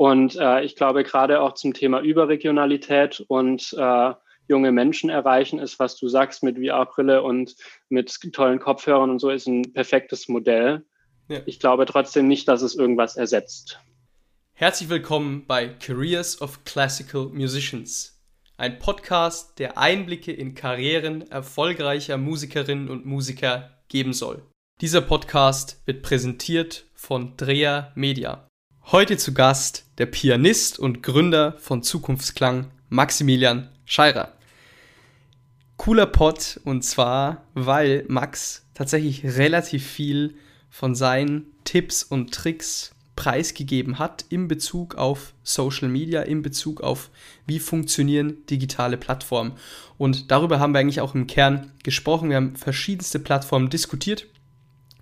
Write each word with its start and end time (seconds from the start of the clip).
Und 0.00 0.34
äh, 0.36 0.62
ich 0.62 0.76
glaube, 0.76 1.04
gerade 1.04 1.42
auch 1.42 1.52
zum 1.52 1.74
Thema 1.74 2.00
Überregionalität 2.00 3.22
und 3.28 3.76
äh, 3.78 4.14
junge 4.48 4.72
Menschen 4.72 5.10
erreichen 5.10 5.58
ist, 5.58 5.78
was 5.78 5.98
du 5.98 6.08
sagst 6.08 6.42
mit 6.42 6.56
VR-Brille 6.56 7.22
und 7.22 7.54
mit 7.90 8.18
tollen 8.32 8.60
Kopfhörern 8.60 9.10
und 9.10 9.18
so, 9.18 9.28
ist 9.28 9.46
ein 9.46 9.74
perfektes 9.74 10.26
Modell. 10.26 10.86
Ja. 11.28 11.40
Ich 11.44 11.60
glaube 11.60 11.84
trotzdem 11.84 12.28
nicht, 12.28 12.48
dass 12.48 12.62
es 12.62 12.74
irgendwas 12.74 13.16
ersetzt. 13.16 13.78
Herzlich 14.54 14.88
willkommen 14.88 15.44
bei 15.46 15.68
Careers 15.68 16.40
of 16.40 16.64
Classical 16.64 17.26
Musicians, 17.26 18.22
ein 18.56 18.78
Podcast, 18.78 19.58
der 19.58 19.76
Einblicke 19.76 20.32
in 20.32 20.54
Karrieren 20.54 21.30
erfolgreicher 21.30 22.16
Musikerinnen 22.16 22.88
und 22.88 23.04
Musiker 23.04 23.82
geben 23.88 24.14
soll. 24.14 24.46
Dieser 24.80 25.02
Podcast 25.02 25.82
wird 25.84 26.00
präsentiert 26.00 26.86
von 26.94 27.36
Drea 27.36 27.92
Media. 27.96 28.49
Heute 28.86 29.16
zu 29.16 29.34
Gast 29.34 29.84
der 29.98 30.06
Pianist 30.06 30.78
und 30.78 31.02
Gründer 31.02 31.52
von 31.58 31.82
Zukunftsklang, 31.82 32.72
Maximilian 32.88 33.68
Scheirer. 33.84 34.32
Cooler 35.76 36.06
Pod 36.06 36.60
und 36.64 36.82
zwar, 36.82 37.44
weil 37.54 38.04
Max 38.08 38.66
tatsächlich 38.74 39.24
relativ 39.24 39.86
viel 39.86 40.34
von 40.70 40.96
seinen 40.96 41.46
Tipps 41.64 42.02
und 42.02 42.34
Tricks 42.34 42.92
preisgegeben 43.14 43.98
hat 43.98 44.24
in 44.28 44.48
Bezug 44.48 44.96
auf 44.96 45.34
Social 45.44 45.88
Media, 45.88 46.22
in 46.22 46.42
Bezug 46.42 46.80
auf 46.80 47.10
wie 47.46 47.60
funktionieren 47.60 48.44
digitale 48.48 48.96
Plattformen. 48.96 49.52
Und 49.98 50.30
darüber 50.30 50.58
haben 50.58 50.72
wir 50.72 50.80
eigentlich 50.80 51.00
auch 51.00 51.14
im 51.14 51.26
Kern 51.26 51.70
gesprochen. 51.84 52.30
Wir 52.30 52.36
haben 52.36 52.56
verschiedenste 52.56 53.18
Plattformen 53.20 53.70
diskutiert. 53.70 54.26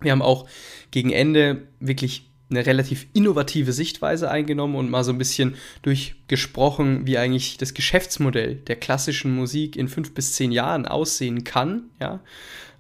Wir 0.01 0.13
haben 0.13 0.23
auch 0.23 0.49
gegen 0.91 1.11
Ende 1.11 1.69
wirklich 1.81 2.28
eine 2.51 2.65
relativ 2.65 3.07
innovative 3.13 3.73
Sichtweise 3.73 4.31
eingenommen 4.31 4.75
und 4.75 4.91
mal 4.91 5.05
so 5.05 5.13
ein 5.13 5.19
bisschen 5.19 5.57
durchgesprochen, 5.83 7.07
wie 7.07 7.19
eigentlich 7.19 7.59
das 7.59 7.75
Geschäftsmodell 7.75 8.55
der 8.55 8.77
klassischen 8.77 9.35
Musik 9.35 9.77
in 9.77 9.89
fünf 9.89 10.15
bis 10.15 10.33
zehn 10.33 10.51
Jahren 10.51 10.87
aussehen 10.87 11.45
kann. 11.45 11.91
Ja? 12.01 12.21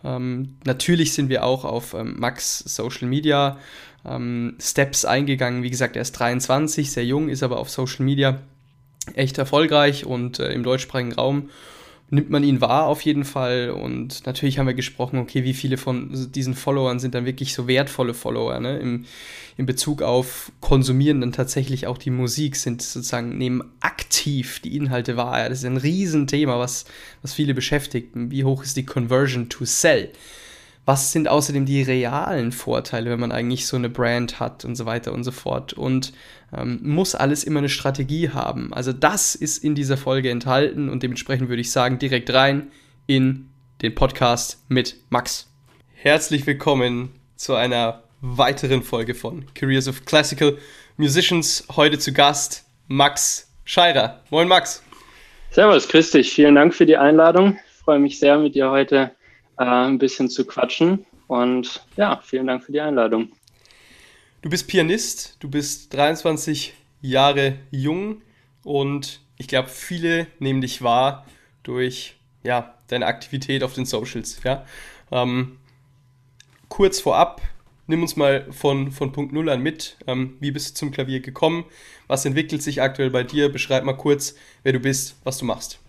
Ähm, 0.04 0.56
natürlich 0.64 1.12
sind 1.12 1.28
wir 1.28 1.44
auch 1.44 1.64
auf 1.64 1.94
ähm, 1.94 2.14
Max 2.18 2.60
Social 2.60 3.08
Media 3.08 3.58
ähm, 4.06 4.56
Steps 4.60 5.04
eingegangen. 5.04 5.62
Wie 5.62 5.70
gesagt, 5.70 5.96
er 5.96 6.02
ist 6.02 6.12
23, 6.12 6.90
sehr 6.90 7.04
jung, 7.04 7.28
ist 7.28 7.42
aber 7.42 7.58
auf 7.58 7.68
Social 7.68 8.04
Media 8.04 8.40
echt 9.14 9.38
erfolgreich 9.38 10.06
und 10.06 10.38
äh, 10.38 10.52
im 10.52 10.62
deutschsprachigen 10.62 11.12
Raum 11.12 11.50
nimmt 12.10 12.30
man 12.30 12.42
ihn 12.42 12.60
wahr 12.60 12.86
auf 12.86 13.02
jeden 13.02 13.24
Fall. 13.24 13.70
Und 13.70 14.26
natürlich 14.26 14.58
haben 14.58 14.66
wir 14.66 14.74
gesprochen, 14.74 15.18
okay, 15.18 15.44
wie 15.44 15.54
viele 15.54 15.76
von 15.76 16.30
diesen 16.32 16.54
Followern 16.54 16.98
sind 16.98 17.14
dann 17.14 17.26
wirklich 17.26 17.54
so 17.54 17.68
wertvolle 17.68 18.14
Follower, 18.14 18.58
ne? 18.60 18.78
Im, 18.78 19.04
in 19.56 19.66
Bezug 19.66 20.02
auf 20.02 20.52
konsumieren 20.60 21.20
dann 21.20 21.32
tatsächlich 21.32 21.86
auch 21.86 21.98
die 21.98 22.10
Musik, 22.10 22.56
sind 22.56 22.80
sozusagen, 22.80 23.36
nehmen 23.36 23.62
aktiv 23.80 24.60
die 24.60 24.76
Inhalte 24.76 25.16
wahr. 25.16 25.40
Ja? 25.40 25.48
Das 25.48 25.58
ist 25.58 25.64
ein 25.64 25.76
Riesenthema, 25.76 26.58
was, 26.58 26.84
was 27.22 27.34
viele 27.34 27.54
beschäftigt. 27.54 28.10
Wie 28.14 28.44
hoch 28.44 28.62
ist 28.62 28.76
die 28.76 28.86
Conversion 28.86 29.48
to 29.48 29.64
Sell? 29.64 30.10
Was 30.88 31.12
sind 31.12 31.28
außerdem 31.28 31.66
die 31.66 31.82
realen 31.82 32.50
Vorteile, 32.50 33.10
wenn 33.10 33.20
man 33.20 33.30
eigentlich 33.30 33.66
so 33.66 33.76
eine 33.76 33.90
Brand 33.90 34.40
hat 34.40 34.64
und 34.64 34.74
so 34.74 34.86
weiter 34.86 35.12
und 35.12 35.22
so 35.22 35.32
fort? 35.32 35.74
Und 35.74 36.14
ähm, 36.56 36.80
muss 36.82 37.14
alles 37.14 37.44
immer 37.44 37.58
eine 37.58 37.68
Strategie 37.68 38.30
haben? 38.30 38.72
Also 38.72 38.94
das 38.94 39.34
ist 39.34 39.62
in 39.62 39.74
dieser 39.74 39.98
Folge 39.98 40.30
enthalten 40.30 40.88
und 40.88 41.02
dementsprechend 41.02 41.50
würde 41.50 41.60
ich 41.60 41.72
sagen, 41.72 41.98
direkt 41.98 42.32
rein 42.32 42.70
in 43.06 43.50
den 43.82 43.94
Podcast 43.94 44.64
mit 44.68 44.96
Max. 45.10 45.52
Herzlich 45.92 46.46
willkommen 46.46 47.10
zu 47.36 47.54
einer 47.54 48.04
weiteren 48.22 48.82
Folge 48.82 49.14
von 49.14 49.44
Careers 49.52 49.88
of 49.88 50.06
Classical 50.06 50.56
Musicians. 50.96 51.66
Heute 51.76 51.98
zu 51.98 52.14
Gast 52.14 52.64
Max 52.86 53.52
Scheirer. 53.66 54.22
Moin 54.30 54.48
Max. 54.48 54.82
Servus, 55.50 55.86
grüß 55.86 56.12
dich. 56.12 56.32
Vielen 56.32 56.54
Dank 56.54 56.74
für 56.74 56.86
die 56.86 56.96
Einladung. 56.96 57.58
Ich 57.74 57.84
freue 57.84 57.98
mich 57.98 58.18
sehr, 58.18 58.38
mit 58.38 58.54
dir 58.54 58.70
heute 58.70 59.10
äh, 59.58 59.64
ein 59.64 59.98
bisschen 59.98 60.28
zu 60.28 60.46
quatschen. 60.46 61.04
Und 61.26 61.84
ja, 61.96 62.20
vielen 62.24 62.46
Dank 62.46 62.64
für 62.64 62.72
die 62.72 62.80
Einladung. 62.80 63.32
Du 64.40 64.48
bist 64.48 64.68
Pianist, 64.68 65.36
du 65.40 65.50
bist 65.50 65.92
23 65.94 66.74
Jahre 67.02 67.58
jung 67.70 68.22
und 68.62 69.20
ich 69.36 69.48
glaube, 69.48 69.68
viele 69.68 70.26
nehmen 70.38 70.60
dich 70.60 70.82
wahr 70.82 71.26
durch 71.62 72.16
ja, 72.44 72.74
deine 72.86 73.06
Aktivität 73.06 73.62
auf 73.62 73.74
den 73.74 73.84
Socials. 73.84 74.40
Ja? 74.44 74.64
Ähm, 75.10 75.58
kurz 76.68 77.00
vorab, 77.00 77.42
nimm 77.86 78.02
uns 78.02 78.16
mal 78.16 78.46
von, 78.52 78.92
von 78.92 79.12
Punkt 79.12 79.32
Null 79.32 79.48
an 79.48 79.60
mit. 79.60 79.96
Ähm, 80.06 80.36
wie 80.40 80.50
bist 80.50 80.70
du 80.70 80.74
zum 80.74 80.90
Klavier 80.92 81.20
gekommen? 81.20 81.64
Was 82.06 82.24
entwickelt 82.24 82.62
sich 82.62 82.80
aktuell 82.80 83.10
bei 83.10 83.24
dir? 83.24 83.50
Beschreib 83.50 83.84
mal 83.84 83.96
kurz, 83.96 84.34
wer 84.62 84.72
du 84.72 84.80
bist, 84.80 85.16
was 85.24 85.38
du 85.38 85.44
machst. 85.44 85.80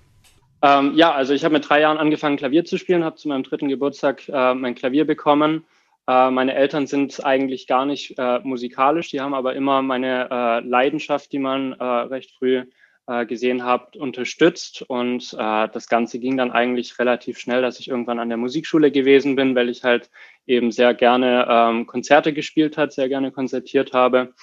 Ähm, 0.61 0.93
ja, 0.95 1.13
also 1.13 1.33
ich 1.33 1.43
habe 1.43 1.53
mit 1.53 1.69
drei 1.69 1.81
Jahren 1.81 1.97
angefangen, 1.97 2.37
Klavier 2.37 2.65
zu 2.65 2.77
spielen, 2.77 3.03
habe 3.03 3.15
zu 3.15 3.27
meinem 3.27 3.43
dritten 3.43 3.69
Geburtstag 3.69 4.27
äh, 4.27 4.53
mein 4.53 4.75
Klavier 4.75 5.05
bekommen. 5.05 5.65
Äh, 6.07 6.31
meine 6.31 6.53
Eltern 6.53 6.85
sind 6.85 7.23
eigentlich 7.23 7.67
gar 7.67 7.85
nicht 7.85 8.15
äh, 8.17 8.39
musikalisch, 8.39 9.09
die 9.09 9.21
haben 9.21 9.33
aber 9.33 9.55
immer 9.55 9.81
meine 9.81 10.27
äh, 10.29 10.67
Leidenschaft, 10.67 11.31
die 11.31 11.39
man 11.39 11.73
äh, 11.73 11.83
recht 11.83 12.31
früh 12.37 12.65
äh, 13.07 13.25
gesehen 13.25 13.63
hat, 13.63 13.95
unterstützt. 13.95 14.81
Und 14.81 15.33
das 15.33 15.87
Ganze 15.87 16.19
ging 16.19 16.35
dann 16.35 16.51
eigentlich 16.51 16.99
relativ 16.99 17.39
schnell, 17.39 17.61
dass 17.61 17.79
ich 17.79 17.87
irgendwann 17.87 18.19
an 18.19 18.29
der 18.29 18.37
Musikschule 18.37 18.91
gewesen 18.91 19.35
bin, 19.35 19.55
weil 19.55 19.69
ich 19.69 19.83
halt 19.83 20.09
eben 20.45 20.71
sehr 20.71 20.93
gerne 20.93 21.47
ähm, 21.49 21.87
Konzerte 21.87 22.33
gespielt 22.33 22.77
hat, 22.77 22.91
sehr 22.91 23.07
gerne 23.07 23.31
konzertiert 23.31 23.93
habe 23.93 24.33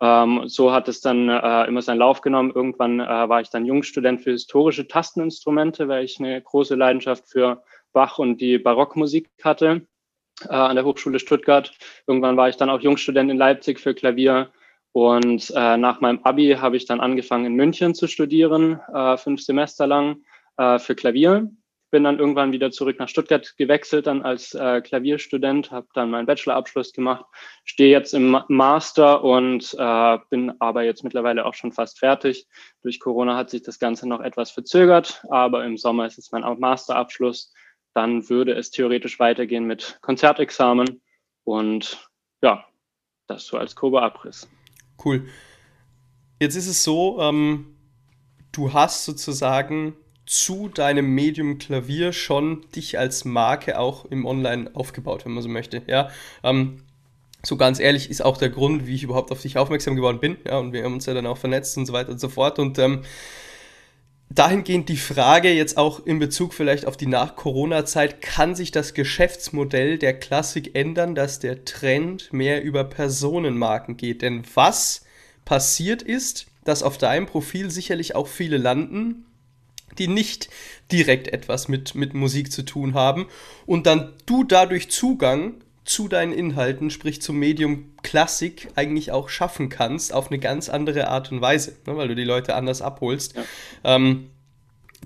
ähm, 0.00 0.42
so 0.46 0.72
hat 0.72 0.88
es 0.88 1.00
dann 1.00 1.28
äh, 1.28 1.64
immer 1.64 1.82
seinen 1.82 1.98
Lauf 1.98 2.20
genommen. 2.20 2.52
Irgendwann 2.54 3.00
äh, 3.00 3.28
war 3.28 3.40
ich 3.40 3.50
dann 3.50 3.64
Jungstudent 3.64 4.20
für 4.20 4.32
historische 4.32 4.86
Tasteninstrumente, 4.86 5.88
weil 5.88 6.04
ich 6.04 6.18
eine 6.18 6.40
große 6.40 6.74
Leidenschaft 6.74 7.28
für 7.28 7.62
Bach 7.92 8.18
und 8.18 8.40
die 8.40 8.58
Barockmusik 8.58 9.30
hatte 9.42 9.86
äh, 10.42 10.48
an 10.48 10.76
der 10.76 10.84
Hochschule 10.84 11.18
Stuttgart. 11.18 11.72
Irgendwann 12.06 12.36
war 12.36 12.48
ich 12.48 12.56
dann 12.56 12.70
auch 12.70 12.80
Jungstudent 12.80 13.30
in 13.30 13.38
Leipzig 13.38 13.80
für 13.80 13.94
Klavier. 13.94 14.50
Und 14.92 15.52
äh, 15.54 15.76
nach 15.76 16.00
meinem 16.00 16.20
Abi 16.22 16.56
habe 16.58 16.76
ich 16.76 16.86
dann 16.86 17.00
angefangen 17.00 17.46
in 17.46 17.54
München 17.54 17.94
zu 17.94 18.06
studieren, 18.06 18.80
äh, 18.92 19.16
fünf 19.16 19.42
Semester 19.42 19.86
lang 19.86 20.22
äh, 20.56 20.78
für 20.78 20.94
Klavier 20.94 21.50
bin 21.96 22.04
dann 22.04 22.18
irgendwann 22.18 22.52
wieder 22.52 22.70
zurück 22.70 22.98
nach 22.98 23.08
Stuttgart 23.08 23.56
gewechselt, 23.56 24.06
dann 24.06 24.20
als 24.20 24.52
äh, 24.52 24.82
Klavierstudent, 24.82 25.70
habe 25.70 25.86
dann 25.94 26.10
meinen 26.10 26.26
Bachelorabschluss 26.26 26.92
gemacht, 26.92 27.24
stehe 27.64 27.88
jetzt 27.88 28.12
im 28.12 28.38
Master 28.48 29.24
und 29.24 29.74
äh, 29.78 30.18
bin 30.28 30.52
aber 30.58 30.82
jetzt 30.82 31.04
mittlerweile 31.04 31.46
auch 31.46 31.54
schon 31.54 31.72
fast 31.72 31.98
fertig. 31.98 32.46
Durch 32.82 33.00
Corona 33.00 33.34
hat 33.34 33.48
sich 33.48 33.62
das 33.62 33.78
Ganze 33.78 34.06
noch 34.06 34.20
etwas 34.20 34.50
verzögert, 34.50 35.24
aber 35.30 35.64
im 35.64 35.78
Sommer 35.78 36.04
ist 36.04 36.18
jetzt 36.18 36.34
mein 36.34 36.42
Masterabschluss. 36.60 37.54
Dann 37.94 38.28
würde 38.28 38.52
es 38.52 38.70
theoretisch 38.70 39.18
weitergehen 39.18 39.64
mit 39.64 39.98
Konzertexamen 40.02 41.00
und 41.44 42.10
ja, 42.42 42.66
das 43.26 43.46
so 43.46 43.56
als 43.56 43.74
grober 43.74 44.02
Abriss. 44.02 44.46
Cool. 45.02 45.26
Jetzt 46.40 46.56
ist 46.56 46.66
es 46.66 46.84
so, 46.84 47.18
ähm, 47.22 47.74
du 48.52 48.74
hast 48.74 49.06
sozusagen 49.06 49.96
zu 50.26 50.68
deinem 50.68 51.14
Medium 51.14 51.58
Klavier 51.58 52.12
schon 52.12 52.64
dich 52.74 52.98
als 52.98 53.24
Marke 53.24 53.78
auch 53.78 54.04
im 54.06 54.26
Online 54.26 54.70
aufgebaut, 54.74 55.24
wenn 55.24 55.32
man 55.32 55.42
so 55.42 55.48
möchte. 55.48 55.82
Ja, 55.86 56.10
ähm, 56.42 56.82
so 57.44 57.56
ganz 57.56 57.78
ehrlich 57.78 58.10
ist 58.10 58.24
auch 58.24 58.36
der 58.36 58.50
Grund, 58.50 58.86
wie 58.86 58.94
ich 58.96 59.04
überhaupt 59.04 59.30
auf 59.30 59.40
dich 59.40 59.56
aufmerksam 59.56 59.94
geworden 59.94 60.18
bin. 60.18 60.36
Ja, 60.44 60.58
und 60.58 60.72
wir 60.72 60.82
haben 60.82 60.94
uns 60.94 61.06
ja 61.06 61.14
dann 61.14 61.26
auch 61.26 61.38
vernetzt 61.38 61.76
und 61.78 61.86
so 61.86 61.92
weiter 61.92 62.10
und 62.10 62.18
so 62.18 62.28
fort. 62.28 62.58
Und 62.58 62.76
ähm, 62.80 63.02
dahingehend 64.28 64.88
die 64.88 64.96
Frage 64.96 65.52
jetzt 65.52 65.76
auch 65.76 66.04
in 66.04 66.18
Bezug 66.18 66.54
vielleicht 66.54 66.86
auf 66.86 66.96
die 66.96 67.06
Nach-Corona-Zeit, 67.06 68.20
kann 68.20 68.56
sich 68.56 68.72
das 68.72 68.94
Geschäftsmodell 68.94 69.96
der 69.98 70.18
Klassik 70.18 70.74
ändern, 70.74 71.14
dass 71.14 71.38
der 71.38 71.64
Trend 71.64 72.32
mehr 72.32 72.64
über 72.64 72.82
Personenmarken 72.82 73.96
geht? 73.96 74.22
Denn 74.22 74.42
was 74.54 75.04
passiert 75.44 76.02
ist, 76.02 76.46
dass 76.64 76.82
auf 76.82 76.98
deinem 76.98 77.26
Profil 77.26 77.70
sicherlich 77.70 78.16
auch 78.16 78.26
viele 78.26 78.56
landen, 78.56 79.24
die 79.98 80.08
nicht 80.08 80.48
direkt 80.92 81.28
etwas 81.28 81.68
mit, 81.68 81.94
mit 81.94 82.14
Musik 82.14 82.52
zu 82.52 82.62
tun 82.62 82.94
haben 82.94 83.26
und 83.66 83.86
dann 83.86 84.12
du 84.26 84.44
dadurch 84.44 84.90
Zugang 84.90 85.54
zu 85.86 86.08
deinen 86.08 86.32
Inhalten, 86.32 86.90
sprich 86.90 87.22
zum 87.22 87.38
Medium 87.38 87.92
Klassik, 88.02 88.68
eigentlich 88.74 89.12
auch 89.12 89.28
schaffen 89.28 89.68
kannst, 89.68 90.12
auf 90.12 90.30
eine 90.30 90.38
ganz 90.38 90.68
andere 90.68 91.08
Art 91.08 91.30
und 91.30 91.40
Weise, 91.40 91.76
ne, 91.86 91.96
weil 91.96 92.08
du 92.08 92.16
die 92.16 92.24
Leute 92.24 92.54
anders 92.54 92.82
abholst. 92.82 93.36
Ja. 93.36 93.44
Ähm, 93.84 94.30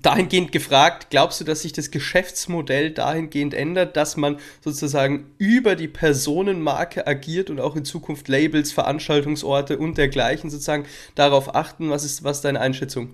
dahingehend 0.01 0.51
gefragt, 0.51 1.07
glaubst 1.11 1.39
du, 1.39 1.45
dass 1.45 1.61
sich 1.61 1.73
das 1.73 1.91
Geschäftsmodell 1.91 2.91
dahingehend 2.91 3.53
ändert, 3.53 3.95
dass 3.95 4.17
man 4.17 4.37
sozusagen 4.61 5.31
über 5.37 5.75
die 5.75 5.87
Personenmarke 5.87 7.05
agiert 7.05 7.49
und 7.49 7.59
auch 7.59 7.75
in 7.75 7.85
Zukunft 7.85 8.27
Labels, 8.27 8.71
Veranstaltungsorte 8.71 9.77
und 9.77 9.97
dergleichen 9.97 10.49
sozusagen 10.49 10.85
darauf 11.13 11.53
achten? 11.55 11.89
Was 11.89 12.03
ist 12.03 12.23
was 12.23 12.41
deine 12.41 12.59
Einschätzung? 12.59 13.11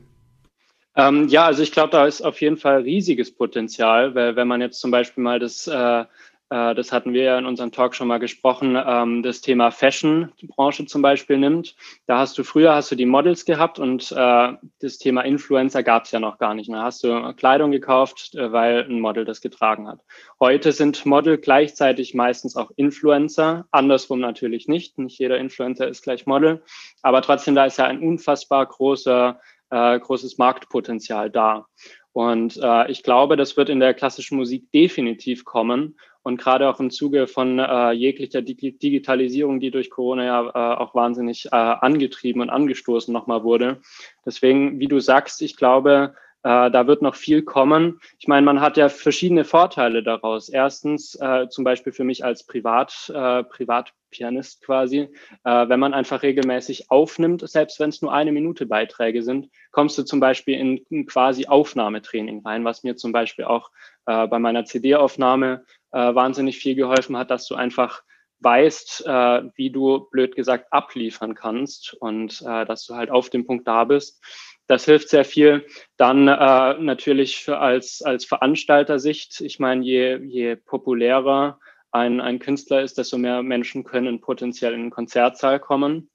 Ähm, 0.98 1.28
ja, 1.28 1.46
also 1.46 1.62
ich 1.62 1.72
glaube, 1.72 1.92
da 1.92 2.06
ist 2.08 2.22
auf 2.22 2.42
jeden 2.42 2.58
Fall 2.58 2.82
riesiges 2.82 3.34
Potenzial, 3.34 4.16
weil 4.16 4.36
wenn 4.36 4.48
man 4.48 4.62
jetzt 4.62 4.80
zum 4.80 4.92
Beispiel 4.92 5.24
mal 5.24 5.40
das 5.40 5.68
äh, 5.68 6.06
äh, 6.50 6.76
das 6.76 6.92
hatten 6.92 7.14
wir 7.14 7.24
ja 7.24 7.38
in 7.38 7.46
unserem 7.46 7.72
Talk 7.72 7.96
schon 7.96 8.08
mal 8.08 8.20
gesprochen, 8.20 8.78
ähm, 8.84 9.22
das 9.24 9.42
Thema 9.42 9.72
Fashion-Branche 9.72 10.86
zum 10.86 11.02
Beispiel 11.02 11.38
nimmt. 11.38 11.76
Da 12.06 12.20
hast 12.20 12.38
du 12.38 12.44
früher 12.44 12.74
hast 12.74 12.92
du 12.92 12.96
die 12.96 13.06
Models 13.06 13.46
gehabt 13.46 13.80
und 13.80 14.12
äh, 14.16 14.54
das 14.80 14.98
Thema 14.98 15.22
Influencer 15.22 15.84
gab 15.84 16.06
es 16.06 16.12
ja 16.12 16.20
noch 16.20 16.38
gar 16.38 16.54
nicht. 16.54 16.72
Da 16.72 16.84
hast 16.84 17.04
du 17.04 17.34
Kleidung 17.34 17.72
gekauft, 17.72 18.36
äh, 18.36 18.52
weil 18.52 18.86
ein 18.86 19.02
Model 19.02 19.26
das 19.26 19.42
getragen 19.42 19.88
hat. 19.88 20.00
Heute 20.40 20.72
sind 20.72 21.06
Model 21.06 21.38
gleichzeitig 21.38 22.14
meistens 22.14 22.56
auch 22.56 22.72
Influencer, 22.76 23.66
andersrum 23.72 24.20
natürlich 24.20 24.68
nicht. 24.68 24.98
Nicht 24.98 25.20
jeder 25.20 25.38
Influencer 25.38 25.88
ist 25.88 26.04
gleich 26.04 26.26
Model, 26.26 26.64
aber 27.02 27.22
trotzdem 27.22 27.56
da 27.56 27.66
ist 27.66 27.78
ja 27.78 27.86
ein 27.86 28.00
unfassbar 28.00 28.66
großer 28.66 29.40
äh, 29.70 30.00
großes 30.00 30.38
Marktpotenzial 30.38 31.30
da. 31.30 31.68
Und 32.14 32.58
äh, 32.58 32.90
ich 32.90 33.04
glaube, 33.04 33.36
das 33.36 33.58
wird 33.58 33.70
in 33.70 33.80
der 33.80 33.94
klassischen 33.94 34.38
Musik 34.38 34.72
definitiv 34.72 35.46
kommen. 35.46 36.00
Und 36.24 36.42
gerade 36.42 36.68
auch 36.68 36.80
im 36.80 36.90
Zuge 36.90 37.28
von 37.28 37.60
äh, 37.60 37.92
jeglicher 37.92 38.42
Dig 38.42 38.80
Digitalisierung, 38.80 39.60
die 39.60 39.72
durch 39.72 39.90
Corona 39.90 40.26
ja 40.26 40.42
äh, 40.50 40.78
auch 40.78 40.96
wahnsinnig 40.96 41.46
äh, 41.46 41.50
angetrieben 41.56 42.42
und 42.42 42.50
angestoßen 42.50 43.14
nochmal 43.14 43.44
wurde. 43.44 43.82
Deswegen, 44.26 44.80
wie 44.80 44.88
du 44.88 45.00
sagst, 45.00 45.42
ich 45.42 45.56
glaube, 45.56 46.16
äh, 46.48 46.72
da 46.72 46.88
wird 46.88 47.02
noch 47.02 47.16
viel 47.16 47.42
kommen. 47.42 48.00
Ich 48.20 48.30
meine, 48.30 48.46
man 48.46 48.62
hat 48.62 48.78
ja 48.78 48.88
verschiedene 48.88 49.44
Vorteile 49.44 50.02
daraus. 50.02 50.48
Erstens, 50.48 51.16
äh, 51.16 51.50
zum 51.50 51.66
Beispiel 51.66 51.92
für 51.92 52.06
mich 52.06 52.24
als 52.24 52.46
Privat, 52.46 53.12
äh, 53.14 53.44
Privatpianist 53.44 54.64
quasi, 54.64 55.10
äh, 55.44 55.68
wenn 55.68 55.82
man 55.82 55.94
einfach 55.94 56.24
regelmäßig 56.24 56.90
aufnimmt, 56.90 57.48
selbst 57.50 57.82
wenn 57.82 57.90
es 57.90 58.02
nur 58.02 58.14
eine 58.14 58.32
Minute 58.32 58.66
Beiträge 58.66 59.24
sind, 59.24 59.50
kommst 59.72 59.98
du 59.98 60.04
zum 60.04 60.22
Beispiel 60.22 60.58
in, 60.58 60.78
in 60.90 61.06
quasi 61.06 61.48
Aufnahmetraining 61.48 62.42
rein, 62.46 62.64
was 62.64 62.82
mir 62.84 62.96
zum 62.96 63.12
Beispiel 63.12 63.44
auch 63.44 63.70
äh, 64.06 64.26
bei 64.28 64.40
meiner 64.40 64.64
CD-Aufnahme 64.64 65.66
äh, 65.92 66.16
wahnsinnig 66.16 66.60
viel 66.60 66.76
geholfen 66.76 67.18
hat, 67.18 67.30
dass 67.30 67.46
du 67.46 67.56
einfach 67.56 68.04
weißt, 68.40 69.06
äh, 69.06 69.44
wie 69.56 69.72
du 69.72 70.08
blöd 70.12 70.36
gesagt 70.36 70.72
abliefern 70.72 71.36
kannst 71.36 71.94
und 71.96 72.42
äh, 72.48 72.66
dass 72.66 72.86
du 72.86 72.96
halt 72.96 73.10
auf 73.10 73.30
dem 73.30 73.46
Punkt 73.46 73.68
da 73.68 73.84
bist. 73.84 74.24
Das 74.68 74.86
hilft 74.86 75.10
sehr 75.10 75.26
viel. 75.26 75.66
Dann 75.96 76.28
äh, 76.28 76.74
natürlich 76.80 77.50
als, 77.50 78.02
als 78.02 78.26
Veranstalter-Sicht. 78.26 79.42
Ich 79.42 79.60
meine, 79.60 79.84
je, 79.84 80.18
je 80.18 80.56
populärer 80.56 81.60
ein, 81.92 82.20
ein 82.20 82.40
Künstler 82.40 82.82
ist, 82.82 82.98
desto 82.98 83.18
mehr 83.18 83.44
Menschen 83.44 83.84
können 83.84 84.22
potenziell 84.22 84.74
in 84.74 84.82
den 84.82 84.92
Konzertsaal 84.92 85.60
kommen. 85.60 86.10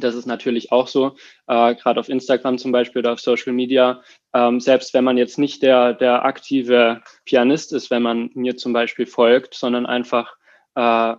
Das 0.00 0.14
ist 0.14 0.26
natürlich 0.26 0.72
auch 0.72 0.88
so, 0.88 1.16
äh, 1.46 1.74
gerade 1.74 2.00
auf 2.00 2.08
Instagram 2.08 2.58
zum 2.58 2.72
Beispiel 2.72 3.00
oder 3.00 3.12
auf 3.12 3.20
Social 3.20 3.52
Media. 3.52 4.02
Ähm, 4.32 4.58
selbst 4.58 4.94
wenn 4.94 5.04
man 5.04 5.18
jetzt 5.18 5.38
nicht 5.38 5.62
der, 5.62 5.92
der 5.92 6.24
aktive 6.24 7.02
Pianist 7.24 7.72
ist, 7.72 7.90
wenn 7.90 8.02
man 8.02 8.30
mir 8.34 8.56
zum 8.56 8.72
Beispiel 8.72 9.06
folgt, 9.06 9.54
sondern 9.54 9.84
einfach 9.84 10.36
äh, 10.74 11.14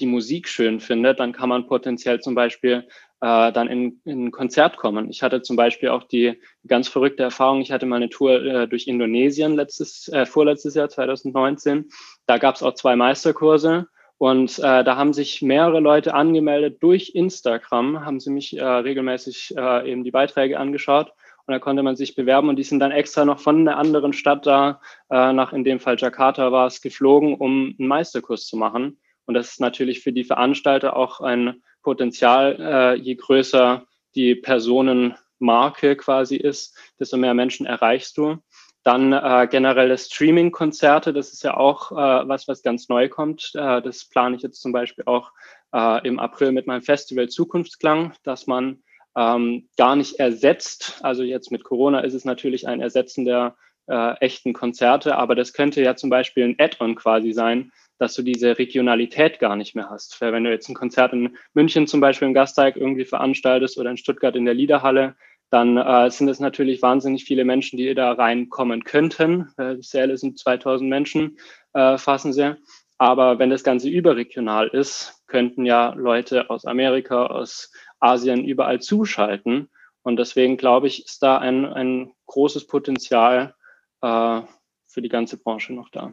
die 0.00 0.06
Musik 0.06 0.48
schön 0.48 0.80
findet, 0.80 1.18
dann 1.20 1.32
kann 1.32 1.48
man 1.48 1.66
potenziell 1.66 2.20
zum 2.20 2.34
Beispiel 2.34 2.88
äh, 3.24 3.52
dann 3.52 3.68
in, 3.68 4.02
in 4.04 4.26
ein 4.26 4.30
Konzert 4.32 4.76
kommen. 4.76 5.08
Ich 5.08 5.22
hatte 5.22 5.40
zum 5.40 5.56
Beispiel 5.56 5.88
auch 5.88 6.04
die 6.04 6.38
ganz 6.66 6.88
verrückte 6.88 7.22
Erfahrung, 7.22 7.62
ich 7.62 7.72
hatte 7.72 7.86
mal 7.86 7.96
eine 7.96 8.10
Tour 8.10 8.44
äh, 8.44 8.68
durch 8.68 8.86
Indonesien 8.86 9.54
letztes, 9.56 10.08
äh, 10.08 10.26
vorletztes 10.26 10.74
Jahr, 10.74 10.90
2019. 10.90 11.88
Da 12.26 12.36
gab 12.36 12.56
es 12.56 12.62
auch 12.62 12.74
zwei 12.74 12.96
Meisterkurse 12.96 13.86
und 14.18 14.58
äh, 14.58 14.84
da 14.84 14.96
haben 14.96 15.14
sich 15.14 15.40
mehrere 15.40 15.80
Leute 15.80 16.12
angemeldet 16.12 16.82
durch 16.82 17.12
Instagram, 17.14 18.04
haben 18.04 18.20
sie 18.20 18.30
mich 18.30 18.58
äh, 18.58 18.62
regelmäßig 18.62 19.54
äh, 19.56 19.90
eben 19.90 20.04
die 20.04 20.10
Beiträge 20.10 20.58
angeschaut 20.58 21.14
und 21.46 21.52
da 21.52 21.58
konnte 21.58 21.82
man 21.82 21.96
sich 21.96 22.14
bewerben 22.14 22.50
und 22.50 22.56
die 22.56 22.62
sind 22.62 22.80
dann 22.80 22.92
extra 22.92 23.24
noch 23.24 23.40
von 23.40 23.60
einer 23.60 23.78
anderen 23.78 24.12
Stadt 24.12 24.44
da, 24.44 24.82
äh, 25.08 25.32
nach 25.32 25.54
in 25.54 25.64
dem 25.64 25.80
Fall 25.80 25.96
Jakarta 25.98 26.52
war 26.52 26.66
es, 26.66 26.82
geflogen, 26.82 27.36
um 27.36 27.74
einen 27.78 27.88
Meisterkurs 27.88 28.46
zu 28.46 28.58
machen. 28.58 28.98
Und 29.24 29.32
das 29.32 29.52
ist 29.52 29.60
natürlich 29.60 30.02
für 30.02 30.12
die 30.12 30.24
Veranstalter 30.24 30.94
auch 30.96 31.22
ein 31.22 31.62
Potenzial, 31.84 32.56
äh, 32.58 32.94
je 32.94 33.14
größer 33.14 33.86
die 34.16 34.34
Personenmarke 34.34 35.96
quasi 35.96 36.36
ist, 36.36 36.76
desto 36.98 37.16
mehr 37.16 37.34
Menschen 37.34 37.66
erreichst 37.66 38.16
du. 38.18 38.38
Dann 38.82 39.12
äh, 39.12 39.48
generelle 39.50 39.96
Streaming-Konzerte, 39.96 41.12
das 41.12 41.32
ist 41.32 41.44
ja 41.44 41.56
auch 41.56 41.92
äh, 41.92 42.28
was, 42.28 42.48
was 42.48 42.62
ganz 42.62 42.88
neu 42.88 43.08
kommt. 43.08 43.52
Äh, 43.54 43.80
das 43.80 44.08
plane 44.08 44.36
ich 44.36 44.42
jetzt 44.42 44.60
zum 44.60 44.72
Beispiel 44.72 45.04
auch 45.06 45.30
äh, 45.72 46.06
im 46.06 46.18
April 46.18 46.52
mit 46.52 46.66
meinem 46.66 46.82
Festival 46.82 47.28
Zukunftsklang, 47.28 48.12
dass 48.24 48.46
man 48.46 48.82
ähm, 49.16 49.68
gar 49.76 49.96
nicht 49.96 50.18
ersetzt. 50.18 50.98
Also 51.02 51.22
jetzt 51.22 51.50
mit 51.50 51.64
Corona 51.64 52.00
ist 52.00 52.14
es 52.14 52.24
natürlich 52.24 52.66
ein 52.68 52.80
Ersetzen 52.80 53.24
der 53.24 53.56
äh, 53.86 54.18
echten 54.18 54.52
Konzerte, 54.52 55.16
aber 55.16 55.34
das 55.34 55.52
könnte 55.52 55.82
ja 55.82 55.96
zum 55.96 56.10
Beispiel 56.10 56.44
ein 56.44 56.56
Add-on 56.58 56.94
quasi 56.94 57.32
sein, 57.32 57.72
dass 57.98 58.14
du 58.14 58.22
diese 58.22 58.58
Regionalität 58.58 59.38
gar 59.38 59.56
nicht 59.56 59.74
mehr 59.74 59.90
hast. 59.90 60.20
Weil 60.20 60.32
wenn 60.32 60.44
du 60.44 60.50
jetzt 60.50 60.68
ein 60.68 60.74
Konzert 60.74 61.12
in 61.12 61.36
München 61.52 61.86
zum 61.86 62.00
Beispiel 62.00 62.28
im 62.28 62.34
Gasteig 62.34 62.76
irgendwie 62.76 63.04
veranstaltest 63.04 63.78
oder 63.78 63.90
in 63.90 63.96
Stuttgart 63.96 64.36
in 64.36 64.44
der 64.44 64.54
Liederhalle, 64.54 65.16
dann 65.50 65.76
äh, 65.76 66.10
sind 66.10 66.28
es 66.28 66.40
natürlich 66.40 66.82
wahnsinnig 66.82 67.24
viele 67.24 67.44
Menschen, 67.44 67.76
die 67.76 67.94
da 67.94 68.12
reinkommen 68.12 68.82
könnten. 68.82 69.48
Äh, 69.56 69.76
Säle 69.80 70.16
sind 70.16 70.38
2000 70.38 70.90
Menschen, 70.90 71.38
äh, 71.74 71.96
fassen 71.96 72.32
sie. 72.32 72.56
Aber 72.98 73.38
wenn 73.38 73.50
das 73.50 73.64
Ganze 73.64 73.88
überregional 73.88 74.68
ist, 74.68 75.22
könnten 75.26 75.64
ja 75.64 75.94
Leute 75.94 76.50
aus 76.50 76.64
Amerika, 76.64 77.26
aus 77.26 77.72
Asien 78.00 78.44
überall 78.44 78.80
zuschalten. 78.80 79.68
Und 80.02 80.16
deswegen 80.16 80.56
glaube 80.56 80.86
ich, 80.86 81.04
ist 81.04 81.22
da 81.22 81.38
ein, 81.38 81.64
ein 81.64 82.12
großes 82.26 82.66
Potenzial 82.66 83.54
äh, 84.02 84.40
für 84.86 85.02
die 85.02 85.08
ganze 85.08 85.38
Branche 85.38 85.72
noch 85.72 85.88
da. 85.88 86.12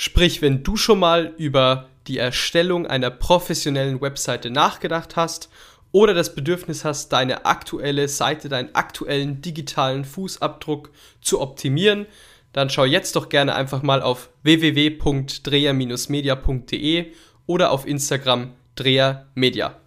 Sprich, 0.00 0.42
wenn 0.42 0.62
du 0.62 0.76
schon 0.76 1.00
mal 1.00 1.34
über 1.38 1.88
die 2.06 2.18
Erstellung 2.18 2.86
einer 2.86 3.10
professionellen 3.10 4.00
Webseite 4.00 4.48
nachgedacht 4.48 5.16
hast 5.16 5.48
oder 5.90 6.14
das 6.14 6.36
Bedürfnis 6.36 6.84
hast, 6.84 7.08
deine 7.08 7.46
aktuelle 7.46 8.06
Seite, 8.06 8.48
deinen 8.48 8.72
aktuellen 8.76 9.42
digitalen 9.42 10.04
Fußabdruck 10.04 10.92
zu 11.20 11.40
optimieren, 11.40 12.06
dann 12.52 12.70
schau 12.70 12.84
jetzt 12.84 13.16
doch 13.16 13.28
gerne 13.28 13.56
einfach 13.56 13.82
mal 13.82 14.00
auf 14.00 14.30
www.dreher-media.de 14.44 17.12
oder 17.46 17.72
auf 17.72 17.84
Instagram 17.84 18.52
drehermedia. 18.76 19.80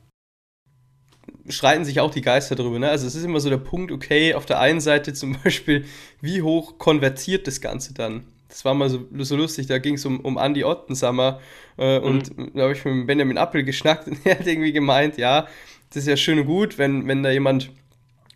Streiten 1.48 1.86
sich 1.86 2.01
auch 2.01 2.12
die 2.12 2.20
Geister 2.20 2.56
drüber. 2.56 2.80
Ne? 2.80 2.89
Also 2.89 3.08
es 3.08 3.15
ist 3.15 3.24
immer 3.24 3.39
so 3.39 3.50
der 3.50 3.60
Punkt, 3.60 3.94
okay, 3.94 4.34
auf 4.34 4.46
der 4.46 4.60
einen 4.60 4.82
Seite 4.82 5.13
zum 5.13 5.38
Beispiel, 5.44 5.86
wie 6.20 6.41
hoch 6.41 6.80
konvertiert 6.80 7.48
das 7.48 7.62
Ganze 7.62 7.94
dann? 7.94 8.25
Das 8.51 8.65
war 8.65 8.74
mal 8.74 8.89
so, 8.89 9.08
so 9.20 9.36
lustig, 9.36 9.67
da 9.67 9.79
ging 9.79 9.96
es 9.96 10.05
um, 10.05 10.20
um 10.20 10.38
Andy 10.38 10.63
Ottensammer 10.63 11.39
äh, 11.77 11.98
und 12.00 12.38
mhm. 12.38 12.51
da 12.53 12.63
habe 12.63 12.74
ich 12.74 12.84
mit 12.84 13.08
Benjamin 13.08 13.38
Appel 13.38 13.63
geschnackt 13.63 14.08
und 14.08 14.20
er 14.25 14.39
hat 14.39 14.46
irgendwie 14.46 14.74
gemeint, 14.74 15.17
ja, 15.17 15.48
das 15.89 16.03
ist 16.03 16.08
ja 16.08 16.17
schön 16.17 16.39
und 16.39 16.46
gut, 16.46 16.77
wenn, 16.77 17.08
wenn 17.08 17.24
da 17.24 17.31
jemand 17.31 17.72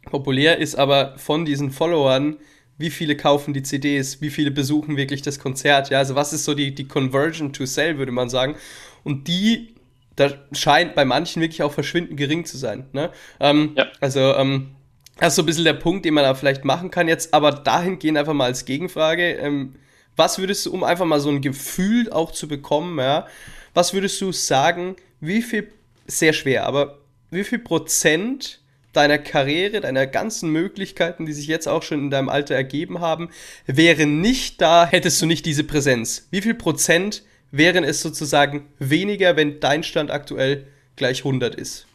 populär 0.06 0.58
ist, 0.58 0.76
aber 0.76 1.18
von 1.18 1.46
diesen 1.46 1.72
Followern, 1.72 2.38
wie 2.78 2.90
viele 2.90 3.16
kaufen 3.16 3.54
die 3.54 3.64
CDs, 3.64 4.22
wie 4.22 4.30
viele 4.30 4.52
besuchen 4.52 4.98
wirklich 4.98 5.22
das 5.22 5.40
Konzert, 5.40 5.90
ja, 5.90 6.00
also 6.00 6.16
was 6.16 6.34
ist 6.34 6.46
so 6.46 6.54
die, 6.54 6.74
die 6.74 6.88
Conversion 6.88 7.54
to 7.54 7.66
Sell, 7.66 7.98
würde 7.98 8.12
man 8.12 8.30
sagen. 8.30 8.56
Und 9.04 9.28
die, 9.28 9.76
da 10.16 10.32
scheint 10.52 10.96
bei 10.96 11.06
manchen 11.06 11.42
wirklich 11.42 11.64
auch 11.64 11.72
verschwindend 11.72 12.18
gering 12.18 12.46
zu 12.46 12.58
sein. 12.58 12.86
Ne? 12.92 13.12
Ähm, 13.40 13.74
ja. 13.76 13.88
Also, 14.00 14.34
ähm, 14.36 14.72
das 15.18 15.30
ist 15.30 15.36
so 15.36 15.44
ein 15.44 15.46
bisschen 15.46 15.64
der 15.64 15.74
Punkt, 15.74 16.04
den 16.04 16.14
man 16.14 16.26
da 16.26 16.34
vielleicht 16.34 16.66
machen 16.66 16.92
kann 16.92 17.08
jetzt, 17.08 17.34
aber 17.34 17.52
dahingehend 17.52 18.18
einfach 18.18 18.34
mal 18.34 18.46
als 18.46 18.66
Gegenfrage. 18.66 19.34
Ähm, 19.34 19.76
was 20.16 20.40
würdest 20.40 20.66
du, 20.66 20.74
um 20.74 20.84
einfach 20.84 21.06
mal 21.06 21.20
so 21.20 21.30
ein 21.30 21.42
Gefühl 21.42 22.12
auch 22.12 22.32
zu 22.32 22.48
bekommen, 22.48 22.98
ja, 23.00 23.28
was 23.74 23.94
würdest 23.94 24.20
du 24.22 24.32
sagen, 24.32 24.96
wie 25.20 25.42
viel, 25.42 25.72
sehr 26.08 26.34
schwer, 26.34 26.66
aber 26.66 27.00
wie 27.32 27.44
viel 27.44 27.60
Prozent 27.60 28.60
deiner 28.94 29.18
Karriere, 29.18 29.82
deiner 29.82 30.08
ganzen 30.08 30.50
Möglichkeiten, 30.52 31.26
die 31.26 31.34
sich 31.34 31.48
jetzt 31.48 31.68
auch 31.68 31.84
schon 31.84 32.00
in 32.00 32.10
deinem 32.10 32.30
Alter 32.30 32.56
ergeben 32.56 33.02
haben, 33.02 33.30
wären 33.66 34.22
nicht 34.22 34.62
da, 34.62 34.86
hättest 34.86 35.22
du 35.22 35.26
nicht 35.26 35.46
diese 35.46 35.64
Präsenz? 35.64 36.28
Wie 36.32 36.42
viel 36.42 36.54
Prozent 36.54 37.24
wären 37.52 37.84
es 37.84 38.02
sozusagen 38.02 38.68
weniger, 38.80 39.36
wenn 39.36 39.60
dein 39.60 39.84
Stand 39.84 40.12
aktuell 40.12 40.68
gleich 40.96 41.20
100 41.20 41.56
ist? 41.56 41.88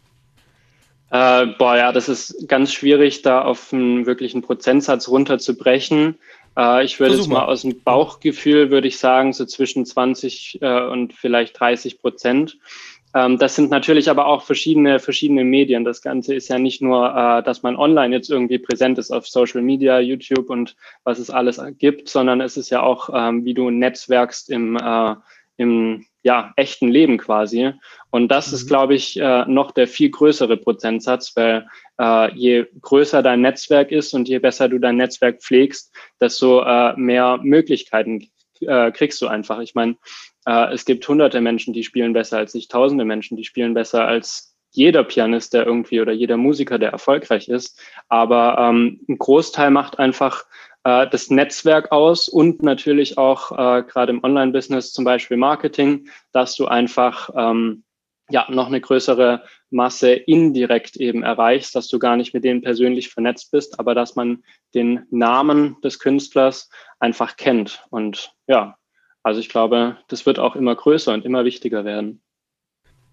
Äh, 1.10 1.46
boah, 1.58 1.76
ja, 1.76 1.92
das 1.92 2.08
ist 2.08 2.48
ganz 2.48 2.72
schwierig, 2.72 3.22
da 3.22 3.42
auf 3.42 3.72
einen 3.72 4.06
wirklichen 4.06 4.42
Prozentsatz 4.42 5.08
runterzubrechen. 5.08 6.18
Äh, 6.56 6.84
ich 6.84 7.00
würde 7.00 7.16
jetzt 7.16 7.28
mal 7.28 7.44
aus 7.44 7.62
dem 7.62 7.82
Bauchgefühl, 7.82 8.70
würde 8.70 8.88
ich 8.88 8.98
sagen, 8.98 9.32
so 9.32 9.44
zwischen 9.44 9.86
20 9.86 10.58
äh, 10.60 10.82
und 10.86 11.12
vielleicht 11.12 11.58
30 11.58 12.00
Prozent. 12.00 12.58
ähm, 13.14 13.38
das 13.38 13.56
sind 13.56 13.70
natürlich 13.70 14.08
aber 14.10 14.26
auch 14.26 14.42
verschiedene, 14.42 14.98
verschiedene 14.98 15.44
Medien. 15.44 15.84
Das 15.84 16.02
Ganze 16.02 16.34
ist 16.34 16.48
ja 16.48 16.58
nicht 16.58 16.82
nur, 16.82 17.14
äh, 17.14 17.42
dass 17.42 17.62
man 17.62 17.76
online 17.76 18.14
jetzt 18.14 18.30
irgendwie 18.30 18.58
präsent 18.58 18.98
ist 18.98 19.10
auf 19.10 19.26
Social 19.26 19.62
Media, 19.62 20.00
YouTube 20.00 20.50
und 20.50 20.76
was 21.04 21.18
es 21.18 21.30
alles 21.30 21.60
gibt, 21.78 22.08
sondern 22.08 22.40
es 22.40 22.56
ist 22.56 22.70
ja 22.70 22.82
auch, 22.82 23.10
ähm, 23.12 23.44
wie 23.44 23.54
du 23.54 23.70
netzwerkst 23.70 24.50
im, 24.50 24.76
äh, 24.76 25.14
im 25.60 26.06
ja, 26.22 26.52
echten 26.56 26.88
Leben 26.88 27.18
quasi. 27.18 27.72
Und 28.10 28.28
das 28.28 28.48
mhm. 28.48 28.54
ist, 28.54 28.66
glaube 28.66 28.94
ich, 28.94 29.20
äh, 29.20 29.44
noch 29.46 29.70
der 29.72 29.86
viel 29.86 30.10
größere 30.10 30.56
Prozentsatz, 30.56 31.36
weil 31.36 31.66
äh, 32.00 32.34
je 32.34 32.66
größer 32.80 33.22
dein 33.22 33.42
Netzwerk 33.42 33.92
ist 33.92 34.14
und 34.14 34.28
je 34.28 34.38
besser 34.38 34.68
du 34.68 34.78
dein 34.78 34.96
Netzwerk 34.96 35.42
pflegst, 35.42 35.94
desto 36.20 36.62
äh, 36.62 36.94
mehr 36.96 37.38
Möglichkeiten 37.42 38.30
äh, 38.60 38.90
kriegst 38.90 39.20
du 39.20 39.26
einfach. 39.26 39.60
Ich 39.60 39.74
meine, 39.74 39.96
äh, 40.46 40.72
es 40.72 40.86
gibt 40.86 41.06
hunderte 41.06 41.40
Menschen, 41.40 41.74
die 41.74 41.84
spielen 41.84 42.14
besser 42.14 42.38
als 42.38 42.54
ich, 42.54 42.68
tausende 42.68 43.04
Menschen, 43.04 43.36
die 43.36 43.44
spielen 43.44 43.74
besser 43.74 44.06
als 44.06 44.56
jeder 44.72 45.04
Pianist, 45.04 45.52
der 45.52 45.66
irgendwie 45.66 46.00
oder 46.00 46.12
jeder 46.12 46.36
Musiker, 46.36 46.78
der 46.78 46.90
erfolgreich 46.90 47.48
ist. 47.48 47.80
Aber 48.08 48.56
ähm, 48.58 49.00
ein 49.08 49.18
Großteil 49.18 49.70
macht 49.70 49.98
einfach 49.98 50.44
äh, 50.84 51.08
das 51.08 51.30
Netzwerk 51.30 51.92
aus 51.92 52.28
und 52.28 52.62
natürlich 52.62 53.18
auch 53.18 53.52
äh, 53.52 53.82
gerade 53.82 54.12
im 54.12 54.24
Online-Business 54.24 54.92
zum 54.92 55.04
Beispiel 55.04 55.36
Marketing, 55.36 56.08
dass 56.32 56.56
du 56.56 56.66
einfach 56.66 57.30
ähm, 57.34 57.84
ja 58.30 58.46
noch 58.50 58.68
eine 58.68 58.80
größere 58.80 59.44
Masse 59.70 60.12
indirekt 60.12 60.96
eben 60.96 61.22
erreichst, 61.22 61.74
dass 61.74 61.88
du 61.88 61.98
gar 61.98 62.16
nicht 62.16 62.34
mit 62.34 62.44
denen 62.44 62.62
persönlich 62.62 63.10
vernetzt 63.10 63.50
bist, 63.50 63.78
aber 63.78 63.94
dass 63.94 64.16
man 64.16 64.42
den 64.74 65.06
Namen 65.10 65.76
des 65.82 65.98
Künstlers 65.98 66.70
einfach 66.98 67.36
kennt. 67.36 67.84
Und 67.90 68.32
ja, 68.46 68.76
also 69.22 69.40
ich 69.40 69.48
glaube, 69.48 69.98
das 70.08 70.26
wird 70.26 70.38
auch 70.38 70.56
immer 70.56 70.74
größer 70.74 71.12
und 71.12 71.24
immer 71.24 71.44
wichtiger 71.44 71.84
werden. 71.84 72.22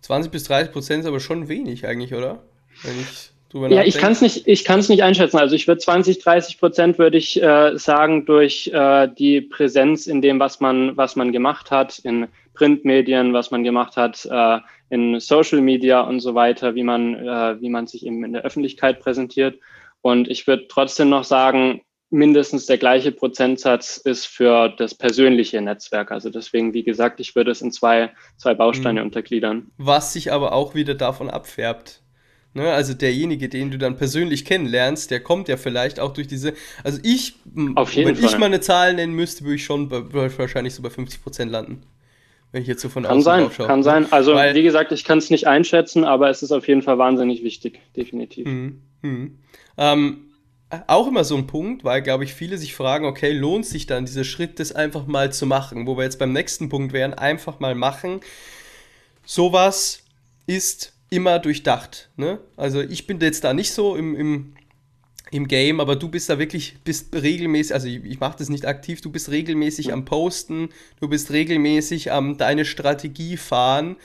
20 0.02 0.32
bis 0.32 0.46
30 0.46 0.72
Prozent 0.72 1.02
ist 1.02 1.08
aber 1.08 1.20
schon 1.20 1.48
wenig 1.48 1.86
eigentlich, 1.86 2.14
oder? 2.14 2.44
Wenn 2.84 3.00
ich 3.00 3.32
drüber 3.50 3.70
ja, 3.70 3.84
ich 3.84 3.98
kann 3.98 4.12
es 4.12 4.22
nicht, 4.22 4.48
ich 4.48 4.64
kann 4.64 4.80
es 4.80 4.90
nicht 4.90 5.04
einschätzen. 5.04 5.38
Also 5.38 5.56
ich 5.56 5.68
würde 5.68 5.80
20, 5.80 6.20
30 6.20 6.60
Prozent 6.60 7.00
würde 7.00 7.18
ich 7.18 7.42
äh, 7.42 7.78
sagen 7.78 8.26
durch 8.26 8.68
äh, 8.74 9.08
die 9.08 9.42
Präsenz 9.42 10.08
in 10.08 10.22
dem, 10.22 10.40
was 10.40 10.60
man, 10.60 10.96
was 10.98 11.16
man 11.16 11.32
gemacht 11.32 11.72
hat, 11.72 12.00
in 12.00 12.28
Printmedien, 12.54 13.34
was 13.34 13.52
man 13.52 13.64
gemacht 13.64 13.98
hat, 13.98 14.28
äh, 14.30 14.60
in 14.90 15.20
Social 15.20 15.62
Media 15.62 16.02
und 16.02 16.20
so 16.20 16.36
weiter, 16.36 16.76
wie 16.76 16.84
man, 16.84 17.16
äh, 17.16 17.62
wie 17.62 17.70
man 17.70 17.88
sich 17.88 18.06
eben 18.06 18.24
in 18.24 18.34
der 18.34 18.44
Öffentlichkeit 18.44 19.00
präsentiert. 19.00 19.60
Und 20.02 20.28
ich 20.30 20.48
würde 20.48 20.68
trotzdem 20.68 21.10
noch 21.10 21.24
sagen, 21.24 21.82
mindestens 22.10 22.66
der 22.66 22.78
gleiche 22.78 23.12
Prozentsatz 23.12 23.98
ist 23.98 24.26
für 24.26 24.70
das 24.70 24.96
persönliche 24.96 25.62
Netzwerk. 25.62 26.12
Also 26.12 26.30
deswegen, 26.30 26.74
wie 26.74 26.84
gesagt, 26.84 27.20
ich 27.20 27.36
würde 27.36 27.52
es 27.52 27.62
in 27.62 27.72
zwei, 27.72 28.12
zwei 28.38 28.54
Bausteine 28.54 29.02
mhm. 29.02 29.08
untergliedern. 29.08 29.72
Was 29.78 30.14
sich 30.14 30.32
aber 30.32 30.54
auch 30.54 30.76
wieder 30.76 30.96
davon 30.96 31.30
abfärbt. 31.30 32.02
Ne? 32.58 32.74
Also 32.74 32.94
derjenige, 32.96 33.50
den 33.50 33.70
du 33.70 33.78
dann 33.78 33.98
persönlich 33.98 34.44
kennenlernst, 34.44 35.12
der 35.12 35.20
kommt 35.20 35.48
ja 35.48 35.58
vielleicht 35.58 36.00
auch 36.00 36.12
durch 36.12 36.28
diese. 36.28 36.54
Also 36.84 37.00
ich, 37.04 37.36
Auf 37.76 37.94
jeden 37.94 38.10
wenn 38.10 38.16
Fall. 38.16 38.26
ich 38.26 38.38
mal 38.38 38.48
eine 38.48 38.60
Zahl 38.62 38.96
nennen 38.96 39.14
müsste, 39.14 39.44
würde 39.44 39.56
ich 39.56 39.64
schon 39.64 39.88
bei, 39.88 40.02
wahrscheinlich 40.38 40.74
so 40.74 40.82
bei 40.82 40.90
50 40.90 41.22
Prozent 41.22 41.52
landen. 41.52 41.84
Wenn 42.52 42.64
ich 42.64 42.68
jetzt 42.68 42.82
so 42.82 42.90
von 42.90 43.04
kann 43.04 43.22
sein, 43.22 43.50
Kann 43.52 43.84
sein. 43.84 44.12
Also 44.12 44.34
Weil, 44.34 44.56
wie 44.56 44.64
gesagt, 44.64 44.92
ich 44.92 45.04
kann 45.04 45.20
es 45.20 45.30
nicht 45.30 45.46
einschätzen, 45.48 46.04
aber 46.04 46.30
es 46.30 46.42
ist 46.42 46.52
auf 46.52 46.68
jeden 46.68 46.82
Fall 46.82 46.98
wahnsinnig 46.98 47.44
wichtig, 47.44 47.80
definitiv. 47.96 48.48
Mhm. 48.48 48.82
Mhm. 49.04 49.38
Ähm, 49.78 50.18
auch 50.88 51.08
immer 51.08 51.24
so 51.24 51.38
ein 51.38 51.46
Punkt, 51.46 51.84
weil, 51.84 52.02
glaube 52.02 52.24
ich, 52.24 52.34
viele 52.34 52.58
sich 52.58 52.74
fragen, 52.74 53.06
okay, 53.06 53.34
lohnt 53.34 53.68
sich 53.68 53.86
dann 53.86 54.06
dieser 54.06 54.24
Schritt, 54.24 54.60
das 54.60 54.72
einfach 54.72 55.06
mal 55.06 55.32
zu 55.32 55.46
machen? 55.46 55.86
Wo 55.86 55.96
wir 55.96 56.06
jetzt 56.06 56.18
beim 56.18 56.34
nächsten 56.34 56.70
Punkt 56.70 56.92
wären, 56.92 57.14
einfach 57.14 57.60
mal 57.60 57.76
machen. 57.76 58.22
Sowas 59.26 60.04
ist 60.48 60.97
immer 61.10 61.40
durchdacht. 61.40 62.10
Ne? 62.16 62.40
Also 62.56 62.82
ich 62.82 63.08
bin 63.08 63.20
jetzt 63.20 63.44
da 63.44 63.54
nicht 63.54 63.72
so 63.72 63.96
im, 63.96 64.16
im, 64.16 64.54
im 65.32 65.48
Game, 65.48 65.80
aber 65.80 65.96
du 65.96 66.10
bist 66.10 66.30
da 66.30 66.40
wirklich, 66.40 66.78
bist 66.84 67.14
regelmäßig, 67.14 67.74
also 67.74 67.88
ich, 67.88 68.04
ich 68.04 68.20
mache 68.20 68.38
das 68.38 68.50
nicht 68.50 68.66
aktiv, 68.66 69.02
du 69.02 69.12
bist 69.12 69.30
regelmäßig 69.30 69.94
am 69.94 70.06
Posten, 70.06 70.70
du 71.00 71.08
bist 71.08 71.32
regelmäßig 71.32 72.12
am 72.12 72.38
deine 72.38 72.66
Strategie 72.66 73.38
fahren. 73.38 73.98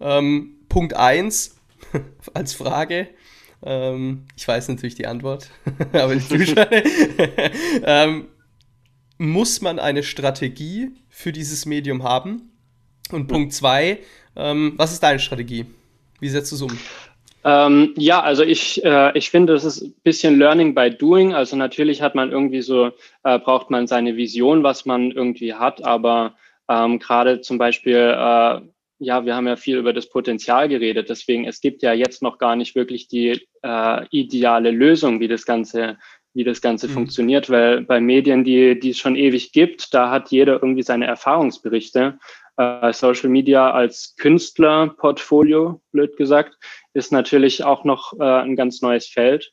Ähm, 0.00 0.56
Punkt 0.68 0.94
1 0.94 1.56
als 2.34 2.54
Frage, 2.54 3.08
ähm, 3.62 4.26
ich 4.36 4.46
weiß 4.46 4.68
natürlich 4.68 4.94
die 4.94 5.06
Antwort, 5.06 5.50
aber 5.92 6.14
nicht 6.14 6.28
schon. 6.28 6.56
ähm, 7.84 8.26
muss 9.18 9.60
man 9.60 9.78
eine 9.78 10.02
Strategie 10.02 10.92
für 11.10 11.32
dieses 11.32 11.66
Medium 11.66 12.02
haben? 12.02 12.50
Und 13.10 13.26
Punkt 13.26 13.52
zwei, 13.52 13.98
ähm, 14.36 14.74
was 14.76 14.92
ist 14.92 15.02
deine 15.02 15.18
Strategie? 15.18 15.66
Wie 16.20 16.28
setzt 16.28 16.52
du 16.52 16.56
es 16.56 16.62
um? 16.62 16.78
Ähm, 17.42 17.94
ja, 17.96 18.20
also 18.20 18.42
ich, 18.42 18.84
äh, 18.84 19.16
ich 19.16 19.30
finde, 19.30 19.54
das 19.54 19.64
ist 19.64 19.82
ein 19.82 19.94
bisschen 20.04 20.38
Learning 20.38 20.74
by 20.74 20.90
Doing. 20.90 21.32
Also 21.34 21.56
natürlich 21.56 22.02
hat 22.02 22.14
man 22.14 22.30
irgendwie 22.30 22.60
so, 22.60 22.90
äh, 23.24 23.38
braucht 23.38 23.70
man 23.70 23.86
seine 23.86 24.16
Vision, 24.16 24.62
was 24.62 24.84
man 24.84 25.10
irgendwie 25.10 25.54
hat, 25.54 25.82
aber 25.82 26.34
ähm, 26.68 26.98
gerade 26.98 27.40
zum 27.40 27.56
Beispiel 27.56 27.96
äh, 27.96 28.60
ja, 29.00 29.24
wir 29.24 29.34
haben 29.34 29.48
ja 29.48 29.56
viel 29.56 29.78
über 29.78 29.94
das 29.94 30.08
Potenzial 30.10 30.68
geredet. 30.68 31.08
Deswegen, 31.08 31.46
es 31.46 31.62
gibt 31.62 31.82
ja 31.82 31.94
jetzt 31.94 32.22
noch 32.22 32.36
gar 32.36 32.54
nicht 32.54 32.74
wirklich 32.74 33.08
die 33.08 33.40
äh, 33.62 34.06
ideale 34.10 34.70
Lösung, 34.70 35.20
wie 35.20 35.28
das 35.28 35.46
Ganze, 35.46 35.98
wie 36.34 36.44
das 36.44 36.60
Ganze 36.60 36.88
mhm. 36.88 36.92
funktioniert, 36.92 37.50
weil 37.50 37.82
bei 37.82 38.00
Medien, 38.00 38.44
die, 38.44 38.78
die 38.78 38.90
es 38.90 38.98
schon 38.98 39.16
ewig 39.16 39.52
gibt, 39.52 39.92
da 39.94 40.10
hat 40.10 40.30
jeder 40.30 40.62
irgendwie 40.62 40.82
seine 40.82 41.06
Erfahrungsberichte. 41.06 42.18
Äh, 42.56 42.92
Social 42.92 43.30
Media 43.30 43.70
als 43.70 44.14
Künstlerportfolio, 44.16 45.80
blöd 45.92 46.16
gesagt, 46.16 46.58
ist 46.94 47.12
natürlich 47.12 47.64
auch 47.64 47.84
noch 47.84 48.12
äh, 48.18 48.24
ein 48.24 48.56
ganz 48.56 48.82
neues 48.82 49.06
Feld. 49.06 49.52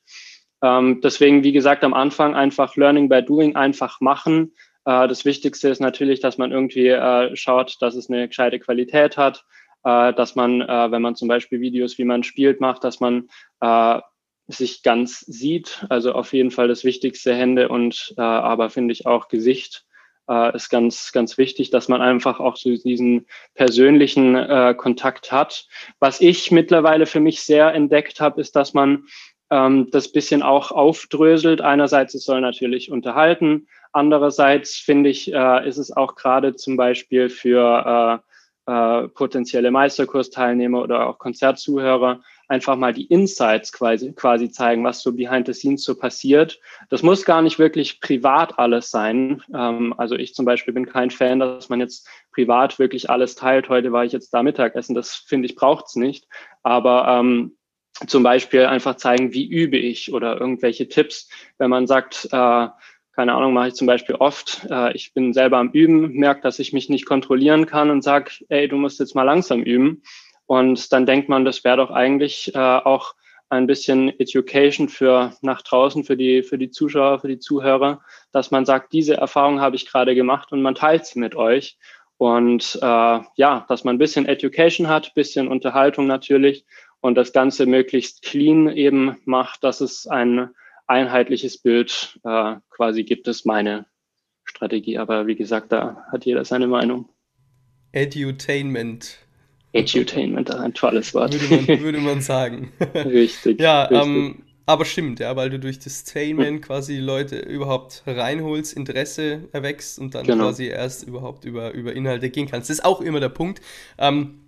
Ähm, 0.61 1.01
deswegen, 1.03 1.43
wie 1.43 1.51
gesagt, 1.51 1.83
am 1.83 1.93
Anfang 1.93 2.35
einfach 2.35 2.75
Learning 2.75 3.09
by 3.09 3.23
Doing, 3.23 3.55
einfach 3.55 4.01
machen, 4.01 4.53
äh, 4.87 5.07
das 5.07 5.25
Wichtigste 5.25 5.67
ist 5.67 5.81
natürlich, 5.81 6.21
dass 6.21 6.37
man 6.37 6.51
irgendwie 6.51 6.87
äh, 6.87 7.35
schaut, 7.35 7.77
dass 7.81 7.95
es 7.95 8.09
eine 8.09 8.27
gescheite 8.29 8.57
Qualität 8.57 9.17
hat, 9.17 9.43
äh, 9.83 10.13
dass 10.13 10.35
man, 10.35 10.59
wenn 10.59 11.01
man 11.01 11.15
zum 11.15 11.27
Beispiel 11.27 11.59
Videos, 11.59 11.97
wie 11.97 12.05
man 12.05 12.23
spielt, 12.23 12.61
macht, 12.61 12.83
dass 12.83 12.99
man 12.99 13.27
sich 14.47 14.83
ganz 14.83 15.19
sieht. 15.19 15.85
Also 15.89 16.13
auf 16.13 16.33
jeden 16.33 16.51
Fall 16.51 16.67
das 16.67 16.83
Wichtigste 16.83 17.35
Hände 17.35 17.69
und 17.69 18.13
äh, 18.17 18.21
aber 18.21 18.69
finde 18.69 18.93
ich 18.93 19.05
auch 19.05 19.27
Gesicht 19.27 19.85
äh, 20.29 20.55
ist 20.55 20.69
ganz, 20.69 21.11
ganz 21.11 21.37
wichtig, 21.37 21.69
dass 21.69 21.87
man 21.87 22.01
einfach 22.01 22.39
auch 22.39 22.57
so 22.57 22.75
diesen 22.75 23.25
persönlichen 23.55 24.35
äh, 24.35 24.75
Kontakt 24.77 25.31
hat. 25.31 25.67
Was 25.99 26.21
ich 26.21 26.51
mittlerweile 26.51 27.05
für 27.05 27.19
mich 27.19 27.41
sehr 27.41 27.73
entdeckt 27.73 28.19
habe, 28.19 28.41
ist, 28.41 28.55
dass 28.55 28.73
man 28.73 29.05
ähm, 29.49 29.89
das 29.91 30.11
bisschen 30.11 30.43
auch 30.43 30.71
aufdröselt. 30.71 31.61
Einerseits, 31.61 32.13
es 32.13 32.25
soll 32.25 32.41
natürlich 32.41 32.91
unterhalten. 32.91 33.67
Andererseits 33.93 34.75
finde 34.75 35.09
ich, 35.09 35.33
äh, 35.33 35.67
ist 35.67 35.77
es 35.77 35.95
auch 35.95 36.15
gerade 36.15 36.55
zum 36.55 36.77
Beispiel 36.77 37.29
für 37.29 38.21
äh, 38.67 38.71
äh, 38.71 39.07
potenzielle 39.07 39.71
Meisterkursteilnehmer 39.71 40.81
oder 40.81 41.07
auch 41.07 41.19
Konzertzuhörer 41.19 42.21
einfach 42.47 42.75
mal 42.75 42.93
die 42.93 43.05
Insights 43.05 43.73
quasi, 43.73 44.13
quasi 44.13 44.49
zeigen, 44.49 44.83
was 44.83 45.01
so 45.01 45.13
behind 45.13 45.47
the 45.47 45.53
scenes 45.53 45.83
so 45.83 45.95
passiert. 45.95 46.59
Das 46.89 47.03
muss 47.03 47.25
gar 47.25 47.41
nicht 47.41 47.59
wirklich 47.59 47.99
privat 47.99 48.57
alles 48.57 48.89
sein. 48.89 49.41
Ähm, 49.53 49.93
also 49.97 50.15
ich 50.15 50.33
zum 50.33 50.45
Beispiel 50.45 50.73
bin 50.73 50.87
kein 50.87 51.11
Fan, 51.11 51.39
dass 51.39 51.69
man 51.69 51.79
jetzt 51.79 52.07
privat 52.31 52.79
wirklich 52.79 53.09
alles 53.09 53.35
teilt. 53.35 53.69
Heute 53.69 53.91
war 53.91 54.05
ich 54.05 54.13
jetzt 54.13 54.33
da 54.33 54.43
Mittagessen. 54.43 54.95
Das 54.95 55.15
finde 55.15 55.47
ich 55.47 55.55
braucht's 55.55 55.95
nicht. 55.95 56.27
Aber 56.63 57.07
ähm, 57.07 57.57
zum 58.05 58.23
Beispiel 58.23 58.65
einfach 58.65 58.95
zeigen, 58.95 59.33
wie 59.33 59.47
übe 59.47 59.77
ich 59.77 60.13
oder 60.13 60.39
irgendwelche 60.39 60.87
Tipps, 60.87 61.29
wenn 61.57 61.69
man 61.69 61.87
sagt, 61.87 62.29
äh, 62.31 62.67
keine 63.17 63.33
Ahnung, 63.33 63.53
mache 63.53 63.69
ich 63.69 63.73
zum 63.73 63.87
Beispiel 63.87 64.13
oft, 64.15 64.67
äh, 64.69 64.93
ich 64.93 65.13
bin 65.13 65.33
selber 65.33 65.57
am 65.57 65.71
Üben, 65.71 66.13
merke, 66.13 66.41
dass 66.41 66.59
ich 66.59 66.71
mich 66.71 66.87
nicht 66.87 67.07
kontrollieren 67.07 67.65
kann 67.65 67.89
und 67.89 68.03
sage, 68.03 68.31
ey, 68.49 68.67
du 68.67 68.77
musst 68.77 68.99
jetzt 68.99 69.15
mal 69.15 69.23
langsam 69.23 69.63
üben. 69.63 70.03
Und 70.47 70.91
dann 70.91 71.05
denkt 71.05 71.29
man, 71.29 71.45
das 71.45 71.63
wäre 71.63 71.77
doch 71.77 71.91
eigentlich 71.91 72.55
äh, 72.55 72.57
auch 72.57 73.13
ein 73.49 73.67
bisschen 73.67 74.09
Education 74.19 74.89
für 74.89 75.33
nach 75.41 75.61
draußen, 75.61 76.03
für 76.03 76.17
die, 76.17 76.43
für 76.43 76.57
die 76.57 76.69
Zuschauer, 76.69 77.19
für 77.19 77.27
die 77.27 77.39
Zuhörer, 77.39 78.01
dass 78.31 78.51
man 78.51 78.65
sagt, 78.65 78.91
diese 78.91 79.15
Erfahrung 79.15 79.61
habe 79.61 79.75
ich 79.75 79.85
gerade 79.85 80.15
gemacht 80.15 80.51
und 80.51 80.61
man 80.61 80.75
teilt 80.75 81.05
sie 81.05 81.19
mit 81.19 81.35
euch. 81.35 81.77
Und 82.17 82.79
äh, 82.81 83.19
ja, 83.35 83.65
dass 83.69 83.83
man 83.83 83.95
ein 83.95 83.99
bisschen 83.99 84.25
Education 84.25 84.87
hat, 84.87 85.13
bisschen 85.13 85.47
Unterhaltung 85.47 86.07
natürlich 86.07 86.65
und 86.99 87.15
das 87.15 87.31
Ganze 87.31 87.65
möglichst 87.65 88.23
clean 88.23 88.69
eben 88.69 89.17
macht, 89.25 89.63
dass 89.63 89.81
es 89.81 90.07
ein 90.07 90.49
einheitliches 90.87 91.57
Bild 91.57 92.19
äh, 92.23 92.55
quasi 92.69 93.03
gibt, 93.03 93.27
ist 93.27 93.45
meine 93.45 93.85
Strategie. 94.45 94.97
Aber 94.97 95.27
wie 95.27 95.35
gesagt, 95.35 95.71
da 95.71 96.05
hat 96.11 96.25
jeder 96.25 96.43
seine 96.43 96.67
Meinung. 96.67 97.09
Edutainment. 97.91 99.26
Edutainment, 99.77 100.51
ein 100.51 100.73
tolles 100.73 101.13
Wort. 101.13 101.33
Würde 101.33 101.55
man, 101.55 101.79
würde 101.81 101.99
man 101.99 102.21
sagen. 102.21 102.71
richtig. 102.93 103.59
ja, 103.59 103.83
richtig. 103.83 104.07
Ähm, 104.07 104.43
aber 104.65 104.83
stimmt, 104.83 105.21
ja, 105.21 105.33
weil 105.37 105.49
du 105.49 105.59
durch 105.59 105.79
das 105.79 106.03
Tainment 106.03 106.61
quasi 106.61 106.95
die 106.95 106.99
Leute 106.99 107.37
überhaupt 107.37 108.03
reinholst, 108.05 108.73
Interesse 108.73 109.47
erwächst 109.53 109.97
und 109.97 110.13
dann 110.13 110.25
genau. 110.25 110.43
quasi 110.45 110.65
erst 110.65 111.07
überhaupt 111.07 111.45
über, 111.45 111.71
über 111.71 111.93
Inhalte 111.93 112.29
gehen 112.29 112.47
kannst. 112.49 112.69
Das 112.69 112.79
ist 112.79 112.85
auch 112.85 112.99
immer 112.99 113.21
der 113.21 113.29
Punkt. 113.29 113.61
Ähm, 113.97 114.41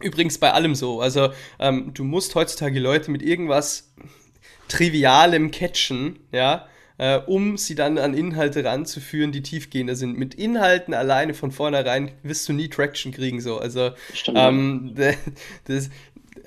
übrigens 0.00 0.38
bei 0.38 0.52
allem 0.52 0.74
so. 0.74 1.02
Also 1.02 1.28
ähm, 1.58 1.90
du 1.92 2.04
musst 2.04 2.34
heutzutage 2.34 2.80
Leute 2.80 3.10
mit 3.10 3.22
irgendwas 3.22 3.92
Trivialem 4.68 5.50
catchen, 5.50 6.20
ja, 6.32 6.66
äh, 6.98 7.18
um 7.18 7.56
sie 7.56 7.74
dann 7.74 7.98
an 7.98 8.14
Inhalte 8.14 8.64
ranzuführen, 8.64 9.32
die 9.32 9.42
tiefgehender 9.42 9.96
sind. 9.96 10.18
Mit 10.18 10.34
Inhalten 10.34 10.94
alleine 10.94 11.34
von 11.34 11.50
vornherein 11.50 12.10
wirst 12.22 12.48
du 12.48 12.52
nie 12.52 12.68
Traction 12.68 13.12
kriegen, 13.12 13.40
so. 13.40 13.58
Also, 13.58 13.90
ähm, 14.34 14.94
das, 15.64 15.90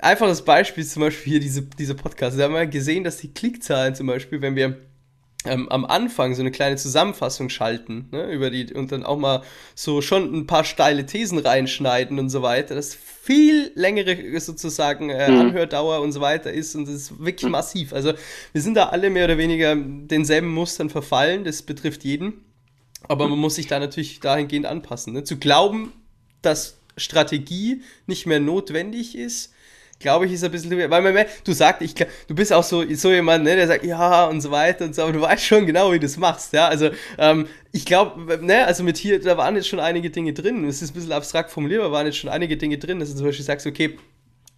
einfaches 0.02 0.44
Beispiel 0.44 0.84
ist 0.84 0.94
zum 0.94 1.02
Beispiel 1.02 1.34
hier 1.34 1.40
diese, 1.40 1.64
diese 1.64 1.96
Podcast. 1.96 2.38
Da 2.38 2.44
haben 2.44 2.54
wir 2.54 2.66
gesehen, 2.68 3.04
dass 3.04 3.18
die 3.18 3.34
Klickzahlen 3.34 3.96
zum 3.96 4.08
Beispiel, 4.08 4.42
wenn 4.42 4.56
wir 4.56 4.78
ähm, 5.46 5.70
am 5.70 5.86
Anfang 5.86 6.36
so 6.36 6.42
eine 6.42 6.52
kleine 6.52 6.76
Zusammenfassung 6.76 7.50
schalten, 7.50 8.10
ne, 8.12 8.30
über 8.32 8.50
die 8.50 8.74
und 8.74 8.92
dann 8.92 9.06
auch 9.06 9.18
mal 9.18 9.42
so 9.74 10.02
schon 10.02 10.34
ein 10.36 10.48
paar 10.48 10.66
steile 10.66 11.06
Thesen 11.06 11.40
reinschneiden 11.40 12.20
und 12.20 12.30
so 12.30 12.42
weiter, 12.42 12.76
das 12.76 12.94
viel 12.94 13.72
längere 13.76 14.40
sozusagen 14.42 15.10
äh, 15.10 15.32
mhm. 15.32 15.40
Anhördauer 15.40 16.02
und 16.02 16.12
so 16.12 16.20
weiter 16.20 16.52
ist 16.52 16.76
und 16.76 16.88
das 16.88 16.96
ist 16.96 17.20
wirklich 17.24 17.46
mhm. 17.46 17.52
massiv. 17.52 17.94
Also 17.94 18.14
wir 18.52 18.62
sind 18.62 18.76
da 18.76 18.88
alle 18.88 19.10
mehr 19.10 19.26
oder 19.26 19.38
weniger 19.38 19.76
denselben 19.78 20.50
Mustern 20.50 20.90
verfallen, 20.90 21.46
das 21.46 21.62
betrifft 21.62 22.04
jeden, 22.04 22.44
aber 23.08 23.30
man 23.30 23.40
muss 23.40 23.56
sich 23.56 23.68
da 23.68 23.80
natürlich 23.80 24.20
dahingehend 24.20 24.66
anpassen. 24.66 25.14
Ne? 25.14 25.24
Zu 25.24 25.38
glauben, 25.38 25.94
dass 26.42 26.78
Strategie 26.98 27.82
nicht 28.08 28.26
mehr 28.26 28.42
notwendig 28.42 29.18
ist, 29.18 29.54
glaube 30.00 30.26
ich, 30.26 30.34
ist 30.34 30.44
ein 30.44 30.52
bisschen, 30.52 30.72
weil 30.90 31.02
man, 31.02 31.26
du 31.44 31.52
sagst, 31.52 31.82
ich, 31.82 31.94
du 31.94 32.36
bist 32.36 32.54
auch 32.54 32.64
so, 32.64 32.84
so 32.96 33.12
jemand, 33.12 33.44
ne, 33.44 33.56
der 33.56 33.68
sagt, 33.68 33.84
ja, 33.84 34.26
und 34.26 34.42
so 34.42 34.50
weiter 34.50 34.86
und 34.86 34.96
so, 34.96 35.04
aber 35.04 35.12
du 35.12 35.22
weißt 35.22 35.44
schon 35.44 35.66
genau, 35.66 35.92
wie 35.92 36.00
du 36.00 36.06
es 36.06 36.18
machst, 36.18 36.54
ja, 36.54 36.68
also, 36.68 36.90
ähm, 37.18 37.48
ich 37.72 37.86
glaube, 37.86 38.40
ne, 38.44 38.66
also 38.66 38.84
mit 38.84 38.98
hier, 38.98 39.20
da 39.20 39.38
waren 39.38 39.56
jetzt 39.56 39.68
schon 39.68 39.80
einige 39.80 40.10
Dinge 40.10 40.34
drin, 40.34 40.66
es 40.66 40.82
ist 40.82 40.92
ein 40.92 40.94
bisschen 40.96 41.12
abstrakt 41.12 41.52
formulierbar, 41.52 41.92
waren 41.92 42.06
jetzt 42.06 42.18
schon 42.18 42.30
einige 42.30 42.58
Dinge 42.58 42.78
drin, 42.78 43.00
dass 43.00 43.10
du 43.10 43.18
zum 43.18 43.26
Beispiel 43.26 43.46
sagst, 43.46 43.68
okay, 43.68 43.98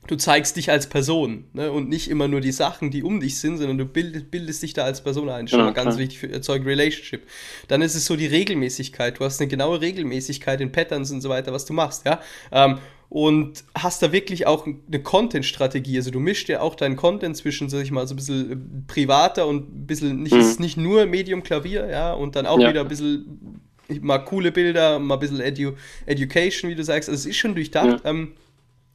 du 0.08 0.16
zeigst 0.16 0.58
dich 0.58 0.70
als 0.70 0.88
Person 0.88 1.46
ne? 1.54 1.72
und 1.72 1.90
nicht 1.90 2.10
immer 2.10 2.28
nur 2.28 2.42
die 2.42 2.52
Sachen, 2.52 2.92
die 2.92 3.04
um 3.04 3.20
dich 3.20 3.40
sind, 3.40 3.58
sondern 3.58 3.78
du 3.78 3.86
bildest, 3.86 4.32
bildest 4.32 4.64
dich 4.64 4.74
da 4.74 4.84
als 4.84 5.04
Person 5.04 5.30
ein. 5.30 5.48
Schon 5.48 5.60
mal 5.60 5.74
ganz 5.74 5.98
wichtig 5.98 6.18
für 6.20 6.32
erzeugt 6.32 6.66
Relationship. 6.66 7.28
Dann 7.68 7.82
ist 7.82 7.96
es 7.96 8.06
so 8.06 8.16
die 8.16 8.26
Regelmäßigkeit. 8.26 9.20
Du 9.20 9.26
hast 9.26 9.40
eine 9.40 9.48
genaue 9.48 9.80
Regelmäßigkeit 9.80 10.60
in 10.60 10.72
Patterns 10.72 11.12
und 11.12 11.22
so 11.22 11.30
weiter, 11.30 11.54
was 11.54 11.66
du 11.66 11.74
machst, 11.74 12.06
ja. 12.06 12.20
Ähm, 12.52 12.80
und 13.12 13.66
hast 13.78 14.02
da 14.02 14.14
wirklich 14.14 14.48
auch 14.48 14.66
eine 14.66 15.04
Content-Strategie. 15.04 15.98
Also 15.98 16.12
du 16.12 16.22
mischst 16.22 16.48
ja 16.48 16.62
auch 16.62 16.76
deinen 16.76 16.96
Content 16.96 17.36
zwischen, 17.36 17.68
sag 17.68 17.84
ich 17.84 17.92
mal, 17.92 18.08
so 18.08 18.14
ein 18.14 18.16
bisschen 18.16 18.52
äh, 18.52 18.56
privater 18.88 19.48
und 19.48 19.68
ein 19.68 19.86
bisschen, 19.86 20.24
nicht, 20.24 20.34
mhm. 20.34 20.56
nicht 20.60 20.78
nur 20.78 21.06
Medium 21.08 21.44
Klavier, 21.44 21.90
ja, 21.90 22.14
und 22.14 22.38
dann 22.38 22.46
auch 22.46 22.58
ja. 22.58 22.70
wieder 22.70 22.80
ein 22.80 22.88
bisschen 22.88 23.60
mal 24.00 24.20
coole 24.20 24.54
Bilder, 24.54 24.98
mal 24.98 25.16
ein 25.16 25.20
bisschen 25.20 25.42
Edu 25.42 25.74
Education, 26.06 26.72
wie 26.72 26.76
du 26.76 26.86
sagst. 26.86 27.10
Also 27.10 27.20
es 27.20 27.26
ist 27.26 27.36
schon 27.36 27.54
durchdacht. 27.54 28.02
Ja. 28.06 28.10
Ähm, 28.10 28.32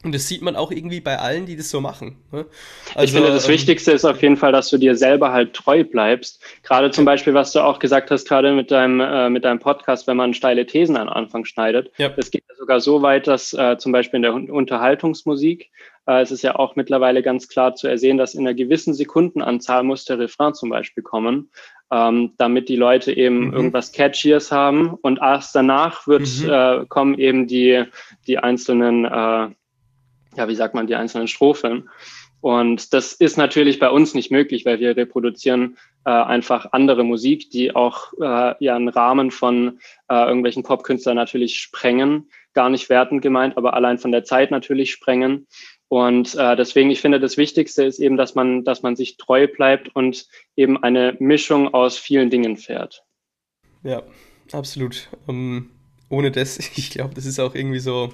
und 0.04 0.14
das 0.14 0.28
sieht 0.28 0.42
man 0.42 0.56
auch 0.56 0.70
irgendwie 0.70 1.00
bei 1.00 1.18
allen, 1.18 1.46
die 1.46 1.56
das 1.56 1.70
so 1.70 1.80
machen. 1.80 2.18
Ne? 2.30 2.46
Also, 2.94 3.04
ich 3.04 3.12
finde, 3.12 3.34
das 3.34 3.46
ähm, 3.46 3.54
Wichtigste 3.54 3.92
ist 3.92 4.04
auf 4.04 4.22
jeden 4.22 4.36
Fall, 4.36 4.52
dass 4.52 4.68
du 4.68 4.78
dir 4.78 4.94
selber 4.94 5.32
halt 5.32 5.54
treu 5.54 5.84
bleibst. 5.84 6.42
Gerade 6.62 6.90
zum 6.90 7.04
Beispiel, 7.04 7.34
was 7.34 7.52
du 7.52 7.60
auch 7.60 7.78
gesagt 7.78 8.10
hast, 8.10 8.28
gerade 8.28 8.52
mit 8.52 8.70
deinem, 8.70 9.00
äh, 9.00 9.28
mit 9.30 9.44
deinem 9.44 9.58
Podcast, 9.58 10.06
wenn 10.06 10.16
man 10.16 10.34
steile 10.34 10.66
Thesen 10.66 10.96
am 10.96 11.08
Anfang 11.08 11.44
schneidet. 11.44 11.90
Ja. 11.96 12.12
Es 12.16 12.30
geht 12.30 12.44
ja 12.48 12.54
sogar 12.54 12.80
so 12.80 13.02
weit, 13.02 13.26
dass 13.26 13.52
äh, 13.52 13.78
zum 13.78 13.90
Beispiel 13.90 14.18
in 14.18 14.22
der 14.22 14.34
Unterhaltungsmusik, 14.34 15.70
äh, 16.06 16.20
es 16.20 16.30
ist 16.30 16.42
ja 16.42 16.54
auch 16.54 16.76
mittlerweile 16.76 17.22
ganz 17.22 17.48
klar 17.48 17.74
zu 17.74 17.88
ersehen, 17.88 18.18
dass 18.18 18.34
in 18.34 18.46
einer 18.46 18.54
gewissen 18.54 18.94
Sekundenanzahl 18.94 19.82
muss 19.82 20.04
der 20.04 20.18
Refrain 20.18 20.54
zum 20.54 20.70
Beispiel 20.70 21.02
kommen, 21.02 21.50
ähm, 21.90 22.34
damit 22.38 22.68
die 22.68 22.76
Leute 22.76 23.12
eben 23.12 23.48
mhm. 23.48 23.54
irgendwas 23.54 23.92
Catchies 23.92 24.52
haben 24.52 24.94
und 25.02 25.18
erst 25.20 25.54
danach 25.56 26.06
wird, 26.06 26.28
mhm. 26.42 26.50
äh, 26.50 26.86
kommen 26.86 27.18
eben 27.18 27.46
die, 27.48 27.84
die 28.26 28.38
einzelnen 28.38 29.04
äh, 29.04 29.48
ja, 30.36 30.48
wie 30.48 30.54
sagt 30.54 30.74
man, 30.74 30.86
die 30.86 30.94
einzelnen 30.94 31.28
Strophen. 31.28 31.88
Und 32.40 32.92
das 32.92 33.12
ist 33.12 33.36
natürlich 33.36 33.78
bei 33.78 33.90
uns 33.90 34.14
nicht 34.14 34.30
möglich, 34.30 34.64
weil 34.64 34.78
wir 34.78 34.96
reproduzieren 34.96 35.78
äh, 36.04 36.10
einfach 36.10 36.72
andere 36.72 37.02
Musik, 37.02 37.50
die 37.50 37.74
auch 37.74 38.12
äh, 38.20 38.54
ja 38.64 38.76
einen 38.76 38.88
Rahmen 38.88 39.30
von 39.30 39.80
äh, 40.08 40.14
irgendwelchen 40.14 40.62
Popkünstlern 40.62 41.16
natürlich 41.16 41.58
sprengen. 41.58 42.30
Gar 42.52 42.70
nicht 42.70 42.88
wertend 42.88 43.22
gemeint, 43.22 43.56
aber 43.56 43.74
allein 43.74 43.98
von 43.98 44.12
der 44.12 44.24
Zeit 44.24 44.50
natürlich 44.50 44.92
sprengen. 44.92 45.46
Und 45.88 46.34
äh, 46.34 46.56
deswegen, 46.56 46.90
ich 46.90 47.00
finde, 47.00 47.20
das 47.20 47.36
Wichtigste 47.36 47.84
ist 47.84 47.98
eben, 47.98 48.16
dass 48.16 48.34
man, 48.34 48.64
dass 48.64 48.82
man 48.82 48.96
sich 48.96 49.16
treu 49.16 49.46
bleibt 49.46 49.94
und 49.94 50.26
eben 50.56 50.82
eine 50.82 51.16
Mischung 51.18 51.72
aus 51.72 51.96
vielen 51.96 52.28
Dingen 52.30 52.56
fährt. 52.56 53.02
Ja, 53.82 54.02
absolut. 54.52 55.08
Um, 55.26 55.36
ähm, 55.36 55.70
ohne 56.08 56.30
das, 56.30 56.58
ich 56.76 56.90
glaube, 56.90 57.14
das 57.14 57.26
ist 57.26 57.38
auch 57.38 57.54
irgendwie 57.54 57.78
so. 57.78 58.12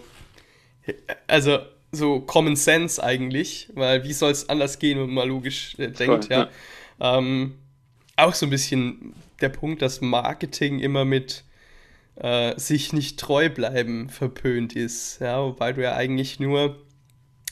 Also 1.27 1.59
so 1.93 2.21
Common 2.21 2.57
Sense 2.57 3.03
eigentlich, 3.03 3.69
weil 3.75 4.03
wie 4.05 4.15
soll 4.15 4.33
es 4.33 4.49
anders 4.49 4.79
gehen, 4.79 4.99
wenn 4.99 5.11
man 5.11 5.29
logisch 5.29 5.75
äh, 5.79 5.89
denkt, 5.89 6.25
Voll, 6.25 6.27
ja. 6.31 6.51
ja. 6.99 7.19
Ähm, 7.19 7.55
auch 8.17 8.35
so 8.35 8.47
ein 8.47 8.51
bisschen 8.51 9.15
der 9.41 9.51
Punkt, 9.51 9.83
dass 9.83 10.01
Marketing 10.01 10.81
immer 10.81 11.05
mit 11.05 11.45
äh, 12.17 12.59
sich 12.59 12.93
nicht 12.93 13.19
treu 13.21 13.51
bleiben 13.51 14.09
verpönt 14.09 14.75
ist, 14.75 15.21
ja, 15.21 15.43
wobei 15.43 15.73
du 15.73 15.83
ja 15.83 15.95
eigentlich 15.95 16.41
nur 16.41 16.79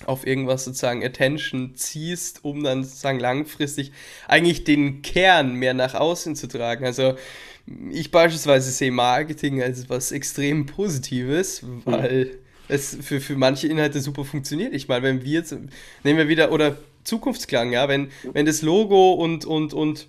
auf 0.07 0.27
irgendwas 0.27 0.65
sozusagen 0.65 1.05
Attention 1.05 1.75
ziehst, 1.75 2.43
um 2.43 2.63
dann 2.63 2.85
sozusagen 2.85 3.21
langfristig 3.21 3.93
eigentlich 4.27 4.65
den 4.65 5.03
Kern 5.03 5.55
mehr 5.55 5.75
nach 5.75 5.95
außen 5.95 6.37
zu 6.37 6.47
tragen. 6.47 6.87
Also 6.87 7.17
ich 7.91 8.11
beispielsweise 8.11 8.71
sehe 8.71 8.93
Marketing 8.93 9.63
als 9.63 9.81
etwas 9.81 10.13
extrem 10.13 10.65
Positives, 10.65 11.63
weil 11.85 12.25
mhm 12.25 12.40
es 12.71 12.97
für, 13.01 13.21
für 13.21 13.37
manche 13.37 13.67
Inhalte 13.69 14.01
super 14.01 14.25
funktioniert. 14.25 14.73
Ich 14.75 14.89
meine, 14.89 15.03
wenn 15.03 15.25
wir 15.25 15.33
jetzt, 15.33 15.53
nehmen 16.05 16.19
wir 16.19 16.29
wieder, 16.29 16.53
oder 16.53 16.77
Zukunftsklang, 17.05 17.73
ja, 17.73 17.89
wenn, 17.89 18.11
wenn 18.33 18.47
das 18.47 18.63
Logo 18.63 19.13
und, 19.13 19.45
und, 19.45 19.75
und 19.75 20.07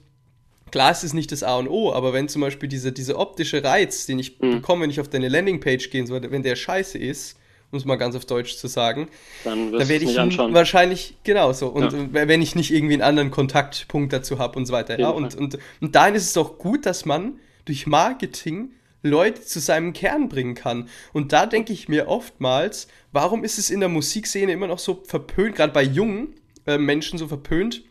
klar 0.72 0.92
ist 0.92 1.04
es 1.04 1.14
nicht 1.14 1.32
das 1.32 1.44
A 1.44 1.58
und 1.58 1.68
O, 1.68 1.94
aber 1.94 2.14
wenn 2.14 2.28
zum 2.30 2.42
Beispiel 2.42 2.70
dieser 2.70 2.92
diese 2.92 3.18
optische 3.18 3.64
Reiz, 3.64 4.06
den 4.06 4.20
ich 4.20 4.40
mhm. 4.40 4.56
bekomme, 4.56 4.84
wenn 4.84 4.90
ich 4.90 5.00
auf 5.00 5.10
deine 5.10 5.28
Landingpage 5.28 5.90
gehe, 5.90 6.08
wenn 6.10 6.44
der 6.44 6.56
scheiße 6.56 6.98
ist, 6.98 7.38
um 7.72 7.78
es 7.78 7.86
mal 7.86 7.96
ganz 7.96 8.16
auf 8.16 8.26
Deutsch 8.26 8.58
zu 8.58 8.68
sagen, 8.68 9.08
dann, 9.44 9.72
dann 9.72 9.88
werde 9.88 10.04
ich 10.04 10.18
ihn 10.18 10.54
wahrscheinlich 10.54 11.16
genauso. 11.24 11.68
Und 11.68 11.94
ja. 11.94 12.28
wenn 12.28 12.42
ich 12.42 12.56
nicht 12.56 12.72
irgendwie 12.72 12.94
einen 12.94 13.02
anderen 13.02 13.32
Kontaktpunkt 13.32 14.12
dazu 14.12 14.40
habe 14.40 14.60
und 14.60 14.66
so 14.66 14.74
weiter. 14.74 15.00
Ja, 15.00 15.10
und, 15.10 15.36
und, 15.36 15.58
und 15.80 15.96
dahin 15.96 16.16
ist 16.16 16.30
es 16.30 16.38
auch 16.38 16.58
gut, 16.58 16.86
dass 16.86 17.06
man 17.06 17.40
durch 17.64 17.88
Marketing 17.88 18.72
Leute 19.04 19.42
zu 19.42 19.60
seinem 19.60 19.94
Kern 19.94 20.30
bringen 20.30 20.56
kann. 20.56 20.90
Und 21.14 21.34
da 21.34 21.46
denke 21.46 21.74
ich 21.74 21.90
mir 21.90 22.08
oftmals, 22.08 22.88
warum 23.12 23.44
ist 23.44 23.58
es 23.58 23.70
in 23.70 23.80
der 23.80 23.90
Musikszene 23.90 24.52
immer 24.52 24.68
noch 24.68 24.80
so 24.80 25.04
verpönt, 25.06 25.56
gerade 25.56 25.74
bei 25.74 25.84
jungen 25.84 26.36
äh, 26.68 26.78
Menschen 26.78 27.18
so 27.18 27.28
verpönt? 27.28 27.84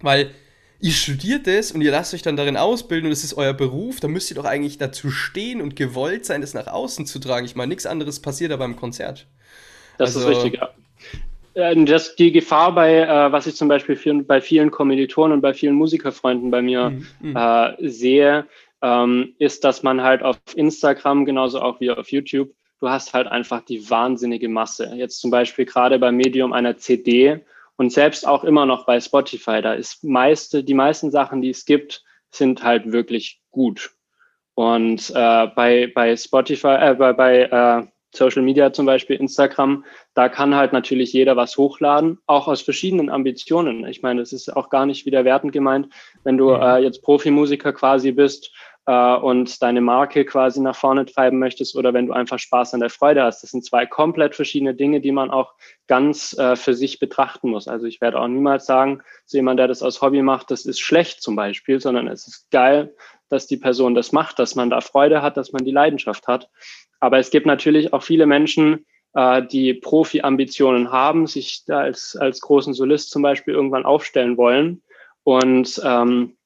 Weil 0.00 0.30
ihr 0.80 0.92
studiert 0.92 1.46
es 1.48 1.72
und 1.72 1.80
ihr 1.80 1.90
lasst 1.90 2.14
euch 2.14 2.22
dann 2.22 2.36
darin 2.36 2.56
ausbilden 2.56 3.06
und 3.06 3.12
es 3.12 3.24
ist 3.24 3.34
euer 3.34 3.54
Beruf, 3.54 4.00
da 4.00 4.08
müsst 4.08 4.30
ihr 4.30 4.34
doch 4.34 4.44
eigentlich 4.44 4.78
dazu 4.78 5.10
stehen 5.10 5.60
und 5.60 5.76
gewollt 5.76 6.26
sein, 6.26 6.40
das 6.40 6.54
nach 6.54 6.66
außen 6.66 7.06
zu 7.06 7.18
tragen. 7.18 7.46
Ich 7.46 7.56
meine, 7.56 7.68
nichts 7.68 7.86
anderes 7.86 8.20
passiert 8.20 8.52
da 8.52 8.56
beim 8.56 8.76
Konzert. 8.76 9.26
Das 9.98 10.16
also, 10.16 10.28
ist 10.28 10.36
richtig, 10.36 10.60
ja. 10.60 10.70
Äh, 11.54 11.84
das, 11.84 12.16
die 12.16 12.32
Gefahr 12.32 12.74
bei, 12.74 12.98
äh, 12.98 13.32
was 13.32 13.46
ich 13.46 13.54
zum 13.54 13.68
Beispiel 13.68 13.96
für, 13.96 14.12
bei 14.22 14.40
vielen 14.40 14.70
Kommilitonen 14.70 15.32
und 15.32 15.40
bei 15.40 15.54
vielen 15.54 15.74
Musikerfreunden 15.74 16.50
bei 16.50 16.62
mir 16.62 16.90
mhm. 16.90 17.06
mhm. 17.20 17.36
äh, 17.36 17.88
sehe, 17.88 18.46
ähm, 18.84 19.34
ist, 19.38 19.64
dass 19.64 19.82
man 19.82 20.02
halt 20.02 20.22
auf 20.22 20.36
Instagram, 20.54 21.24
genauso 21.24 21.60
auch 21.62 21.80
wie 21.80 21.90
auf 21.90 22.12
YouTube, 22.12 22.50
du 22.80 22.90
hast 22.90 23.14
halt 23.14 23.26
einfach 23.26 23.62
die 23.62 23.88
wahnsinnige 23.88 24.50
Masse. 24.50 24.92
Jetzt 24.94 25.20
zum 25.20 25.30
Beispiel 25.30 25.64
gerade 25.64 25.98
beim 25.98 26.16
Medium 26.16 26.52
einer 26.52 26.76
CD 26.76 27.40
und 27.76 27.92
selbst 27.92 28.26
auch 28.26 28.44
immer 28.44 28.66
noch 28.66 28.84
bei 28.84 29.00
Spotify, 29.00 29.62
da 29.62 29.72
ist 29.72 30.04
meiste, 30.04 30.62
die 30.62 30.74
meisten 30.74 31.10
Sachen, 31.10 31.40
die 31.40 31.48
es 31.48 31.64
gibt, 31.64 32.04
sind 32.30 32.62
halt 32.62 32.92
wirklich 32.92 33.40
gut. 33.50 33.90
Und 34.52 35.10
äh, 35.14 35.46
bei, 35.46 35.90
bei 35.92 36.14
Spotify, 36.14 36.76
äh, 36.78 36.94
bei, 36.94 37.12
bei 37.14 37.42
äh, 37.44 37.86
Social 38.14 38.42
Media 38.42 38.72
zum 38.72 38.86
Beispiel 38.86 39.16
Instagram, 39.16 39.84
da 40.12 40.28
kann 40.28 40.54
halt 40.54 40.72
natürlich 40.72 41.12
jeder 41.12 41.36
was 41.36 41.56
hochladen, 41.56 42.18
auch 42.26 42.48
aus 42.48 42.60
verschiedenen 42.60 43.10
Ambitionen. 43.10 43.86
Ich 43.86 44.02
meine, 44.02 44.20
das 44.20 44.32
ist 44.32 44.54
auch 44.54 44.68
gar 44.68 44.86
nicht 44.86 45.06
wieder 45.06 45.24
wertend 45.24 45.52
gemeint, 45.52 45.88
wenn 46.22 46.36
du 46.36 46.50
äh, 46.52 46.78
jetzt 46.82 47.02
Profimusiker 47.02 47.72
quasi 47.72 48.12
bist 48.12 48.52
äh, 48.86 49.16
und 49.16 49.62
deine 49.62 49.80
Marke 49.80 50.24
quasi 50.24 50.60
nach 50.60 50.76
vorne 50.76 51.06
treiben 51.06 51.38
möchtest 51.38 51.76
oder 51.76 51.94
wenn 51.94 52.06
du 52.06 52.12
einfach 52.12 52.38
Spaß 52.38 52.74
an 52.74 52.80
der 52.80 52.90
Freude 52.90 53.22
hast. 53.22 53.42
Das 53.42 53.50
sind 53.50 53.64
zwei 53.64 53.86
komplett 53.86 54.34
verschiedene 54.34 54.74
Dinge, 54.74 55.00
die 55.00 55.12
man 55.12 55.30
auch 55.30 55.54
ganz 55.86 56.36
äh, 56.38 56.56
für 56.56 56.74
sich 56.74 56.98
betrachten 56.98 57.50
muss. 57.50 57.68
Also 57.68 57.86
ich 57.86 58.00
werde 58.00 58.20
auch 58.20 58.28
niemals 58.28 58.66
sagen, 58.66 59.02
so 59.26 59.38
jemand, 59.38 59.58
der 59.58 59.68
das 59.68 59.82
aus 59.82 60.02
Hobby 60.02 60.22
macht, 60.22 60.50
das 60.50 60.66
ist 60.66 60.80
schlecht 60.80 61.22
zum 61.22 61.36
Beispiel, 61.36 61.80
sondern 61.80 62.08
es 62.08 62.26
ist 62.26 62.50
geil, 62.50 62.94
dass 63.28 63.46
die 63.46 63.56
Person 63.56 63.94
das 63.94 64.12
macht, 64.12 64.38
dass 64.38 64.54
man 64.54 64.70
da 64.70 64.80
Freude 64.80 65.22
hat, 65.22 65.36
dass 65.36 65.52
man 65.52 65.64
die 65.64 65.70
Leidenschaft 65.70 66.28
hat. 66.28 66.50
Aber 67.00 67.18
es 67.18 67.30
gibt 67.30 67.46
natürlich 67.46 67.92
auch 67.92 68.02
viele 68.02 68.26
Menschen, 68.26 68.86
äh, 69.14 69.42
die 69.46 69.74
Profi-Ambitionen 69.74 70.90
haben, 70.90 71.26
sich 71.26 71.64
da 71.66 71.80
als, 71.80 72.16
als 72.16 72.40
großen 72.40 72.74
Solist 72.74 73.10
zum 73.10 73.22
Beispiel 73.22 73.54
irgendwann 73.54 73.86
aufstellen 73.86 74.36
wollen 74.36 74.82
und 75.22 75.80
ähm, 75.84 76.36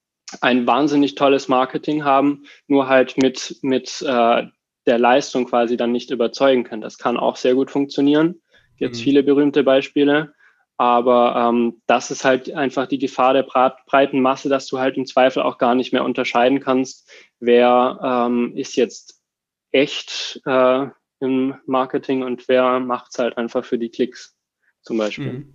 ein 0.41 0.67
wahnsinnig 0.67 1.15
tolles 1.15 1.47
Marketing 1.47 2.03
haben, 2.03 2.43
nur 2.67 2.87
halt 2.87 3.17
mit, 3.17 3.57
mit 3.61 4.01
äh, 4.01 4.43
der 4.85 4.99
Leistung 4.99 5.45
quasi 5.45 5.77
dann 5.77 5.91
nicht 5.91 6.11
überzeugen 6.11 6.63
können. 6.63 6.81
Das 6.81 6.97
kann 6.97 7.17
auch 7.17 7.35
sehr 7.35 7.55
gut 7.55 7.71
funktionieren. 7.71 8.41
Gibt 8.77 8.95
es 8.95 9.01
mhm. 9.01 9.03
viele 9.03 9.23
berühmte 9.23 9.63
Beispiele. 9.63 10.33
Aber 10.77 11.35
ähm, 11.35 11.81
das 11.87 12.09
ist 12.09 12.23
halt 12.23 12.53
einfach 12.53 12.87
die 12.87 12.99
Gefahr 12.99 13.33
der 13.33 13.43
breiten 13.43 14.21
Masse, 14.21 14.47
dass 14.47 14.65
du 14.67 14.79
halt 14.79 14.95
im 14.95 15.05
Zweifel 15.05 15.43
auch 15.43 15.57
gar 15.57 15.75
nicht 15.75 15.91
mehr 15.91 16.05
unterscheiden 16.05 16.61
kannst, 16.61 17.11
wer 17.41 17.99
ähm, 18.01 18.53
ist 18.55 18.77
jetzt 18.77 19.21
echt 19.71 20.39
äh, 20.45 20.87
im 21.19 21.55
Marketing 21.65 22.23
und 22.23 22.47
wer 22.47 22.79
macht 22.79 23.11
es 23.11 23.19
halt 23.19 23.37
einfach 23.37 23.65
für 23.65 23.77
die 23.77 23.89
Klicks 23.89 24.37
zum 24.81 24.97
Beispiel. 24.97 25.33
Mhm. 25.33 25.53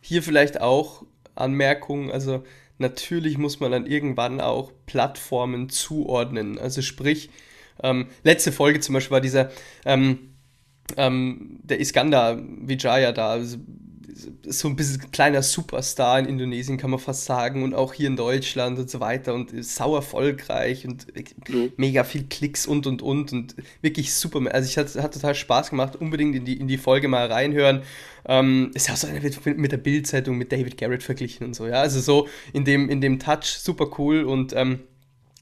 Hier 0.00 0.22
vielleicht 0.22 0.62
auch 0.62 1.04
Anmerkung, 1.34 2.10
also 2.10 2.42
natürlich 2.78 3.38
muss 3.38 3.60
man 3.60 3.72
dann 3.72 3.86
irgendwann 3.86 4.40
auch 4.40 4.72
Plattformen 4.86 5.68
zuordnen. 5.68 6.58
Also 6.58 6.82
sprich, 6.82 7.30
ähm, 7.82 8.08
letzte 8.24 8.52
Folge 8.52 8.80
zum 8.80 8.94
Beispiel 8.94 9.12
war 9.12 9.20
dieser 9.20 9.50
ähm, 9.84 10.34
ähm, 10.96 11.60
der 11.62 11.80
Iskandar 11.80 12.38
Vijaya 12.38 13.12
da, 13.12 13.30
also 13.30 13.58
so 14.46 14.68
ein 14.68 14.76
bisschen 14.76 15.10
kleiner 15.10 15.42
Superstar 15.42 16.18
in 16.18 16.26
Indonesien, 16.26 16.78
kann 16.78 16.90
man 16.90 16.98
fast 16.98 17.24
sagen, 17.24 17.62
und 17.62 17.74
auch 17.74 17.92
hier 17.92 18.06
in 18.06 18.16
Deutschland 18.16 18.78
und 18.78 18.88
so 18.88 19.00
weiter 19.00 19.34
und 19.34 19.52
sau 19.64 19.94
erfolgreich 19.94 20.86
und 20.86 21.06
mhm. 21.48 21.72
mega 21.76 22.04
viel 22.04 22.24
Klicks 22.24 22.66
und 22.66 22.86
und 22.86 23.02
und 23.02 23.32
und 23.32 23.54
wirklich 23.82 24.14
super. 24.14 24.40
Also 24.52 24.68
ich 24.68 24.78
hat, 24.78 24.94
hat 25.02 25.14
total 25.14 25.34
Spaß 25.34 25.70
gemacht, 25.70 25.96
unbedingt 25.96 26.34
in 26.34 26.44
die, 26.44 26.58
in 26.58 26.68
die 26.68 26.78
Folge 26.78 27.08
mal 27.08 27.26
reinhören. 27.30 27.82
Ähm, 28.26 28.70
ist 28.74 28.88
ja 28.88 28.94
auch 28.94 28.98
so 28.98 29.06
eine 29.06 29.20
mit, 29.20 29.58
mit 29.58 29.72
der 29.72 29.78
Bildzeitung 29.78 30.36
mit 30.36 30.52
David 30.52 30.76
Garrett 30.78 31.02
verglichen 31.02 31.46
und 31.46 31.54
so, 31.54 31.66
ja. 31.66 31.80
Also 31.80 32.00
so 32.00 32.28
in 32.52 32.64
dem, 32.64 32.88
in 32.88 33.00
dem 33.00 33.18
Touch 33.18 33.58
super 33.58 33.90
cool 33.98 34.24
und 34.24 34.52
ähm, 34.54 34.80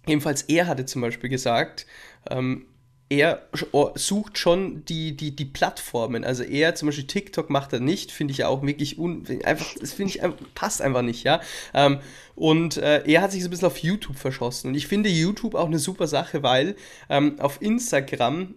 ebenfalls 0.06 0.42
er 0.42 0.66
hatte 0.66 0.86
zum 0.86 1.02
Beispiel 1.02 1.30
gesagt, 1.30 1.86
ähm, 2.30 2.66
er 3.08 3.42
oh, 3.72 3.90
sucht 3.94 4.36
schon 4.36 4.84
die, 4.84 5.16
die, 5.16 5.34
die 5.34 5.44
Plattformen. 5.44 6.24
Also 6.24 6.42
er 6.42 6.74
zum 6.74 6.86
Beispiel 6.86 7.06
TikTok 7.06 7.50
macht 7.50 7.72
er 7.72 7.80
nicht, 7.80 8.10
finde 8.10 8.32
ich 8.32 8.38
ja 8.38 8.48
auch 8.48 8.62
wirklich 8.62 8.98
un, 8.98 9.24
einfach, 9.44 9.74
das 9.80 9.92
finde 9.92 10.12
ich 10.12 10.20
passt 10.54 10.82
einfach 10.82 11.02
nicht, 11.02 11.22
ja. 11.22 11.40
Ähm, 11.72 12.00
und 12.34 12.76
äh, 12.78 13.04
er 13.06 13.22
hat 13.22 13.32
sich 13.32 13.42
so 13.42 13.48
ein 13.48 13.50
bisschen 13.50 13.68
auf 13.68 13.78
YouTube 13.78 14.18
verschossen. 14.18 14.68
Und 14.68 14.74
ich 14.74 14.88
finde 14.88 15.08
YouTube 15.08 15.54
auch 15.54 15.66
eine 15.66 15.78
super 15.78 16.08
Sache, 16.08 16.42
weil 16.42 16.74
ähm, 17.08 17.38
auf 17.38 17.62
Instagram 17.62 18.54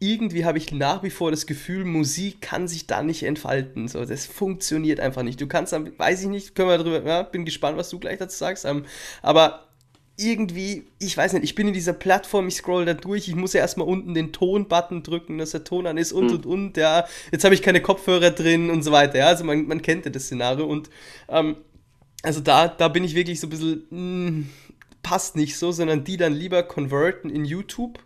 irgendwie 0.00 0.44
habe 0.44 0.58
ich 0.58 0.72
nach 0.72 1.04
wie 1.04 1.10
vor 1.10 1.30
das 1.30 1.46
Gefühl, 1.46 1.84
Musik 1.84 2.40
kann 2.40 2.66
sich 2.66 2.88
da 2.88 3.04
nicht 3.04 3.22
entfalten. 3.22 3.86
So, 3.86 4.04
das 4.04 4.26
funktioniert 4.26 4.98
einfach 4.98 5.22
nicht. 5.22 5.40
Du 5.40 5.46
kannst, 5.46 5.72
weiß 5.72 6.22
ich 6.22 6.28
nicht, 6.28 6.56
können 6.56 6.70
wir 6.70 6.78
darüber, 6.78 7.08
ja, 7.08 7.22
bin 7.22 7.44
gespannt, 7.44 7.78
was 7.78 7.88
du 7.88 8.00
gleich 8.00 8.18
dazu 8.18 8.36
sagst. 8.36 8.64
Ähm, 8.64 8.84
aber 9.22 9.68
irgendwie, 10.16 10.86
ich 10.98 11.16
weiß 11.16 11.32
nicht, 11.32 11.44
ich 11.44 11.54
bin 11.54 11.68
in 11.68 11.74
dieser 11.74 11.94
Plattform, 11.94 12.48
ich 12.48 12.56
scroll 12.56 12.84
da 12.84 12.94
durch, 12.94 13.28
ich 13.28 13.34
muss 13.34 13.54
ja 13.54 13.60
erstmal 13.60 13.88
unten 13.88 14.14
den 14.14 14.32
Ton-Button 14.32 15.02
drücken, 15.02 15.38
dass 15.38 15.52
der 15.52 15.64
Ton 15.64 15.86
an 15.86 15.96
ist 15.96 16.12
und 16.12 16.26
mhm. 16.26 16.32
und 16.32 16.46
und, 16.46 16.76
ja. 16.76 17.06
Jetzt 17.30 17.44
habe 17.44 17.54
ich 17.54 17.62
keine 17.62 17.80
Kopfhörer 17.80 18.30
drin 18.30 18.70
und 18.70 18.82
so 18.82 18.92
weiter, 18.92 19.18
ja. 19.18 19.26
Also 19.26 19.44
man, 19.44 19.66
man 19.66 19.82
kennt 19.82 20.04
ja 20.04 20.10
das 20.10 20.24
Szenario 20.24 20.66
und 20.66 20.90
ähm, 21.28 21.56
also 22.22 22.40
da, 22.40 22.68
da 22.68 22.88
bin 22.88 23.04
ich 23.04 23.14
wirklich 23.14 23.40
so 23.40 23.46
ein 23.46 23.50
bisschen, 23.50 23.86
mh, 23.90 24.28
hm, 24.28 24.50
passt 25.02 25.34
nicht 25.36 25.56
so, 25.56 25.72
sondern 25.72 26.04
die 26.04 26.16
dann 26.16 26.32
lieber 26.32 26.62
converten 26.62 27.30
in 27.30 27.44
YouTube 27.44 27.98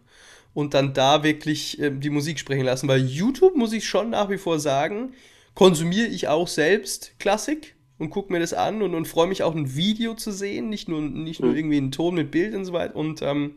und 0.55 0.73
dann 0.73 0.95
da 0.95 1.23
wirklich 1.23 1.79
äh, 1.81 1.91
die 1.91 2.11
Musik 2.11 2.39
sprechen 2.39 2.65
lassen, 2.65 2.89
weil 2.89 3.05
YouTube, 3.05 3.57
muss 3.57 3.73
ich 3.73 3.87
schon 3.87 4.11
nach 4.11 4.31
wie 4.31 4.39
vor 4.39 4.59
sagen, 4.59 5.13
konsumiere 5.55 6.07
ich 6.07 6.29
auch 6.29 6.49
selbst 6.49 7.19
Klassik 7.19 7.76
und 7.99 8.11
gucke 8.11 8.33
mir 8.33 8.41
das 8.41 8.53
an 8.53 8.83
und, 8.83 8.95
und 8.95 9.07
freue 9.09 9.27
mich 9.27 9.43
auch 9.43 9.55
ein 9.55 9.75
Video 9.75 10.15
zu 10.15 10.33
sehen, 10.33 10.69
nicht 10.69 10.89
nur, 10.89 11.01
nicht 11.01 11.41
nur 11.41 11.53
mhm. 11.53 11.57
irgendwie 11.57 11.77
einen 11.79 11.93
Ton 11.93 12.15
mit 12.15 12.31
Bild 12.31 12.55
und 12.55 12.65
so 12.65 12.73
weiter. 12.73 12.97
Und 12.97 13.23
ähm, 13.23 13.53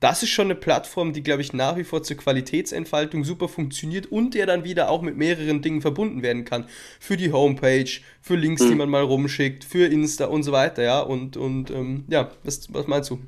das 0.00 0.22
ist 0.22 0.30
schon 0.30 0.48
eine 0.48 0.54
Plattform, 0.54 1.12
die, 1.12 1.22
glaube 1.22 1.42
ich, 1.42 1.52
nach 1.52 1.76
wie 1.76 1.84
vor 1.84 2.02
zur 2.02 2.16
Qualitätsentfaltung 2.16 3.24
super 3.24 3.48
funktioniert 3.48 4.06
und 4.06 4.34
der 4.34 4.46
dann 4.46 4.64
wieder 4.64 4.90
auch 4.90 5.02
mit 5.02 5.16
mehreren 5.16 5.62
Dingen 5.62 5.80
verbunden 5.80 6.22
werden 6.22 6.44
kann. 6.44 6.66
Für 7.00 7.16
die 7.16 7.32
Homepage, 7.32 7.90
für 8.20 8.36
Links, 8.36 8.62
mhm. 8.62 8.68
die 8.70 8.74
man 8.74 8.90
mal 8.90 9.02
rumschickt, 9.02 9.64
für 9.64 9.86
Insta 9.86 10.26
und 10.26 10.42
so 10.42 10.52
weiter, 10.52 10.82
ja. 10.82 11.00
Und, 11.00 11.36
und 11.36 11.70
ähm, 11.70 12.04
ja, 12.08 12.30
was, 12.42 12.72
was 12.72 12.86
meinst 12.86 13.10
du? 13.10 13.20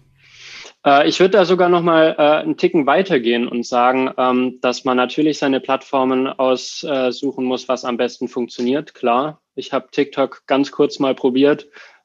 Äh, 0.87 1.09
ich 1.09 1.21
würde 1.21 1.33
da 1.33 1.45
sogar 1.45 1.69
noch 1.69 1.83
mal 1.83 2.15
äh, 2.17 2.23
einen 2.23 2.57
Ticken 2.57 2.87
weitergehen 2.87 3.49
und 3.49 3.67
sagen, 3.67 4.11
ähm, 4.17 4.59
dass 4.63 4.85
man 4.85 4.97
natürlich 4.97 5.39
seine 5.39 5.61
Plattformen 5.61 6.29
aussuchen 6.29 7.45
muss, 7.45 7.69
was 7.69 7.85
am 7.85 7.97
besten 7.97 8.29
funktioniert. 8.29 8.95
Klar, 8.95 9.43
ich 9.55 9.73
habe 9.73 9.89
TikTok 9.91 10.47
ganz 10.47 10.71
kurz 10.71 10.99
mal 10.99 11.15
probiert, 11.15 11.65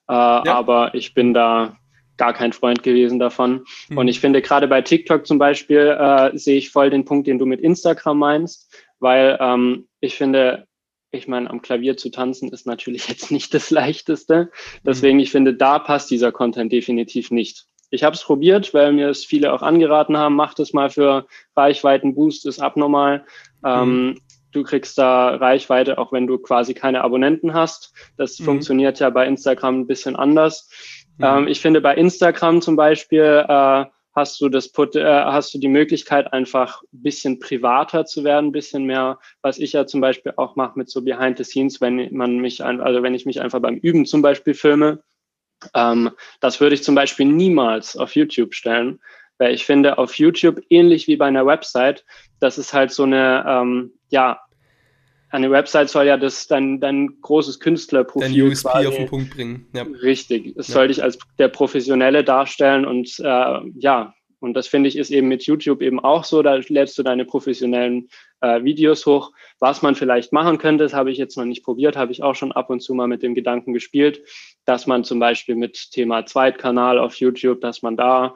äh, 0.09 0.13
ja. 0.13 0.43
aber 0.45 0.95
ich 0.95 1.13
bin 1.13 1.33
da 1.33 1.77
gar 2.17 2.33
kein 2.33 2.53
Freund 2.53 2.83
gewesen 2.83 3.19
davon. 3.19 3.65
Mhm. 3.89 3.97
Und 3.97 4.07
ich 4.07 4.19
finde 4.19 4.41
gerade 4.41 4.67
bei 4.67 4.81
TikTok 4.81 5.25
zum 5.25 5.37
Beispiel 5.37 5.97
äh, 5.99 6.37
sehe 6.37 6.57
ich 6.57 6.71
voll 6.71 6.89
den 6.89 7.05
Punkt, 7.05 7.27
den 7.27 7.39
du 7.39 7.45
mit 7.45 7.61
Instagram 7.61 8.17
meinst, 8.17 8.75
weil 8.99 9.37
ähm, 9.39 9.87
ich 10.01 10.15
finde, 10.15 10.67
ich 11.11 11.27
meine, 11.27 11.49
am 11.49 11.61
Klavier 11.61 11.97
zu 11.97 12.09
tanzen 12.09 12.49
ist 12.49 12.65
natürlich 12.65 13.07
jetzt 13.09 13.31
nicht 13.31 13.53
das 13.53 13.69
Leichteste. 13.69 14.51
Deswegen, 14.85 15.17
mhm. 15.17 15.23
ich 15.23 15.31
finde, 15.31 15.53
da 15.53 15.79
passt 15.79 16.09
dieser 16.11 16.31
Content 16.31 16.71
definitiv 16.71 17.31
nicht. 17.31 17.65
Ich 17.91 18.03
habe 18.03 18.15
es 18.15 18.23
probiert, 18.23 18.73
weil 18.73 18.93
mir 18.93 19.09
es 19.09 19.25
viele 19.25 19.53
auch 19.53 19.61
angeraten 19.61 20.17
haben, 20.17 20.35
mach 20.35 20.53
das 20.53 20.73
mal 20.73 20.89
für 20.89 21.27
Reichweitenboost, 21.55 22.45
ist 22.45 22.59
abnormal. 22.59 23.25
Ähm, 23.63 24.05
mhm. 24.05 24.21
du 24.51 24.63
kriegst 24.63 24.97
da 24.97 25.35
Reichweite, 25.35 25.97
auch 25.97 26.11
wenn 26.11 26.25
du 26.25 26.39
quasi 26.39 26.73
keine 26.73 27.03
Abonnenten 27.03 27.53
hast. 27.53 27.93
Das 28.17 28.39
mhm. 28.39 28.45
funktioniert 28.45 28.99
ja 28.99 29.09
bei 29.09 29.27
Instagram 29.27 29.81
ein 29.81 29.87
bisschen 29.87 30.15
anders. 30.15 30.69
Mhm. 31.17 31.25
Ähm, 31.25 31.47
ich 31.47 31.59
finde, 31.59 31.81
bei 31.81 31.95
Instagram 31.95 32.61
zum 32.61 32.75
Beispiel 32.75 33.45
äh, 33.47 33.85
hast 34.13 34.41
du 34.41 34.49
das 34.49 34.71
äh, 34.77 35.03
hast 35.03 35.53
du 35.53 35.59
die 35.59 35.67
Möglichkeit 35.67 36.31
einfach 36.33 36.81
ein 36.93 37.03
bisschen 37.03 37.39
privater 37.39 38.05
zu 38.05 38.23
werden, 38.23 38.47
ein 38.47 38.51
bisschen 38.51 38.85
mehr, 38.85 39.19
was 39.41 39.59
ich 39.59 39.73
ja 39.73 39.85
zum 39.85 40.01
Beispiel 40.01 40.33
auch 40.35 40.55
mache 40.55 40.77
mit 40.77 40.89
so 40.89 41.01
Behind 41.01 41.37
the 41.37 41.43
Scenes, 41.43 41.81
wenn 41.81 42.13
man 42.15 42.37
mich 42.37 42.63
also 42.63 43.03
wenn 43.03 43.15
ich 43.15 43.25
mich 43.25 43.41
einfach 43.41 43.59
beim 43.59 43.75
Üben 43.75 44.05
zum 44.05 44.21
Beispiel 44.21 44.53
filme, 44.53 45.01
ähm, 45.73 46.11
das 46.39 46.59
würde 46.59 46.75
ich 46.75 46.83
zum 46.83 46.95
Beispiel 46.95 47.25
niemals 47.25 47.95
auf 47.95 48.15
YouTube 48.15 48.53
stellen, 48.53 48.99
weil 49.37 49.53
ich 49.53 49.65
finde, 49.65 49.97
auf 49.97 50.15
YouTube, 50.15 50.61
ähnlich 50.69 51.07
wie 51.07 51.17
bei 51.17 51.25
einer 51.25 51.45
Website, 51.45 52.05
das 52.39 52.57
ist 52.57 52.73
halt 52.73 52.91
so 52.91 53.03
eine, 53.03 53.45
ähm, 53.47 53.91
ja, 54.09 54.39
eine 55.29 55.49
Website 55.49 55.89
soll 55.89 56.07
ja 56.07 56.17
das 56.17 56.47
dein, 56.47 56.79
dein 56.79 57.21
großes 57.21 57.59
Künstlerprofil 57.59 58.29
dein 58.29 58.41
USP 58.41 58.69
quasi, 58.69 58.87
auf 58.87 58.95
den 58.95 59.07
Punkt 59.07 59.33
bringen. 59.33 59.67
Ja. 59.73 59.83
Richtig. 59.83 60.55
Es 60.57 60.67
ja. 60.67 60.73
soll 60.73 60.89
dich 60.89 61.01
als 61.01 61.17
der 61.39 61.47
Professionelle 61.47 62.23
darstellen 62.23 62.85
und 62.85 63.17
äh, 63.19 63.59
ja, 63.79 64.13
und 64.41 64.55
das 64.55 64.67
finde 64.67 64.89
ich 64.89 64.97
ist 64.97 65.11
eben 65.11 65.27
mit 65.27 65.43
YouTube 65.43 65.81
eben 65.81 65.99
auch 65.99 66.23
so. 66.23 66.41
Da 66.41 66.55
lädst 66.55 66.97
du 66.97 67.03
deine 67.03 67.25
professionellen 67.25 68.09
äh, 68.41 68.63
Videos 68.63 69.05
hoch. 69.05 69.31
Was 69.59 69.83
man 69.83 69.95
vielleicht 69.95 70.33
machen 70.33 70.57
könnte, 70.57 70.83
das 70.83 70.93
habe 70.93 71.11
ich 71.11 71.19
jetzt 71.19 71.37
noch 71.37 71.45
nicht 71.45 71.63
probiert, 71.63 71.95
habe 71.95 72.11
ich 72.11 72.23
auch 72.23 72.33
schon 72.33 72.51
ab 72.51 72.71
und 72.71 72.81
zu 72.81 72.95
mal 72.95 73.07
mit 73.07 73.21
dem 73.21 73.35
Gedanken 73.35 73.71
gespielt, 73.73 74.23
dass 74.65 74.87
man 74.87 75.03
zum 75.03 75.19
Beispiel 75.19 75.55
mit 75.55 75.91
Thema 75.91 76.25
Zweitkanal 76.25 76.97
auf 76.97 77.15
YouTube, 77.15 77.61
dass 77.61 77.83
man 77.83 77.95
da 77.95 78.35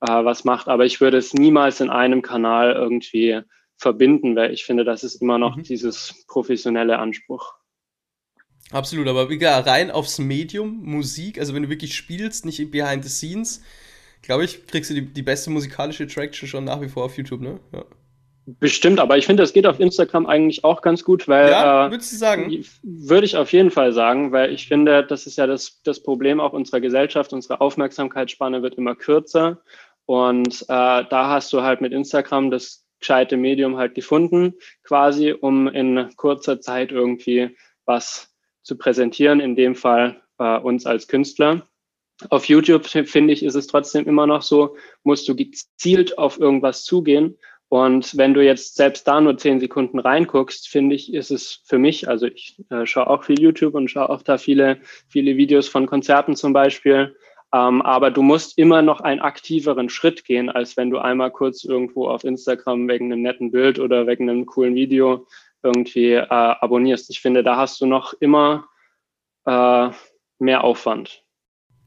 äh, 0.00 0.24
was 0.24 0.44
macht. 0.44 0.68
Aber 0.68 0.86
ich 0.86 1.00
würde 1.00 1.16
es 1.16 1.34
niemals 1.34 1.80
in 1.80 1.90
einem 1.90 2.22
Kanal 2.22 2.72
irgendwie 2.72 3.40
verbinden, 3.76 4.36
weil 4.36 4.52
ich 4.52 4.64
finde, 4.64 4.84
das 4.84 5.02
ist 5.02 5.20
immer 5.20 5.38
noch 5.38 5.56
mhm. 5.56 5.64
dieses 5.64 6.24
professionelle 6.28 6.98
Anspruch. 6.98 7.54
Absolut, 8.70 9.08
aber 9.08 9.28
rein 9.28 9.90
aufs 9.90 10.20
Medium 10.20 10.80
Musik, 10.84 11.40
also 11.40 11.54
wenn 11.54 11.64
du 11.64 11.70
wirklich 11.70 11.96
spielst, 11.96 12.44
nicht 12.44 12.70
behind 12.70 13.04
the 13.04 13.10
scenes, 13.10 13.62
glaube 14.22 14.44
ich, 14.44 14.66
kriegst 14.66 14.90
du 14.90 14.94
die, 14.94 15.06
die 15.06 15.22
beste 15.22 15.50
musikalische 15.50 16.06
Traction 16.06 16.48
schon 16.48 16.64
nach 16.64 16.80
wie 16.80 16.88
vor 16.88 17.04
auf 17.04 17.16
YouTube, 17.16 17.40
ne? 17.40 17.60
Ja. 17.72 17.84
Bestimmt, 18.58 18.98
aber 18.98 19.16
ich 19.16 19.26
finde, 19.26 19.42
das 19.42 19.52
geht 19.52 19.66
auf 19.66 19.78
Instagram 19.78 20.26
eigentlich 20.26 20.64
auch 20.64 20.82
ganz 20.82 21.04
gut, 21.04 21.28
weil. 21.28 21.50
Ja, 21.50 21.86
äh, 21.86 21.90
würdest 21.90 22.12
du 22.12 22.16
sagen? 22.16 22.64
Würde 22.82 23.26
ich 23.26 23.36
auf 23.36 23.52
jeden 23.52 23.70
Fall 23.70 23.92
sagen, 23.92 24.32
weil 24.32 24.52
ich 24.52 24.66
finde, 24.66 25.04
das 25.04 25.26
ist 25.26 25.36
ja 25.36 25.46
das, 25.46 25.82
das 25.82 26.02
Problem 26.02 26.40
auch 26.40 26.52
unserer 26.52 26.80
Gesellschaft. 26.80 27.32
Unsere 27.32 27.60
Aufmerksamkeitsspanne 27.60 28.62
wird 28.62 28.74
immer 28.74 28.96
kürzer. 28.96 29.60
Und 30.06 30.62
äh, 30.62 30.66
da 30.66 31.28
hast 31.28 31.52
du 31.52 31.62
halt 31.62 31.80
mit 31.80 31.92
Instagram 31.92 32.50
das 32.50 32.84
gescheite 32.98 33.36
Medium 33.36 33.76
halt 33.76 33.94
gefunden, 33.94 34.54
quasi, 34.82 35.32
um 35.32 35.68
in 35.68 36.10
kurzer 36.16 36.60
Zeit 36.60 36.92
irgendwie 36.92 37.56
was 37.84 38.34
zu 38.62 38.76
präsentieren, 38.76 39.40
in 39.40 39.54
dem 39.54 39.74
Fall 39.74 40.20
äh, 40.38 40.58
uns 40.58 40.86
als 40.86 41.08
Künstler. 41.08 41.68
Auf 42.28 42.46
YouTube, 42.46 42.86
finde 42.86 43.32
ich, 43.32 43.42
ist 43.42 43.54
es 43.54 43.66
trotzdem 43.66 44.06
immer 44.06 44.26
noch 44.26 44.42
so, 44.42 44.76
musst 45.04 45.28
du 45.28 45.34
gezielt 45.34 46.18
auf 46.18 46.38
irgendwas 46.38 46.84
zugehen. 46.84 47.38
Und 47.68 48.16
wenn 48.16 48.34
du 48.34 48.44
jetzt 48.44 48.74
selbst 48.74 49.06
da 49.06 49.20
nur 49.20 49.38
zehn 49.38 49.60
Sekunden 49.60 50.00
reinguckst, 50.00 50.68
finde 50.68 50.96
ich, 50.96 51.14
ist 51.14 51.30
es 51.30 51.62
für 51.64 51.78
mich, 51.78 52.08
also 52.08 52.26
ich 52.26 52.60
äh, 52.68 52.84
schaue 52.84 53.06
auch 53.06 53.22
viel 53.22 53.40
YouTube 53.40 53.74
und 53.74 53.88
schaue 53.88 54.10
auch 54.10 54.22
da 54.22 54.38
viele, 54.38 54.80
viele 55.06 55.36
Videos 55.36 55.68
von 55.68 55.86
Konzerten 55.86 56.34
zum 56.34 56.52
Beispiel. 56.52 57.14
Ähm, 57.52 57.80
aber 57.82 58.10
du 58.10 58.22
musst 58.22 58.58
immer 58.58 58.82
noch 58.82 59.00
einen 59.00 59.20
aktiveren 59.20 59.88
Schritt 59.88 60.24
gehen, 60.24 60.50
als 60.50 60.76
wenn 60.76 60.90
du 60.90 60.98
einmal 60.98 61.30
kurz 61.30 61.64
irgendwo 61.64 62.08
auf 62.08 62.24
Instagram 62.24 62.88
wegen 62.88 63.12
einem 63.12 63.22
netten 63.22 63.52
Bild 63.52 63.78
oder 63.78 64.06
wegen 64.08 64.28
einem 64.28 64.46
coolen 64.46 64.74
Video 64.74 65.26
irgendwie 65.62 66.12
äh, 66.14 66.26
abonnierst. 66.26 67.08
Ich 67.10 67.20
finde, 67.20 67.44
da 67.44 67.56
hast 67.56 67.80
du 67.80 67.86
noch 67.86 68.14
immer 68.14 68.68
äh, 69.46 69.90
mehr 70.40 70.64
Aufwand. 70.64 71.22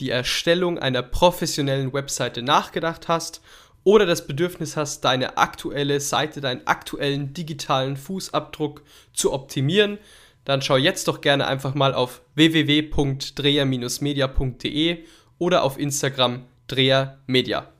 die 0.00 0.10
Erstellung 0.10 0.78
einer 0.78 1.02
professionellen 1.02 1.92
Webseite 1.92 2.42
nachgedacht 2.42 3.08
hast 3.08 3.40
oder 3.84 4.06
das 4.06 4.26
Bedürfnis 4.26 4.76
hast, 4.76 5.04
deine 5.04 5.38
aktuelle 5.38 6.00
Seite, 6.00 6.40
deinen 6.40 6.66
aktuellen 6.66 7.32
digitalen 7.32 7.96
Fußabdruck 7.96 8.82
zu 9.12 9.32
optimieren, 9.32 9.98
dann 10.44 10.62
schau 10.62 10.76
jetzt 10.76 11.06
doch 11.08 11.20
gerne 11.20 11.46
einfach 11.46 11.74
mal 11.74 11.92
auf 11.94 12.22
www.dreher-media.de 12.34 15.04
oder 15.38 15.62
auf 15.62 15.78
Instagram 15.78 16.46
drehermedia. 16.66 17.72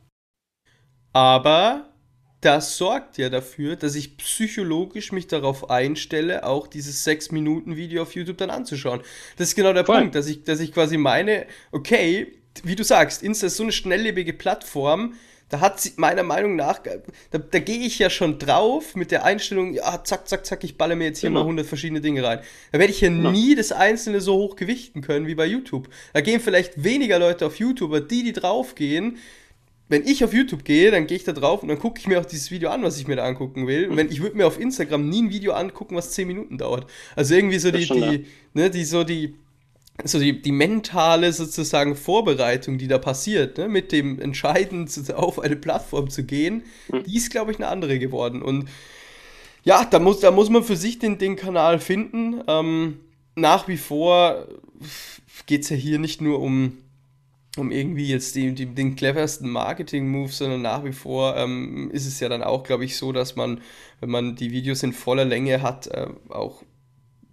Aber 1.12 1.89
das 2.40 2.76
sorgt 2.78 3.18
ja 3.18 3.28
dafür, 3.28 3.76
dass 3.76 3.94
ich 3.94 4.16
psychologisch 4.16 5.12
mich 5.12 5.26
darauf 5.26 5.68
einstelle, 5.68 6.44
auch 6.44 6.66
dieses 6.66 7.06
6-Minuten-Video 7.06 8.02
auf 8.02 8.14
YouTube 8.14 8.38
dann 8.38 8.50
anzuschauen. 8.50 9.00
Das 9.36 9.48
ist 9.48 9.54
genau 9.54 9.72
der 9.72 9.84
Voll. 9.84 9.98
Punkt, 9.98 10.14
dass 10.14 10.26
ich, 10.26 10.44
dass 10.44 10.60
ich 10.60 10.72
quasi 10.72 10.96
meine, 10.96 11.46
okay, 11.70 12.32
wie 12.64 12.76
du 12.76 12.84
sagst, 12.84 13.22
Insta 13.22 13.46
ist 13.48 13.56
so 13.56 13.62
eine 13.62 13.72
schnelllebige 13.72 14.32
Plattform, 14.32 15.14
da 15.50 15.60
hat 15.60 15.80
sie 15.80 15.92
meiner 15.96 16.22
Meinung 16.22 16.54
nach, 16.54 16.78
da, 16.78 17.38
da 17.38 17.58
gehe 17.58 17.80
ich 17.80 17.98
ja 17.98 18.08
schon 18.08 18.38
drauf 18.38 18.94
mit 18.94 19.10
der 19.10 19.24
Einstellung, 19.24 19.74
ja, 19.74 20.02
zack, 20.04 20.28
zack, 20.28 20.46
zack, 20.46 20.62
ich 20.62 20.78
balle 20.78 20.94
mir 20.94 21.06
jetzt 21.06 21.18
hier 21.18 21.28
genau. 21.28 21.40
mal 21.40 21.46
100 21.46 21.66
verschiedene 21.66 22.00
Dinge 22.00 22.22
rein. 22.22 22.38
Da 22.70 22.78
werde 22.78 22.92
ich 22.92 23.00
ja 23.00 23.08
genau. 23.08 23.32
nie 23.32 23.56
das 23.56 23.72
Einzelne 23.72 24.20
so 24.20 24.34
hoch 24.34 24.54
gewichten 24.54 25.02
können 25.02 25.26
wie 25.26 25.34
bei 25.34 25.46
YouTube. 25.46 25.88
Da 26.12 26.20
gehen 26.20 26.40
vielleicht 26.40 26.84
weniger 26.84 27.18
Leute 27.18 27.46
auf 27.46 27.56
YouTube, 27.56 27.90
aber 27.90 28.00
die, 28.00 28.22
die 28.22 28.32
draufgehen, 28.32 29.18
wenn 29.90 30.06
ich 30.06 30.22
auf 30.22 30.32
YouTube 30.32 30.64
gehe, 30.64 30.92
dann 30.92 31.08
gehe 31.08 31.16
ich 31.16 31.24
da 31.24 31.32
drauf 31.32 31.62
und 31.62 31.68
dann 31.68 31.80
gucke 31.80 31.98
ich 31.98 32.06
mir 32.06 32.20
auch 32.20 32.24
dieses 32.24 32.52
Video 32.52 32.70
an, 32.70 32.84
was 32.84 32.98
ich 32.98 33.08
mir 33.08 33.16
da 33.16 33.24
angucken 33.24 33.66
will. 33.66 33.88
Und 33.88 33.96
wenn 33.96 34.08
ich 34.08 34.22
würde 34.22 34.36
mir 34.36 34.46
auf 34.46 34.58
Instagram 34.58 35.08
nie 35.08 35.22
ein 35.22 35.30
Video 35.30 35.52
angucken, 35.52 35.96
was 35.96 36.12
10 36.12 36.28
Minuten 36.28 36.58
dauert. 36.58 36.86
Also 37.16 37.34
irgendwie 37.34 37.58
so 37.58 37.72
die, 37.72 37.86
die, 37.86 38.26
ne, 38.54 38.70
die, 38.70 38.84
so 38.84 39.02
die, 39.02 39.34
so 40.04 40.20
die, 40.20 40.40
die 40.40 40.52
mentale 40.52 41.32
sozusagen 41.32 41.96
Vorbereitung, 41.96 42.78
die 42.78 42.86
da 42.86 42.98
passiert, 42.98 43.58
ne, 43.58 43.68
mit 43.68 43.90
dem 43.90 44.20
Entscheiden, 44.20 44.88
auf 45.16 45.40
eine 45.40 45.56
Plattform 45.56 46.08
zu 46.08 46.22
gehen, 46.22 46.62
mhm. 46.92 47.02
die 47.02 47.16
ist, 47.16 47.32
glaube 47.32 47.50
ich, 47.50 47.58
eine 47.58 47.66
andere 47.66 47.98
geworden. 47.98 48.42
Und 48.42 48.68
ja, 49.64 49.84
da 49.84 49.98
muss, 49.98 50.20
da 50.20 50.30
muss 50.30 50.50
man 50.50 50.62
für 50.62 50.76
sich 50.76 51.00
den, 51.00 51.18
den 51.18 51.34
Kanal 51.34 51.80
finden. 51.80 52.40
Ähm, 52.46 53.00
nach 53.34 53.66
wie 53.66 53.76
vor 53.76 54.46
geht 55.46 55.62
es 55.62 55.70
ja 55.70 55.76
hier 55.76 55.98
nicht 55.98 56.20
nur 56.20 56.40
um, 56.40 56.78
um 57.56 57.70
irgendwie 57.72 58.06
jetzt 58.06 58.36
die, 58.36 58.54
die, 58.54 58.66
den 58.66 58.96
cleversten 58.96 59.50
Marketing-Move, 59.50 60.30
sondern 60.30 60.62
nach 60.62 60.84
wie 60.84 60.92
vor 60.92 61.36
ähm, 61.36 61.90
ist 61.90 62.06
es 62.06 62.20
ja 62.20 62.28
dann 62.28 62.42
auch, 62.42 62.62
glaube 62.62 62.84
ich, 62.84 62.96
so, 62.96 63.12
dass 63.12 63.34
man, 63.36 63.60
wenn 64.00 64.10
man 64.10 64.36
die 64.36 64.52
Videos 64.52 64.82
in 64.82 64.92
voller 64.92 65.24
Länge 65.24 65.62
hat, 65.62 65.88
äh, 65.88 66.08
auch 66.28 66.62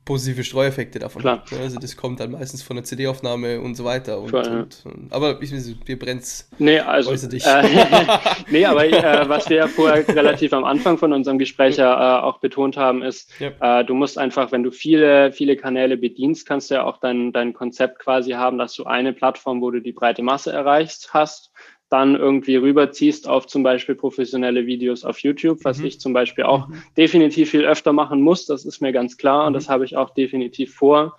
positive 0.08 0.46
Streueffekte 0.46 1.00
davon 1.00 1.22
Klar. 1.22 1.42
hat. 1.42 1.60
Also 1.60 1.80
das 1.80 1.98
kommt 1.98 2.22
dann 2.22 2.32
meistens 2.32 2.64
von 2.64 2.78
der 2.78 2.86
CD-Aufnahme 2.86 3.60
und 3.60 3.76
so 3.76 3.84
weiter. 3.84 4.22
Und, 4.22 4.30
Voll, 4.30 4.48
und, 4.48 4.84
und, 4.86 5.12
aber 5.12 5.42
ich 5.42 5.54
weiß, 5.54 5.76
dir 5.86 6.00
brennt's. 6.00 6.50
Nee, 6.60 6.80
also. 6.80 7.28
Dich. 7.28 7.46
Äh, 7.46 7.64
nee, 8.50 8.64
aber 8.64 8.86
äh, 8.86 9.28
was 9.28 9.50
wir 9.50 9.58
ja 9.58 9.68
vorher 9.68 10.08
relativ 10.08 10.54
am 10.54 10.64
Anfang 10.64 10.98
von 10.98 11.12
unserem 11.12 11.38
Gespräch 11.38 11.76
ja 11.76 12.20
äh, 12.20 12.24
auch 12.24 12.40
betont 12.40 12.78
haben, 12.78 13.04
ist, 13.04 13.30
ja. 13.40 13.82
Äh, 13.82 13.84
du 13.84 13.96
musst 13.96 14.18
einfach, 14.18 14.54
wenn 14.54 14.64
du 14.64 14.72
viele, 14.72 15.34
viele 15.34 15.58
Kanäle 15.58 15.98
bedienst, 15.98 16.48
kannst 16.48 16.72
du 16.72 16.76
ja 16.76 16.84
auch 16.84 17.00
dein, 17.00 17.34
dein 17.34 17.54
Konzept 17.54 18.00
quasi 18.00 18.32
haben, 18.32 18.58
dass 18.58 18.76
du 18.76 18.86
eine 18.86 19.12
Plattform, 19.12 19.62
wo 19.62 19.72
du 19.72 19.82
die 19.82 19.92
breite 19.92 20.24
Masse 20.24 20.54
erreichst, 20.54 21.14
hast 21.14 21.52
dann 21.90 22.16
irgendwie 22.16 22.56
rüberziehst 22.56 23.28
auf 23.28 23.48
zum 23.48 23.64
Beispiel 23.64 23.96
professionelle 23.96 24.66
Videos 24.66 25.06
auf 25.06 25.20
YouTube, 25.20 25.60
was 25.64 25.80
mhm. 25.80 25.86
ich 25.86 26.00
zum 26.00 26.14
Beispiel 26.14 26.44
auch 26.44 26.68
mhm. 26.68 26.82
definitiv 26.98 27.52
viel 27.52 27.66
öfter 27.66 27.94
machen 27.94 28.22
muss, 28.22 28.46
das 28.46 28.66
ist 28.66 28.82
mir 28.82 28.92
ganz 28.92 29.18
klar 29.18 29.46
und 29.46 29.54
mhm. 29.54 29.56
das 29.56 29.70
habe 29.70 29.86
ich 29.86 29.96
auch 29.96 30.10
definitiv 30.12 30.76
vor. 30.76 31.18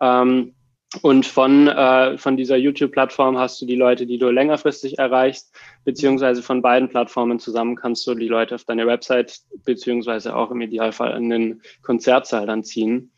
Ähm, 0.00 0.54
und 1.02 1.26
von, 1.26 1.68
äh, 1.68 2.16
von 2.16 2.38
dieser 2.38 2.56
YouTube-Plattform 2.56 3.36
hast 3.36 3.60
du 3.60 3.66
die 3.66 3.76
Leute, 3.76 4.06
die 4.06 4.16
du 4.16 4.30
längerfristig 4.30 4.98
erreichst, 4.98 5.54
beziehungsweise 5.84 6.42
von 6.42 6.62
beiden 6.62 6.88
Plattformen 6.88 7.38
zusammen 7.38 7.76
kannst 7.76 8.06
du 8.06 8.14
die 8.14 8.28
Leute 8.28 8.54
auf 8.54 8.64
deine 8.64 8.86
Website, 8.86 9.40
beziehungsweise 9.66 10.34
auch 10.34 10.50
im 10.50 10.62
Idealfall 10.62 11.14
in 11.18 11.28
den 11.28 11.62
Konzertsaal 11.82 12.46
dann 12.46 12.64
ziehen. 12.64 13.12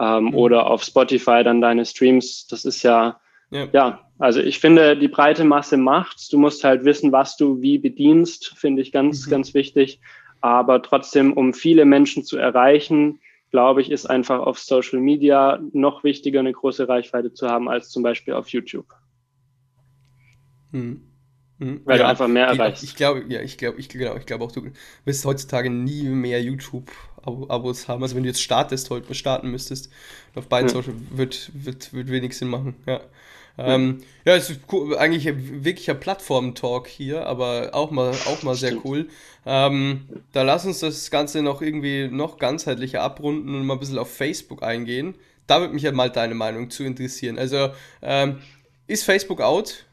Ähm, 0.00 0.26
mhm. 0.26 0.34
Oder 0.36 0.70
auf 0.70 0.84
Spotify 0.84 1.42
dann 1.42 1.60
deine 1.60 1.84
Streams. 1.84 2.46
Das 2.46 2.64
ist 2.64 2.84
ja 2.84 3.18
ja. 3.50 3.68
ja, 3.72 4.00
also 4.18 4.40
ich 4.40 4.58
finde, 4.58 4.96
die 4.96 5.08
breite 5.08 5.44
Masse 5.44 5.76
macht's. 5.76 6.28
Du 6.28 6.38
musst 6.38 6.64
halt 6.64 6.84
wissen, 6.84 7.12
was 7.12 7.36
du 7.36 7.60
wie 7.60 7.78
bedienst, 7.78 8.54
finde 8.56 8.82
ich 8.82 8.92
ganz, 8.92 9.26
mhm. 9.26 9.30
ganz 9.30 9.54
wichtig. 9.54 10.00
Aber 10.40 10.82
trotzdem, 10.82 11.32
um 11.32 11.54
viele 11.54 11.84
Menschen 11.84 12.24
zu 12.24 12.36
erreichen, 12.36 13.20
glaube 13.50 13.80
ich, 13.80 13.90
ist 13.90 14.06
einfach 14.06 14.40
auf 14.40 14.58
Social 14.58 15.00
Media 15.00 15.60
noch 15.72 16.04
wichtiger, 16.04 16.40
eine 16.40 16.52
große 16.52 16.88
Reichweite 16.88 17.32
zu 17.32 17.48
haben, 17.48 17.68
als 17.68 17.90
zum 17.90 18.02
Beispiel 18.02 18.34
auf 18.34 18.48
YouTube. 18.48 18.86
Mhm. 20.72 21.02
Mhm. 21.58 21.80
Weil 21.84 21.98
ja, 21.98 22.04
du 22.04 22.10
einfach 22.10 22.28
mehr 22.28 22.46
erreichst. 22.46 22.82
Ich 22.82 22.96
glaube, 22.96 23.24
ja, 23.28 23.40
ich 23.40 23.56
glaube, 23.56 23.78
ich 23.80 23.88
glaube, 23.88 24.18
ich 24.18 24.26
glaube 24.26 24.44
auch, 24.44 24.52
du 24.52 24.70
wirst 25.04 25.24
heutzutage 25.24 25.70
nie 25.70 26.02
mehr 26.02 26.42
YouTube-Abos 26.42 27.88
haben. 27.88 28.02
Also 28.02 28.14
wenn 28.14 28.24
du 28.24 28.28
jetzt 28.28 28.42
startest, 28.42 28.90
heute 28.90 29.14
starten 29.14 29.50
müsstest, 29.50 29.90
auf 30.34 30.48
beiden 30.48 30.68
ja. 30.68 30.74
Social 30.74 30.94
wird, 31.10 31.50
wird, 31.54 31.92
wird 31.94 32.10
wenig 32.10 32.36
Sinn 32.36 32.48
machen. 32.48 32.76
Ja. 32.86 33.00
Ähm, 33.58 34.02
ja, 34.24 34.36
es 34.36 34.50
ist 34.50 34.60
cool, 34.70 34.96
eigentlich 34.96 35.26
wirklicher 35.64 35.94
Plattform-Talk 35.94 36.88
hier, 36.88 37.26
aber 37.26 37.70
auch 37.72 37.90
mal, 37.90 38.10
auch 38.26 38.42
mal 38.42 38.54
sehr 38.54 38.84
cool. 38.84 39.08
Ähm, 39.46 40.06
da 40.32 40.42
lass 40.42 40.66
uns 40.66 40.80
das 40.80 41.10
Ganze 41.10 41.42
noch 41.42 41.62
irgendwie 41.62 42.08
noch 42.08 42.38
ganzheitlicher 42.38 43.02
abrunden 43.02 43.54
und 43.54 43.66
mal 43.66 43.74
ein 43.74 43.80
bisschen 43.80 43.98
auf 43.98 44.12
Facebook 44.14 44.62
eingehen. 44.62 45.14
Da 45.46 45.60
würde 45.60 45.74
mich 45.74 45.84
ja 45.84 45.92
mal 45.92 46.10
deine 46.10 46.34
Meinung 46.34 46.70
zu 46.70 46.84
interessieren. 46.84 47.38
Also, 47.38 47.70
ähm, 48.02 48.40
ist 48.88 49.04
Facebook 49.04 49.40
out? 49.40 49.86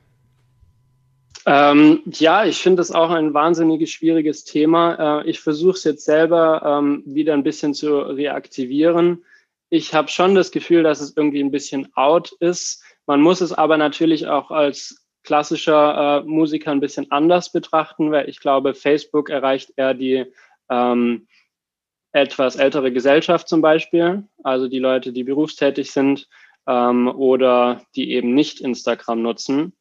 Ähm, 1.45 2.02
ja, 2.06 2.45
ich 2.45 2.58
finde 2.58 2.78
das 2.78 2.91
auch 2.91 3.10
ein 3.10 3.34
wahnsinnig 3.34 3.91
schwieriges 3.91 4.45
Thema. 4.45 5.21
Äh, 5.21 5.30
ich 5.30 5.39
versuche 5.39 5.78
es 5.78 5.84
jetzt 5.84 6.06
selber 6.06 6.62
ähm, 6.65 7.04
wieder 7.06 7.34
ein 7.34 7.43
bisschen 7.43 7.73
zu 7.73 7.99
reaktivieren. 7.99 9.23
Ich 9.69 9.93
habe 9.93 10.08
schon 10.08 10.36
das 10.36 10.52
Gefühl, 10.52 10.84
dass 10.84 11.02
es 11.02 11.17
irgendwie 11.17 11.41
ein 11.41 11.52
bisschen 11.52 11.89
out 11.95 12.32
ist. 12.39 12.84
Man 13.06 13.22
muss 13.22 13.42
es 13.42 13.54
aber 13.54 13.78
natürlich 13.78 14.28
auch 14.28 14.52
als 14.52 15.06
klassischer 15.24 16.22
äh, 16.24 16.28
Musiker 16.28 16.72
ein 16.72 16.80
bisschen 16.80 17.12
anders 17.12 17.52
betrachten, 17.52 18.12
weil 18.12 18.30
ich 18.30 18.39
glaube, 18.39 18.74
Facebook 18.74 19.30
erreicht 19.30 19.74
eher 19.78 19.94
die 19.94 20.26
ähm, 20.70 21.28
etwas 22.12 22.56
ältere 22.56 22.92
Gesellschaft 22.92 23.48
zum 23.48 23.62
Beispiel, 23.62 24.28
also 24.44 24.68
die 24.68 24.80
Leute, 24.80 25.12
die 25.12 25.24
berufstätig 25.24 25.92
sind 25.92 26.28
ähm, 26.68 27.08
oder 27.08 27.82
die 27.96 28.12
eben 28.12 28.34
nicht 28.34 28.62
Instagram 28.62 29.22
nutzen. 29.22 29.74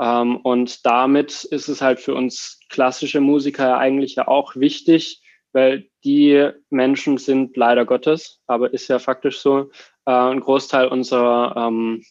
Ähm, 0.00 0.36
und 0.38 0.86
damit 0.86 1.44
ist 1.44 1.68
es 1.68 1.82
halt 1.82 2.00
für 2.00 2.14
uns 2.14 2.60
klassische 2.68 3.20
Musiker 3.20 3.78
eigentlich 3.78 4.16
ja 4.16 4.26
auch 4.28 4.56
wichtig, 4.56 5.22
weil 5.52 5.88
die 6.04 6.50
Menschen 6.70 7.18
sind 7.18 7.56
leider 7.56 7.84
Gottes, 7.84 8.40
aber 8.46 8.72
ist 8.72 8.88
ja 8.88 8.98
faktisch 8.98 9.38
so, 9.38 9.70
äh, 10.06 10.10
ein 10.10 10.40
Großteil 10.40 10.88
unserer 10.88 11.54
ähm, 11.56 12.02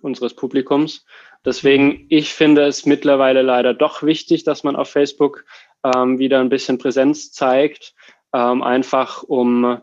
unseres 0.00 0.34
Publikums. 0.34 1.04
Deswegen, 1.44 2.06
ich 2.08 2.32
finde 2.32 2.64
es 2.64 2.86
mittlerweile 2.86 3.42
leider 3.42 3.74
doch 3.74 4.02
wichtig, 4.02 4.44
dass 4.44 4.64
man 4.64 4.76
auf 4.76 4.88
Facebook 4.88 5.44
ähm, 5.84 6.18
wieder 6.18 6.40
ein 6.40 6.48
bisschen 6.48 6.78
Präsenz 6.78 7.32
zeigt, 7.32 7.94
ähm, 8.32 8.62
einfach 8.62 9.22
um, 9.22 9.80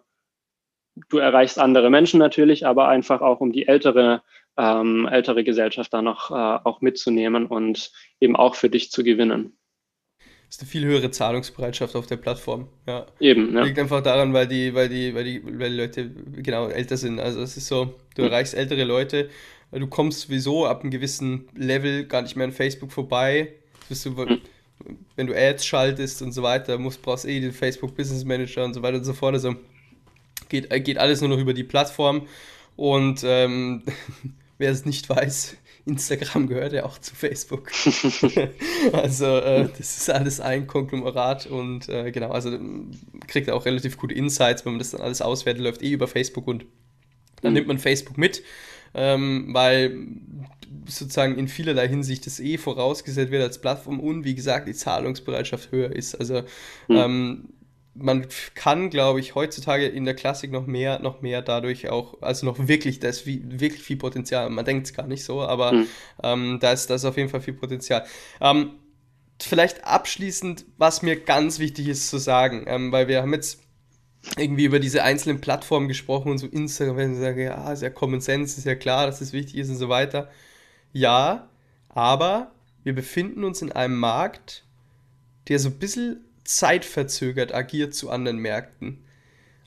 du 1.10 1.18
erreichst 1.18 1.60
andere 1.60 1.90
Menschen 1.90 2.20
natürlich, 2.20 2.66
aber 2.66 2.88
einfach 2.90 3.22
auch 3.22 3.40
um 3.40 3.52
die 3.52 3.68
ältere, 3.68 4.22
ähm, 4.58 5.08
ältere 5.08 5.44
Gesellschaft 5.44 5.94
da 5.94 6.02
noch 6.02 6.32
äh, 6.32 6.34
auch 6.34 6.82
mitzunehmen 6.82 7.46
und 7.46 7.92
eben 8.20 8.36
auch 8.36 8.56
für 8.56 8.70
dich 8.70 8.92
zu 8.92 9.04
gewinnen 9.04 9.58
ist 10.54 10.62
eine 10.62 10.70
viel 10.70 10.86
höhere 10.86 11.10
Zahlungsbereitschaft 11.10 11.96
auf 11.96 12.06
der 12.06 12.18
Plattform. 12.18 12.68
Ja. 12.88 13.08
Eben, 13.20 13.56
ja. 13.56 13.64
Liegt 13.64 13.80
einfach 13.80 14.04
daran, 14.04 14.34
weil 14.34 14.48
die, 14.48 14.76
weil 14.76 14.88
die, 14.88 15.16
weil 15.16 15.24
die, 15.24 15.44
weil 15.44 15.72
die 15.72 15.78
Leute 15.78 16.12
genau 16.44 16.68
älter 16.68 16.96
sind. 16.96 17.20
Also 17.20 17.42
es 17.42 17.58
ist 17.58 17.68
so, 17.68 17.96
du 18.16 18.22
mhm. 18.22 18.28
erreichst 18.28 18.54
ältere 18.54 18.84
Leute 18.84 19.30
du 19.80 19.88
kommst 19.88 20.22
sowieso 20.22 20.66
ab 20.66 20.82
einem 20.82 20.92
gewissen 20.92 21.48
Level 21.56 22.06
gar 22.06 22.22
nicht 22.22 22.36
mehr 22.36 22.46
an 22.46 22.54
Facebook 22.54 22.92
vorbei. 22.92 23.54
Bist 23.90 24.06
du, 24.06 24.16
wenn 25.16 25.28
du 25.28 25.36
Ads 25.36 25.66
schaltest 25.66 26.22
und 26.22 26.32
so 26.32 26.44
weiter, 26.44 26.78
musst, 26.78 27.02
brauchst 27.02 27.26
eh 27.26 27.40
den 27.40 27.52
Facebook 27.52 27.96
Business 27.96 28.24
Manager 28.24 28.64
und 28.64 28.74
so 28.74 28.82
weiter 28.82 28.98
und 28.98 29.04
so 29.04 29.14
fort. 29.14 29.34
Also 29.34 29.56
geht, 30.50 30.70
geht 30.86 30.98
alles 30.98 31.22
nur 31.22 31.30
noch 31.30 31.40
über 31.40 31.54
die 31.54 31.64
Plattform. 31.64 32.28
Und 32.76 33.22
ähm, 33.26 33.84
wer 34.58 34.72
es 34.72 34.86
nicht 34.86 35.10
weiß, 35.10 35.58
Instagram 35.86 36.48
gehört 36.48 36.74
ja 36.74 36.86
auch 36.86 36.98
zu 36.98 37.14
Facebook. 37.16 37.72
also 38.94 39.26
äh, 39.26 39.70
das 39.78 39.98
ist 39.98 40.10
alles 40.10 40.40
ein 40.40 40.68
Konglomerat 40.68 41.46
und 41.46 41.90
äh, 41.90 42.12
genau, 42.12 42.30
also 42.30 42.58
kriegt 43.28 43.50
auch 43.50 43.66
relativ 43.66 43.98
gute 43.98 44.14
Insights, 44.14 44.66
wenn 44.66 44.74
man 44.74 44.80
das 44.80 44.92
dann 44.92 45.02
alles 45.02 45.22
auswertet, 45.22 45.62
läuft 45.64 45.82
eh 45.82 45.92
über 45.92 46.08
Facebook 46.08 46.48
und 46.48 46.66
dann 47.42 47.52
mhm. 47.52 47.56
nimmt 47.56 47.68
man 47.68 47.80
Facebook 47.80 48.18
mit, 48.18 48.44
ähm, 48.94 49.50
weil 49.52 50.08
sozusagen 50.86 51.38
in 51.38 51.48
vielerlei 51.48 51.88
Hinsicht 51.88 52.26
das 52.26 52.40
eh 52.40 52.58
vorausgesetzt 52.58 53.32
wird 53.32 53.44
als 53.44 53.62
Plattform 53.62 54.00
und 54.00 54.26
wie 54.26 54.36
gesagt 54.36 54.68
die 54.68 54.74
Zahlungsbereitschaft 54.74 55.72
höher 55.72 55.92
ist. 55.92 56.16
Also 56.16 56.42
mhm. 56.88 56.96
ähm, 56.96 57.50
man 57.96 58.26
kann, 58.56 58.90
glaube 58.90 59.20
ich, 59.20 59.36
heutzutage 59.36 59.88
in 59.88 60.06
der 60.06 60.16
Klassik 60.16 60.52
noch 60.52 60.66
mehr, 60.66 61.00
noch 61.00 61.22
mehr 61.22 61.42
dadurch 61.42 61.90
auch, 61.90 62.22
also 62.22 62.46
noch 62.46 62.68
wirklich, 62.68 63.00
da 63.00 63.08
ist 63.08 63.26
wie, 63.28 63.42
wirklich 63.46 63.84
viel 63.84 63.98
Potenzial. 63.98 64.50
Man 64.50 64.66
denkt 64.66 64.88
es 64.88 64.94
gar 64.94 65.08
nicht 65.08 65.24
so, 65.24 65.42
aber 65.42 65.74
mhm. 65.74 65.88
ähm, 66.24 66.58
da, 66.60 66.72
ist, 66.72 66.90
da 66.90 66.96
ist 66.96 67.06
auf 67.06 67.18
jeden 67.18 67.30
Fall 67.30 67.42
viel 67.42 67.54
Potenzial. 67.54 68.06
Ähm, 68.42 68.72
vielleicht 69.40 69.84
abschließend, 69.86 70.66
was 70.78 71.02
mir 71.02 71.20
ganz 71.20 71.60
wichtig 71.60 71.88
ist 71.88 72.10
zu 72.10 72.18
sagen, 72.18 72.66
ähm, 72.68 72.92
weil 72.92 73.08
wir 73.08 73.22
haben 73.22 73.34
jetzt 73.34 73.63
irgendwie 74.38 74.66
über 74.66 74.80
diese 74.80 75.04
einzelnen 75.04 75.42
Plattformen 75.42 75.88
gesprochen 75.88 76.32
und 76.32 76.38
so 76.38 76.48
Instagram, 76.48 76.98
wenn 76.98 77.16
sie 77.16 77.22
sagen, 77.22 77.42
ja, 77.42 77.72
ist 77.72 77.82
ja 77.82 77.90
Common 77.90 78.22
Sense, 78.22 78.58
ist 78.58 78.66
ja 78.66 78.76
klar, 78.76 79.06
dass 79.06 79.20
das 79.20 79.34
wichtig 79.34 79.58
ist 79.58 79.70
und 79.70 79.76
so 79.76 79.90
weiter. 79.90 80.30
Ja, 80.92 81.50
aber 81.90 82.52
wir 82.84 82.94
befinden 82.94 83.44
uns 83.44 83.62
in 83.62 83.72
einem 83.72 83.98
Markt, 83.98 84.64
der 85.48 85.60
so 85.60 85.70
ein 85.70 85.80
bisschen 85.80 86.22
zeitverzögert 86.44 87.54
agiert 87.54 87.94
zu 87.94 88.10
anderen 88.10 88.38
Märkten. 88.38 89.04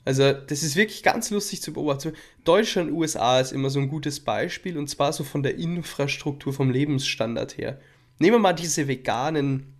Also, 0.05 0.31
das 0.31 0.63
ist 0.63 0.77
wirklich 0.77 1.03
ganz 1.03 1.31
lustig 1.31 1.61
zu 1.61 1.73
beobachten. 1.73 2.13
Deutschland, 2.45 2.91
USA 2.91 3.41
ist 3.41 3.51
immer 3.51 3.69
so 3.69 3.79
ein 3.79 3.89
gutes 3.89 4.21
Beispiel 4.21 4.77
und 4.77 4.87
zwar 4.87 5.11
so 5.11 5.23
von 5.23 5.43
der 5.43 5.57
Infrastruktur, 5.57 6.53
vom 6.53 6.69
Lebensstandard 6.69 7.57
her. 7.57 7.79
Nehmen 8.19 8.35
wir 8.35 8.39
mal 8.39 8.53
diese 8.53 8.87
veganen 8.87 9.73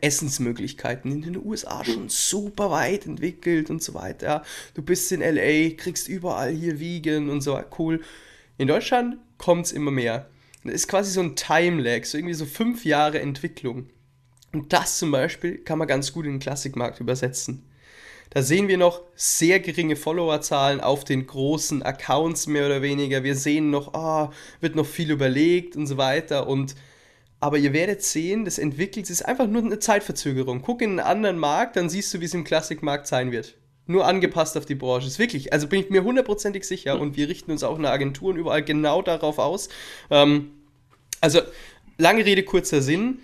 Essensmöglichkeiten 0.00 1.10
in 1.10 1.22
den 1.22 1.44
USA 1.44 1.84
schon 1.84 2.08
super 2.08 2.70
weit 2.70 3.06
entwickelt 3.06 3.70
und 3.70 3.82
so 3.82 3.94
weiter. 3.94 4.44
Du 4.74 4.82
bist 4.82 5.10
in 5.12 5.20
LA, 5.20 5.76
kriegst 5.76 6.08
überall 6.08 6.52
hier 6.52 6.78
Vegan 6.78 7.30
und 7.30 7.40
so, 7.40 7.58
cool. 7.78 8.02
In 8.58 8.68
Deutschland 8.68 9.16
kommt 9.38 9.66
es 9.66 9.72
immer 9.72 9.90
mehr. 9.90 10.28
Das 10.64 10.74
ist 10.74 10.88
quasi 10.88 11.10
so 11.10 11.20
ein 11.20 11.36
Time-Lag, 11.36 12.04
so 12.04 12.18
irgendwie 12.18 12.34
so 12.34 12.44
fünf 12.44 12.84
Jahre 12.84 13.20
Entwicklung. 13.20 13.88
Und 14.52 14.72
das 14.72 14.98
zum 14.98 15.10
Beispiel 15.10 15.58
kann 15.58 15.78
man 15.78 15.88
ganz 15.88 16.12
gut 16.12 16.26
in 16.26 16.32
den 16.32 16.40
Klassikmarkt 16.40 17.00
übersetzen. 17.00 17.64
Da 18.30 18.42
sehen 18.42 18.68
wir 18.68 18.76
noch 18.76 19.02
sehr 19.14 19.58
geringe 19.60 19.96
Followerzahlen 19.96 20.80
auf 20.80 21.04
den 21.04 21.26
großen 21.26 21.82
Accounts 21.82 22.46
mehr 22.46 22.66
oder 22.66 22.82
weniger. 22.82 23.24
Wir 23.24 23.34
sehen 23.34 23.70
noch, 23.70 23.94
oh, 23.94 24.30
wird 24.60 24.76
noch 24.76 24.86
viel 24.86 25.10
überlegt 25.10 25.76
und 25.76 25.86
so 25.86 25.96
weiter. 25.96 26.46
Und 26.46 26.74
aber 27.40 27.58
ihr 27.58 27.72
werdet 27.72 28.02
sehen, 28.02 28.44
das 28.44 28.58
entwickelt 28.58 29.06
sich 29.06 29.24
einfach 29.24 29.46
nur 29.46 29.62
eine 29.62 29.78
Zeitverzögerung. 29.78 30.62
Guck 30.62 30.82
in 30.82 30.90
einen 30.90 31.00
anderen 31.00 31.38
Markt, 31.38 31.76
dann 31.76 31.88
siehst 31.88 32.12
du, 32.12 32.20
wie 32.20 32.24
es 32.24 32.34
im 32.34 32.44
Klassikmarkt 32.44 33.06
sein 33.06 33.30
wird. 33.30 33.54
Nur 33.86 34.06
angepasst 34.06 34.56
auf 34.56 34.66
die 34.66 34.74
Branche. 34.74 35.06
Ist 35.06 35.18
wirklich, 35.18 35.52
also 35.52 35.66
bin 35.66 35.80
ich 35.80 35.90
mir 35.90 36.04
hundertprozentig 36.04 36.64
sicher 36.64 37.00
und 37.00 37.16
wir 37.16 37.28
richten 37.28 37.50
uns 37.50 37.62
auch 37.62 37.76
in 37.76 37.82
der 37.82 37.92
Agentur 37.92 38.30
und 38.30 38.36
überall 38.36 38.62
genau 38.62 39.02
darauf 39.02 39.38
aus. 39.38 39.68
Ähm, 40.10 40.50
also, 41.20 41.40
lange 41.96 42.24
Rede, 42.24 42.42
kurzer 42.42 42.82
Sinn 42.82 43.20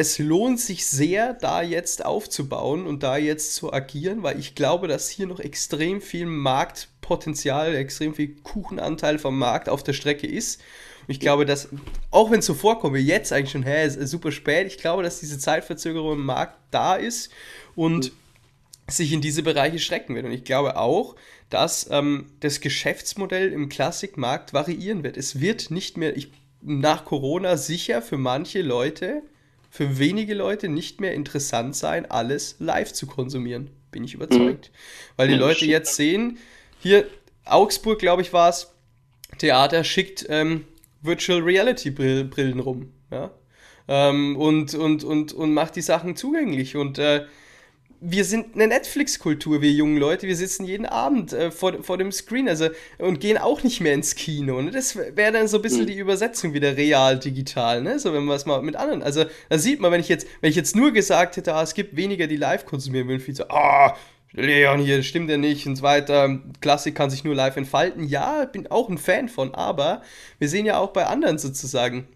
es 0.00 0.20
lohnt 0.20 0.60
sich 0.60 0.86
sehr, 0.86 1.34
da 1.34 1.60
jetzt 1.60 2.04
aufzubauen 2.04 2.86
und 2.86 3.02
da 3.02 3.16
jetzt 3.16 3.56
zu 3.56 3.72
agieren, 3.72 4.22
weil 4.22 4.38
ich 4.38 4.54
glaube, 4.54 4.86
dass 4.86 5.08
hier 5.08 5.26
noch 5.26 5.40
extrem 5.40 6.00
viel 6.00 6.24
Marktpotenzial, 6.24 7.74
extrem 7.74 8.14
viel 8.14 8.36
Kuchenanteil 8.44 9.18
vom 9.18 9.36
Markt 9.36 9.68
auf 9.68 9.82
der 9.82 9.94
Strecke 9.94 10.28
ist. 10.28 10.60
Ich 11.08 11.20
glaube, 11.20 11.46
dass, 11.46 11.68
auch 12.10 12.30
wenn 12.30 12.38
es 12.38 12.46
so 12.46 12.54
vorkommt, 12.54 12.94
wie 12.94 13.00
jetzt 13.00 13.32
eigentlich 13.32 13.50
schon, 13.50 13.64
hä, 13.64 13.86
ist 13.86 13.98
super 14.08 14.30
spät, 14.30 14.66
ich 14.66 14.78
glaube, 14.78 15.02
dass 15.02 15.20
diese 15.20 15.38
Zeitverzögerung 15.38 16.18
im 16.18 16.26
Markt 16.26 16.56
da 16.70 16.94
ist 16.94 17.32
und 17.74 18.12
mhm. 18.12 18.16
sich 18.88 19.12
in 19.12 19.20
diese 19.20 19.42
Bereiche 19.42 19.80
strecken 19.80 20.14
wird. 20.14 20.26
Und 20.26 20.32
ich 20.32 20.44
glaube 20.44 20.76
auch, 20.76 21.16
dass 21.50 21.88
ähm, 21.90 22.26
das 22.40 22.60
Geschäftsmodell 22.60 23.52
im 23.52 23.68
Klassikmarkt 23.68 24.52
variieren 24.52 25.02
wird. 25.02 25.16
Es 25.16 25.40
wird 25.40 25.70
nicht 25.70 25.96
mehr, 25.96 26.16
ich, 26.16 26.30
nach 26.60 27.04
Corona 27.04 27.56
sicher 27.56 28.02
für 28.02 28.18
manche 28.18 28.62
Leute 28.62 29.22
für 29.70 29.98
wenige 29.98 30.34
Leute 30.34 30.68
nicht 30.68 31.00
mehr 31.00 31.14
interessant 31.14 31.76
sein, 31.76 32.10
alles 32.10 32.56
live 32.58 32.92
zu 32.92 33.06
konsumieren. 33.06 33.70
Bin 33.90 34.04
ich 34.04 34.14
überzeugt. 34.14 34.70
Mhm. 34.70 35.12
Weil 35.16 35.28
die 35.28 35.34
Leute 35.34 35.66
jetzt 35.66 35.94
sehen, 35.96 36.38
hier 36.80 37.06
Augsburg, 37.44 37.98
glaube 37.98 38.22
ich, 38.22 38.32
war 38.32 38.48
es, 38.48 38.72
Theater 39.38 39.84
schickt 39.84 40.26
ähm, 40.28 40.64
Virtual 41.02 41.40
Reality 41.40 41.90
Brillen 41.90 42.60
rum. 42.60 42.92
Ja? 43.10 43.30
Ähm, 43.88 44.36
und, 44.36 44.74
und, 44.74 45.04
und, 45.04 45.32
und 45.32 45.54
macht 45.54 45.76
die 45.76 45.82
Sachen 45.82 46.16
zugänglich. 46.16 46.76
Und 46.76 46.98
äh, 46.98 47.24
wir 48.00 48.24
sind 48.24 48.54
eine 48.54 48.68
Netflix-Kultur, 48.68 49.60
wir 49.60 49.72
jungen 49.72 49.96
Leute. 49.96 50.26
Wir 50.26 50.36
sitzen 50.36 50.64
jeden 50.64 50.86
Abend 50.86 51.32
äh, 51.32 51.50
vor, 51.50 51.82
vor 51.82 51.98
dem 51.98 52.12
Screen 52.12 52.48
also, 52.48 52.68
und 52.98 53.20
gehen 53.20 53.38
auch 53.38 53.62
nicht 53.62 53.80
mehr 53.80 53.94
ins 53.94 54.14
Kino. 54.14 54.60
Ne? 54.60 54.70
Das 54.70 54.94
wäre 54.96 55.32
dann 55.32 55.48
so 55.48 55.56
ein 55.56 55.62
bisschen 55.62 55.82
mhm. 55.82 55.88
die 55.88 55.98
Übersetzung 55.98 56.52
wieder 56.52 56.76
real-digital. 56.76 57.82
Ne? 57.82 57.98
So, 57.98 58.12
wenn 58.12 58.24
man 58.24 58.36
es 58.36 58.46
mal 58.46 58.62
mit 58.62 58.76
anderen. 58.76 59.02
Also, 59.02 59.24
da 59.48 59.58
sieht 59.58 59.80
man, 59.80 59.90
wenn 59.90 60.00
ich 60.00 60.08
jetzt, 60.08 60.26
wenn 60.40 60.50
ich 60.50 60.56
jetzt 60.56 60.76
nur 60.76 60.92
gesagt 60.92 61.36
hätte, 61.36 61.54
ah, 61.54 61.62
es 61.62 61.74
gibt 61.74 61.96
weniger, 61.96 62.26
die 62.26 62.36
live 62.36 62.66
konsumieren 62.66 63.08
würden, 63.08 63.20
viel 63.20 63.34
so, 63.34 63.48
ah, 63.48 63.96
Leon 64.32 64.80
hier, 64.80 65.02
stimmt 65.02 65.30
ja 65.30 65.38
nicht 65.38 65.66
und 65.66 65.76
so 65.76 65.82
weiter. 65.82 66.38
Klassik 66.60 66.94
kann 66.94 67.10
sich 67.10 67.24
nur 67.24 67.34
live 67.34 67.56
entfalten. 67.56 68.04
Ja, 68.04 68.44
bin 68.44 68.66
auch 68.66 68.88
ein 68.88 68.98
Fan 68.98 69.28
von, 69.28 69.54
aber 69.54 70.02
wir 70.38 70.48
sehen 70.48 70.66
ja 70.66 70.78
auch 70.78 70.92
bei 70.92 71.06
anderen 71.06 71.38
sozusagen 71.38 72.06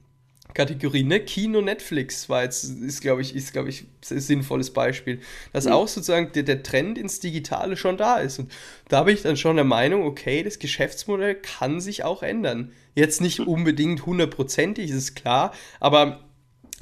Kategorie, 0.54 1.02
ne? 1.02 1.20
Kino, 1.20 1.60
Netflix 1.60 2.28
war 2.28 2.42
jetzt, 2.42 2.64
ist 2.64 3.00
glaube 3.00 3.22
ich, 3.22 3.34
ist 3.34 3.52
glaube 3.52 3.70
ich, 3.70 3.86
ein 4.10 4.20
sinnvolles 4.20 4.72
Beispiel, 4.72 5.20
dass 5.52 5.64
mhm. 5.64 5.72
auch 5.72 5.88
sozusagen 5.88 6.32
der, 6.32 6.42
der 6.42 6.62
Trend 6.62 6.98
ins 6.98 7.20
Digitale 7.20 7.76
schon 7.76 7.96
da 7.96 8.18
ist. 8.18 8.38
Und 8.38 8.52
da 8.88 9.04
bin 9.04 9.14
ich 9.14 9.22
dann 9.22 9.36
schon 9.36 9.56
der 9.56 9.64
Meinung, 9.64 10.04
okay, 10.04 10.42
das 10.42 10.58
Geschäftsmodell 10.58 11.36
kann 11.36 11.80
sich 11.80 12.04
auch 12.04 12.22
ändern. 12.22 12.72
Jetzt 12.94 13.20
nicht 13.20 13.40
mhm. 13.40 13.48
unbedingt 13.48 14.04
hundertprozentig, 14.04 14.90
ist 14.90 15.14
klar, 15.14 15.54
aber 15.80 16.20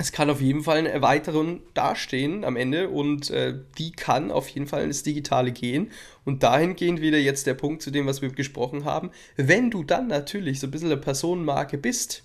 es 0.00 0.12
kann 0.12 0.30
auf 0.30 0.40
jeden 0.40 0.62
Fall 0.62 0.78
eine 0.78 0.88
Erweiterung 0.88 1.60
dastehen 1.74 2.42
am 2.44 2.56
Ende 2.56 2.88
und 2.88 3.28
äh, 3.28 3.54
die 3.76 3.92
kann 3.92 4.30
auf 4.30 4.48
jeden 4.48 4.66
Fall 4.66 4.82
ins 4.82 5.02
Digitale 5.02 5.52
gehen. 5.52 5.90
Und 6.24 6.42
dahingehend 6.42 7.02
wieder 7.02 7.18
jetzt 7.18 7.46
der 7.46 7.52
Punkt 7.52 7.82
zu 7.82 7.90
dem, 7.90 8.06
was 8.06 8.22
wir 8.22 8.30
gesprochen 8.30 8.86
haben. 8.86 9.10
Wenn 9.36 9.70
du 9.70 9.84
dann 9.84 10.06
natürlich 10.06 10.58
so 10.58 10.66
ein 10.66 10.70
bisschen 10.70 10.90
eine 10.90 11.00
Personenmarke 11.00 11.76
bist, 11.76 12.22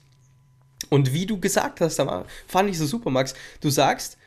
und 0.90 1.14
wie 1.14 1.26
du 1.26 1.40
gesagt 1.40 1.82
hast, 1.82 2.02
fand 2.48 2.70
ich 2.70 2.78
so 2.78 2.86
super, 2.86 3.10
Max. 3.10 3.34
Du 3.60 3.70
sagst, 3.70 4.18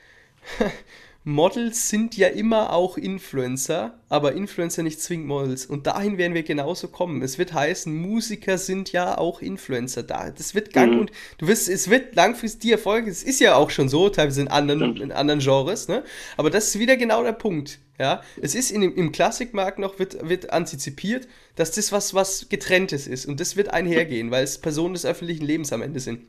Models 1.29 1.91
sind 1.91 2.17
ja 2.17 2.29
immer 2.29 2.73
auch 2.73 2.97
Influencer, 2.97 3.99
aber 4.09 4.33
Influencer 4.33 4.83
nicht 4.83 4.99
zwingend 5.03 5.29
Models. 5.29 5.67
Und 5.67 5.87
dahin 5.87 6.17
werden 6.17 6.33
wir 6.33 6.43
genauso 6.43 6.89
kommen. 6.89 7.21
Es 7.21 7.37
wird 7.37 7.53
heißen, 7.53 7.95
Musiker 7.95 8.57
sind 8.57 8.93
ja 8.93 9.19
auch 9.19 9.43
Influencer. 9.43 10.03
Da, 10.03 10.31
das 10.31 10.55
wird 10.55 10.73
gang 10.73 10.95
mhm. 10.95 11.01
und 11.01 11.11
du 11.37 11.47
wirst, 11.47 11.69
es 11.69 11.91
wird 11.91 12.15
langfristig 12.17 12.61
die 12.61 12.73
Erfolge. 12.73 13.11
Es 13.11 13.23
ist 13.23 13.41
ja 13.41 13.57
auch 13.57 13.69
schon 13.69 13.91
so, 13.91 14.09
teilweise 14.09 14.41
in 14.41 14.49
anderen, 14.49 14.97
in 14.97 15.13
anderen 15.13 15.41
Genres, 15.41 15.87
ne? 15.87 16.03
Aber 16.39 16.49
das 16.49 16.69
ist 16.69 16.79
wieder 16.79 16.97
genau 16.97 17.23
der 17.23 17.33
Punkt. 17.33 17.79
Ja, 17.99 18.23
es 18.41 18.55
ist 18.55 18.71
in, 18.71 18.83
im 18.83 19.13
Klassikmarkt 19.13 19.79
noch, 19.79 19.99
wird, 19.99 20.27
wird 20.27 20.51
antizipiert, 20.51 21.29
dass 21.57 21.73
das 21.73 21.93
was, 21.93 22.15
was 22.15 22.49
getrenntes 22.49 23.07
ist. 23.07 23.27
Und 23.27 23.39
das 23.39 23.55
wird 23.55 23.69
einhergehen, 23.69 24.31
weil 24.31 24.45
es 24.45 24.59
Personen 24.59 24.95
des 24.95 25.05
öffentlichen 25.05 25.45
Lebens 25.45 25.75
am 25.75 25.83
Ende 25.83 26.01
sind. 26.01 26.21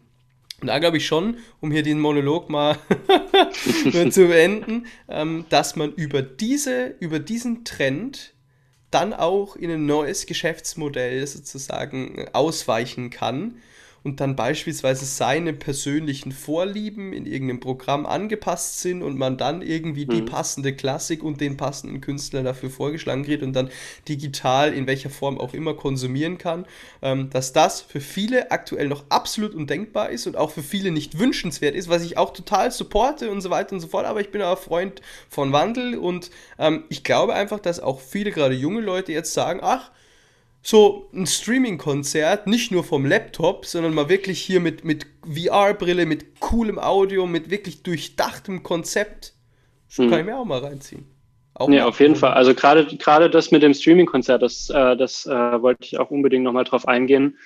Und 0.61 0.67
da 0.67 0.79
glaube 0.79 0.97
ich 0.97 1.05
schon, 1.05 1.37
um 1.61 1.71
hier 1.71 1.83
den 1.83 1.99
Monolog 1.99 2.49
mal 2.49 2.77
zu 4.09 4.27
beenden, 4.27 4.87
ähm, 5.07 5.45
dass 5.49 5.75
man 5.75 5.93
über, 5.93 6.21
diese, 6.21 6.95
über 6.99 7.19
diesen 7.19 7.63
Trend 7.63 8.33
dann 8.91 9.13
auch 9.13 9.55
in 9.55 9.69
ein 9.71 9.85
neues 9.85 10.25
Geschäftsmodell 10.25 11.25
sozusagen 11.27 12.27
ausweichen 12.33 13.09
kann 13.09 13.55
und 14.03 14.19
dann 14.19 14.35
beispielsweise 14.35 15.05
seine 15.05 15.53
persönlichen 15.53 16.31
Vorlieben 16.31 17.13
in 17.13 17.25
irgendeinem 17.25 17.59
Programm 17.59 18.05
angepasst 18.05 18.79
sind 18.79 19.03
und 19.03 19.17
man 19.17 19.38
dann 19.38 19.62
irgendwie 19.62 20.05
mhm. 20.05 20.09
die 20.09 20.21
passende 20.21 20.73
Klassik 20.73 21.23
und 21.23 21.41
den 21.41 21.57
passenden 21.57 22.01
Künstler 22.01 22.43
dafür 22.43 22.69
vorgeschlagen 22.69 23.23
kriegt 23.23 23.43
und 23.43 23.53
dann 23.53 23.69
digital 24.07 24.73
in 24.73 24.88
welcher 24.88 25.09
Form 25.09 25.39
auch 25.39 25.53
immer 25.53 25.73
konsumieren 25.73 26.38
kann, 26.38 26.65
ähm, 27.02 27.29
dass 27.29 27.54
das 27.54 27.81
für 27.81 28.02
viele 28.02 28.52
aktuell 28.52 28.87
noch 28.87 29.04
absolut 29.10 29.54
undenkbar 29.54 30.10
ist 30.10 30.27
und 30.27 30.37
auch 30.37 30.52
für 30.52 30.63
viele 30.63 30.91
nicht 30.91 31.19
wünschenswert 31.19 31.75
ist, 31.75 31.89
was 31.89 32.04
ich 32.04 32.17
auch 32.17 32.33
total 32.33 32.71
supporte 32.71 33.31
und 33.31 33.41
so 33.41 33.50
weiter 33.50 33.73
und 33.73 33.81
so 33.81 33.87
fort, 33.87 34.06
aber 34.06 34.21
ich 34.21 34.31
bin 34.31 34.41
auch 34.41 34.60
Freund 34.60 35.02
von 35.29 35.52
Wandel 35.52 35.97
und 35.97 36.31
ähm, 36.58 36.83
ich 36.89 37.04
glaube 37.04 37.33
einfach, 37.33 37.60
dass 37.60 37.79
auch 37.79 38.00
viele 38.00 38.31
gerade 38.31 38.56
junge 38.56 38.81
Leute 38.81 39.12
jetzt 39.12 39.33
sagen, 39.33 39.60
ach, 39.62 39.91
so 40.62 41.10
ein 41.13 41.25
Streaming-Konzert, 41.25 42.47
nicht 42.47 42.71
nur 42.71 42.83
vom 42.83 43.05
Laptop, 43.05 43.65
sondern 43.65 43.93
mal 43.93 44.10
wirklich 44.10 44.41
hier 44.41 44.60
mit, 44.60 44.83
mit 44.83 45.07
VR-Brille, 45.23 46.05
mit 46.05 46.39
coolem 46.39 46.79
Audio, 46.79 47.25
mit 47.25 47.49
wirklich 47.49 47.83
durchdachtem 47.83 48.63
Konzept. 48.63 49.33
So 49.87 50.03
mhm. 50.03 50.10
kann 50.10 50.19
ich 50.19 50.25
mir 50.25 50.37
auch 50.37 50.45
mal 50.45 50.60
reinziehen. 50.60 51.05
Auch 51.55 51.67
nee, 51.67 51.81
auf 51.81 51.99
jeden 51.99 52.15
Fall. 52.15 52.33
Also 52.33 52.53
gerade 52.53 52.85
gerade 52.85 53.29
das 53.29 53.51
mit 53.51 53.63
dem 53.63 53.73
Streaming-Konzert, 53.73 54.41
das, 54.41 54.69
äh, 54.69 54.95
das 54.95 55.25
äh, 55.25 55.62
wollte 55.62 55.83
ich 55.83 55.99
auch 55.99 56.10
unbedingt 56.10 56.43
nochmal 56.43 56.63
drauf 56.63 56.87
eingehen. 56.87 57.37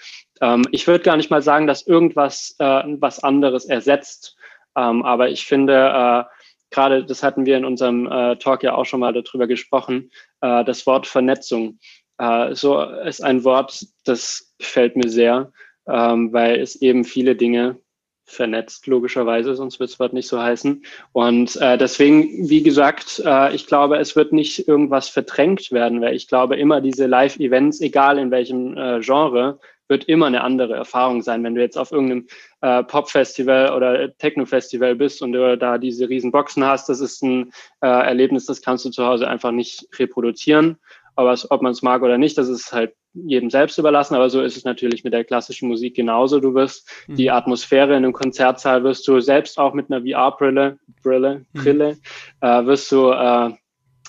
Ähm, 0.42 0.64
ich 0.72 0.86
würde 0.86 1.04
gar 1.04 1.18
nicht 1.18 1.32
mal 1.32 1.42
sagen, 1.42 1.66
dass 1.66 1.88
irgendwas 1.88 2.56
äh, 2.60 2.84
was 3.00 3.24
anderes 3.24 3.66
ersetzt. 3.66 4.36
Ähm, 4.76 5.04
aber 5.04 5.30
ich 5.30 5.46
finde, 5.46 5.74
äh, 5.74 6.24
gerade 6.70 7.06
das 7.06 7.24
hatten 7.24 7.46
wir 7.46 7.58
in 7.58 7.66
unserem 7.66 8.06
äh, 8.06 8.36
Talk 8.36 8.64
ja 8.64 8.76
auch 8.76 8.86
schon 8.86 9.00
mal 9.00 9.14
darüber 9.14 9.48
gesprochen, 9.48 10.12
äh, 10.42 10.64
das 10.64 10.86
Wort 10.86 11.08
Vernetzung. 11.08 11.80
Äh, 12.18 12.56
so 12.56 12.82
ist 12.82 13.24
ein 13.24 13.44
Wort, 13.44 13.86
das 14.06 14.54
gefällt 14.58 14.96
mir 14.96 15.10
sehr, 15.10 15.52
ähm, 15.88 16.32
weil 16.34 16.60
es 16.60 16.76
eben 16.76 17.04
viele 17.04 17.36
Dinge 17.36 17.78
vernetzt, 18.26 18.88
logischerweise, 18.88 19.56
sonst 19.56 19.80
wird 19.80 19.90
es 19.90 20.00
Wort 20.00 20.14
nicht 20.14 20.28
so 20.28 20.42
heißen. 20.42 20.84
Und 21.12 21.56
äh, 21.58 21.78
deswegen, 21.78 22.50
wie 22.50 22.64
gesagt, 22.64 23.22
äh, 23.26 23.54
ich 23.54 23.68
glaube, 23.68 23.98
es 23.98 24.16
wird 24.16 24.32
nicht 24.34 24.68
irgendwas 24.68 25.10
verdrängt 25.10 25.72
werden, 25.72 26.02
weil 26.02 26.16
ich 26.16 26.28
glaube, 26.28 26.56
immer 26.56 26.82
diese 26.82 27.06
Live-Events, 27.06 27.82
egal 27.82 28.18
in 28.18 28.32
welchem 28.32 28.78
äh, 28.78 29.00
Genre, 29.02 29.60
wird 29.90 30.06
immer 30.06 30.28
eine 30.28 30.42
andere 30.42 30.76
Erfahrung 30.76 31.22
sein. 31.22 31.44
Wenn 31.44 31.56
du 31.56 31.62
jetzt 31.62 31.78
auf 31.78 31.92
irgendeinem 31.92 32.28
äh, 32.62 32.84
Pop-Festival 32.84 33.76
oder 33.76 34.18
Techno-Festival 34.18 34.96
bist 34.96 35.22
und 35.22 35.34
du 35.34 35.58
da 35.58 35.78
diese 35.78 36.08
riesen 36.08 36.32
Boxen 36.32 36.64
hast, 36.64 36.88
das 36.88 37.02
ist 37.02 37.22
ein 37.22 37.52
äh, 37.82 37.88
Erlebnis, 37.88 38.46
das 38.46 38.62
kannst 38.62 38.86
du 38.86 38.90
zu 38.90 39.06
Hause 39.06 39.28
einfach 39.28 39.52
nicht 39.52 39.88
reproduzieren. 40.00 40.78
Aber 41.16 41.38
ob 41.50 41.62
man 41.62 41.72
es 41.72 41.82
mag 41.82 42.02
oder 42.02 42.18
nicht, 42.18 42.38
das 42.38 42.50
ist 42.50 42.74
halt 42.74 42.94
jedem 43.14 43.50
selbst 43.50 43.78
überlassen. 43.78 44.16
Aber 44.16 44.30
so 44.30 44.42
ist 44.42 44.58
es 44.58 44.64
natürlich 44.64 45.04
mit 45.04 45.14
der 45.14 45.24
klassischen 45.24 45.70
Musik 45.70 45.96
genauso. 45.96 46.40
Du 46.40 46.54
wirst 46.54 46.90
mhm. 47.08 47.16
die 47.16 47.32
Atmosphäre 47.32 47.92
in 47.92 48.04
einem 48.04 48.14
Konzertsaal 48.14 48.84
wirst 48.84 49.08
du 49.08 49.20
selbst 49.20 49.60
auch 49.60 49.74
mit 49.74 49.92
einer 49.92 50.02
VR-Brille, 50.02 50.80
Brille, 51.02 51.46
mhm. 51.54 51.60
Brille, 51.60 51.98
äh, 52.42 52.66
wirst 52.66 52.92
du 52.92 53.12
äh, 53.12 53.52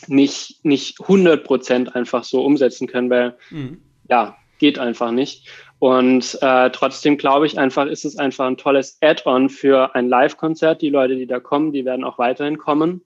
nicht, 0.07 0.65
nicht 0.65 1.01
100 1.01 1.45
Prozent 1.45 1.95
einfach 1.95 2.25
so 2.25 2.45
umsetzen 2.45 2.87
können, 2.87 3.11
weil, 3.11 3.37
mhm. 3.51 3.83
ja, 4.09 4.37
geht 4.59 4.79
einfach 4.79 5.11
nicht. 5.11 5.49
Und 5.79 6.39
äh, 6.41 6.71
trotzdem 6.71 7.19
glaube 7.19 7.47
ich 7.47 7.59
einfach, 7.59 7.87
ist 7.87 8.05
es 8.05 8.17
einfach 8.17 8.47
ein 8.47 8.57
tolles 8.57 8.97
Add-on 9.03 9.51
für 9.51 9.95
ein 9.95 10.09
Live-Konzert. 10.09 10.81
Die 10.81 10.89
Leute, 10.89 11.17
die 11.17 11.27
da 11.27 11.41
kommen, 11.41 11.73
die 11.73 11.85
werden 11.85 12.05
auch 12.05 12.19
weiterhin 12.19 12.57
kommen. 12.57 13.03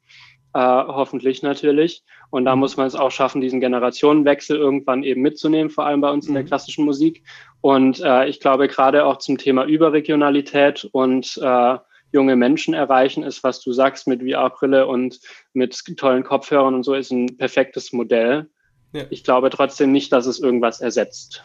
Äh, 0.59 0.61
hoffentlich 0.89 1.45
natürlich. 1.45 2.03
Und 2.31 2.45
da 2.45 2.57
mhm. 2.57 2.61
muss 2.61 2.77
man 2.77 2.89
es 2.89 2.97
auch 2.97 3.13
schaffen, 3.13 3.41
diesen 3.41 3.61
Generationenwechsel 3.61 4.57
irgendwann 4.57 5.05
eben 5.05 5.23
mitzunehmen, 5.23 5.71
vor 5.71 5.87
allem 5.87 6.01
bei 6.01 6.11
uns 6.11 6.27
in 6.27 6.35
der 6.35 6.43
mhm. 6.43 6.49
klassischen 6.49 6.85
Musik. 6.85 7.23
Und 7.61 8.01
äh, 8.01 8.27
ich 8.27 8.41
glaube, 8.41 8.67
gerade 8.67 9.05
auch 9.05 9.19
zum 9.19 9.39
Thema 9.39 9.67
Überregionalität 9.67 10.89
und 10.91 11.39
äh, 11.41 11.79
junge 12.11 12.35
Menschen 12.35 12.75
erreichen 12.75 13.23
ist, 13.23 13.45
was 13.45 13.61
du 13.61 13.73
sagst 13.73 14.09
mit 14.09 14.21
VR-Brille 14.21 14.89
und 14.89 15.21
mit 15.53 15.81
tollen 15.97 16.25
Kopfhörern 16.25 16.75
und 16.75 16.83
so, 16.83 16.95
ist 16.95 17.13
ein 17.13 17.37
perfektes 17.37 17.93
Modell. 17.93 18.49
Ja. 18.93 19.05
Ich 19.11 19.23
glaube 19.23 19.51
trotzdem 19.51 19.93
nicht, 19.93 20.11
dass 20.13 20.27
es 20.27 20.41
irgendwas 20.41 20.81
ersetzt. 20.81 21.45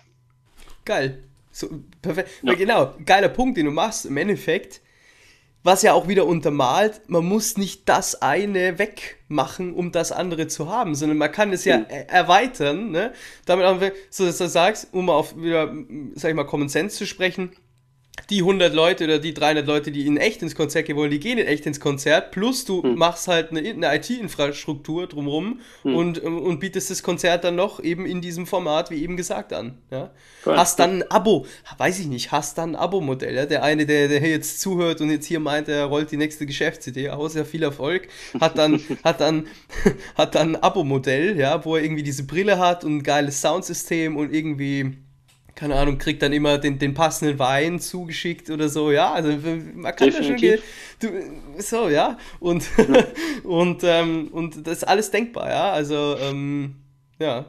Geil. 0.85 1.23
So, 1.51 1.69
perfekt. 2.01 2.29
Ja. 2.41 2.55
Genau, 2.55 2.95
geiler 3.05 3.29
Punkt, 3.29 3.57
den 3.57 3.67
du 3.67 3.71
machst. 3.71 4.07
Im 4.07 4.17
Endeffekt 4.17 4.81
was 5.63 5.81
ja 5.81 5.93
auch 5.93 6.07
wieder 6.07 6.25
untermalt, 6.25 7.01
man 7.07 7.25
muss 7.25 7.57
nicht 7.57 7.87
das 7.87 8.21
eine 8.21 8.77
wegmachen, 8.77 9.73
um 9.73 9.91
das 9.91 10.11
andere 10.11 10.47
zu 10.47 10.69
haben, 10.69 10.93
sondern 10.93 11.17
man 11.17 11.31
kann 11.31 11.53
es 11.53 11.63
ja 11.63 11.79
mhm. 11.79 11.85
erweitern, 12.07 12.91
ne? 12.91 13.13
Damit 13.45 13.65
auch, 13.65 13.79
so 14.09 14.25
dass 14.25 14.37
du 14.37 14.47
sagst, 14.47 14.89
um 14.91 15.09
auf 15.09 15.35
wieder, 15.37 15.73
sag 16.15 16.29
ich 16.29 16.35
mal, 16.35 16.43
Common 16.43 16.69
Sense 16.69 16.97
zu 16.97 17.07
sprechen, 17.07 17.51
die 18.33 18.39
100 18.39 18.73
Leute 18.73 19.03
oder 19.03 19.19
die 19.19 19.33
300 19.33 19.67
Leute, 19.67 19.91
die 19.91 20.07
in 20.07 20.17
echt 20.17 20.41
ins 20.41 20.55
Konzert 20.55 20.87
gehen 20.87 20.95
wollen, 20.95 21.11
die 21.11 21.19
gehen 21.19 21.37
in 21.37 21.45
echt 21.45 21.67
ins 21.67 21.79
Konzert, 21.79 22.31
plus 22.31 22.65
du 22.65 22.81
hm. 22.81 22.95
machst 22.95 23.27
halt 23.27 23.51
eine, 23.51 23.59
eine 23.59 23.95
IT-Infrastruktur 23.95 25.05
drumherum 25.07 25.59
hm. 25.83 25.95
und, 25.95 26.17
und 26.19 26.59
bietest 26.59 26.89
das 26.89 27.03
Konzert 27.03 27.43
dann 27.43 27.55
noch 27.55 27.79
eben 27.79 28.07
in 28.07 28.21
diesem 28.21 28.47
Format, 28.47 28.89
wie 28.89 29.03
eben 29.03 29.17
gesagt, 29.17 29.53
an. 29.53 29.77
Ja? 29.91 30.09
Hast 30.45 30.79
dann 30.79 31.03
ein 31.03 31.11
Abo, 31.11 31.45
weiß 31.77 31.99
ich 31.99 32.07
nicht, 32.07 32.31
hast 32.31 32.57
dann 32.57 32.71
ein 32.71 32.75
Abo-Modell. 32.75 33.35
Ja? 33.35 33.45
Der 33.45 33.61
eine, 33.61 33.85
der, 33.85 34.07
der 34.07 34.21
jetzt 34.21 34.59
zuhört 34.59 34.99
und 35.01 35.11
jetzt 35.11 35.27
hier 35.27 35.39
meint, 35.39 35.67
er 35.67 35.85
rollt 35.85 36.09
die 36.11 36.17
nächste 36.17 36.47
Geschäftsidee 36.47 37.11
aus, 37.11 37.35
ja, 37.35 37.43
viel 37.43 37.61
Erfolg, 37.61 38.07
hat 38.41 38.57
dann, 38.57 38.81
hat 39.03 39.21
dann, 39.21 39.45
hat 40.15 40.33
dann 40.33 40.55
ein 40.55 40.63
Abo-Modell, 40.63 41.37
ja, 41.37 41.63
wo 41.65 41.75
er 41.75 41.83
irgendwie 41.83 42.03
diese 42.03 42.25
Brille 42.25 42.57
hat 42.57 42.83
und 42.83 42.97
ein 42.97 43.03
geiles 43.03 43.41
Soundsystem 43.41 44.17
und 44.17 44.33
irgendwie 44.33 45.02
keine 45.55 45.75
Ahnung, 45.75 45.97
kriegt 45.97 46.21
dann 46.21 46.33
immer 46.33 46.57
den, 46.57 46.79
den 46.79 46.93
passenden 46.93 47.39
Wein 47.39 47.79
zugeschickt 47.79 48.49
oder 48.49 48.69
so, 48.69 48.91
ja, 48.91 49.11
also 49.11 49.29
man 49.29 49.95
kann 49.95 50.09
Definitiv. 50.09 50.63
da 50.99 51.07
schon, 51.07 51.13
du, 51.55 51.61
so, 51.61 51.89
ja, 51.89 52.17
und, 52.39 52.65
ja. 52.77 53.03
und, 53.43 53.83
ähm, 53.83 54.29
und 54.31 54.65
das 54.67 54.77
ist 54.77 54.83
alles 54.83 55.11
denkbar, 55.11 55.49
ja, 55.49 55.71
also, 55.71 56.15
ähm, 56.19 56.75
ja. 57.19 57.45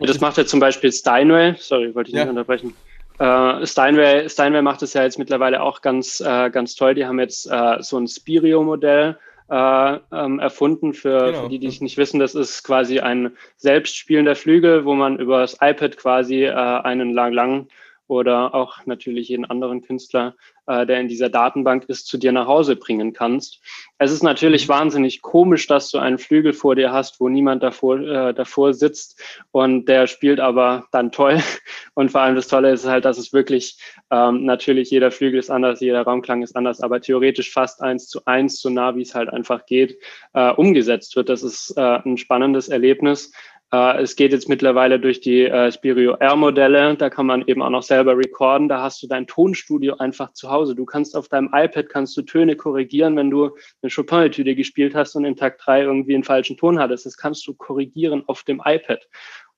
Das 0.00 0.20
macht 0.20 0.36
ja 0.36 0.44
zum 0.44 0.60
Beispiel 0.60 0.92
Steinway, 0.92 1.54
sorry, 1.58 1.94
wollte 1.94 2.10
ich 2.10 2.14
nicht 2.14 2.24
ja. 2.24 2.30
unterbrechen. 2.30 2.74
Uh, 3.20 3.64
Steinway, 3.64 4.28
Steinway 4.28 4.60
macht 4.60 4.82
es 4.82 4.92
ja 4.92 5.04
jetzt 5.04 5.18
mittlerweile 5.18 5.62
auch 5.62 5.82
ganz, 5.82 6.20
uh, 6.20 6.50
ganz 6.50 6.74
toll. 6.74 6.94
Die 6.94 7.06
haben 7.06 7.20
jetzt 7.20 7.46
uh, 7.46 7.76
so 7.80 7.96
ein 7.96 8.08
Spirio-Modell, 8.08 9.16
äh, 9.50 9.98
ähm, 10.12 10.38
erfunden. 10.38 10.94
Für, 10.94 11.26
genau. 11.26 11.42
für 11.42 11.48
die, 11.48 11.58
die 11.58 11.66
es 11.66 11.80
nicht 11.80 11.96
wissen, 11.96 12.20
das 12.20 12.34
ist 12.34 12.62
quasi 12.62 13.00
ein 13.00 13.36
selbstspielender 13.56 14.36
Flügel, 14.36 14.84
wo 14.84 14.94
man 14.94 15.18
über 15.18 15.40
das 15.40 15.54
iPad 15.60 15.96
quasi 15.96 16.44
äh, 16.44 16.52
einen 16.52 17.12
lang 17.12 17.32
lang 17.32 17.68
oder 18.06 18.54
auch 18.54 18.84
natürlich 18.86 19.28
jeden 19.28 19.44
anderen 19.44 19.82
Künstler, 19.82 20.34
äh, 20.66 20.86
der 20.86 21.00
in 21.00 21.08
dieser 21.08 21.28
Datenbank 21.28 21.84
ist, 21.88 22.06
zu 22.06 22.18
dir 22.18 22.32
nach 22.32 22.46
Hause 22.46 22.76
bringen 22.76 23.12
kannst. 23.12 23.60
Es 23.98 24.12
ist 24.12 24.22
natürlich 24.22 24.68
mhm. 24.68 24.72
wahnsinnig 24.72 25.22
komisch, 25.22 25.66
dass 25.66 25.90
du 25.90 25.98
einen 25.98 26.18
Flügel 26.18 26.52
vor 26.52 26.74
dir 26.74 26.92
hast, 26.92 27.20
wo 27.20 27.28
niemand 27.28 27.62
davor, 27.62 27.98
äh, 27.98 28.34
davor 28.34 28.74
sitzt 28.74 29.20
und 29.52 29.86
der 29.88 30.06
spielt 30.06 30.40
aber 30.40 30.86
dann 30.92 31.12
toll. 31.12 31.40
Und 31.96 32.10
vor 32.10 32.22
allem 32.22 32.34
das 32.34 32.48
Tolle 32.48 32.72
ist 32.72 32.86
halt, 32.86 33.04
dass 33.04 33.18
es 33.18 33.32
wirklich 33.32 33.78
ähm, 34.10 34.44
natürlich 34.44 34.90
jeder 34.90 35.12
Flügel 35.12 35.38
ist 35.38 35.48
anders, 35.48 35.80
jeder 35.80 36.02
Raumklang 36.02 36.42
ist 36.42 36.56
anders, 36.56 36.80
aber 36.80 37.00
theoretisch 37.00 37.52
fast 37.52 37.82
eins 37.82 38.08
zu 38.08 38.24
eins, 38.26 38.60
so 38.60 38.68
nah 38.68 38.96
wie 38.96 39.02
es 39.02 39.14
halt 39.14 39.28
einfach 39.28 39.64
geht, 39.64 39.96
äh, 40.32 40.50
umgesetzt 40.50 41.14
wird. 41.14 41.28
Das 41.28 41.44
ist 41.44 41.72
äh, 41.76 42.00
ein 42.04 42.16
spannendes 42.16 42.68
Erlebnis. 42.68 43.32
Äh, 43.74 44.02
es 44.02 44.14
geht 44.14 44.30
jetzt 44.30 44.48
mittlerweile 44.48 45.00
durch 45.00 45.20
die 45.20 45.46
äh, 45.46 45.72
Spirio 45.72 46.12
R-Modelle, 46.14 46.94
da 46.96 47.10
kann 47.10 47.26
man 47.26 47.44
eben 47.48 47.60
auch 47.60 47.70
noch 47.70 47.82
selber 47.82 48.16
recorden. 48.16 48.68
Da 48.68 48.80
hast 48.82 49.02
du 49.02 49.08
dein 49.08 49.26
Tonstudio 49.26 49.96
einfach 49.96 50.32
zu 50.32 50.48
Hause. 50.48 50.76
Du 50.76 50.84
kannst 50.84 51.16
auf 51.16 51.28
deinem 51.28 51.50
iPad 51.52 51.88
kannst 51.88 52.16
du 52.16 52.22
Töne 52.22 52.54
korrigieren, 52.54 53.16
wenn 53.16 53.30
du 53.30 53.56
eine 53.82 53.90
Chopin-Etüde 53.90 54.54
gespielt 54.54 54.94
hast 54.94 55.16
und 55.16 55.24
in 55.24 55.34
Takt 55.34 55.66
3 55.66 55.82
irgendwie 55.82 56.14
einen 56.14 56.22
falschen 56.22 56.56
Ton 56.56 56.78
hattest. 56.78 57.04
Das 57.04 57.16
kannst 57.16 57.44
du 57.48 57.54
korrigieren 57.54 58.22
auf 58.28 58.44
dem 58.44 58.62
iPad. 58.64 59.08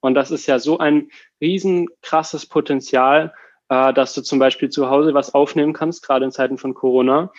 Und 0.01 0.15
das 0.15 0.31
ist 0.31 0.47
ja 0.47 0.59
so 0.59 0.79
ein 0.79 1.11
riesen 1.43 1.89
krasses 2.01 2.47
Potenzial, 2.47 3.35
äh, 3.69 3.93
dass 3.93 4.15
du 4.15 4.23
zum 4.23 4.39
Beispiel 4.39 4.71
zu 4.71 4.89
Hause 4.89 5.13
was 5.13 5.35
aufnehmen 5.35 5.75
kannst, 5.75 6.03
gerade 6.03 6.25
in 6.25 6.31
Zeiten 6.31 6.57
von 6.57 6.73
Corona, 6.73 7.33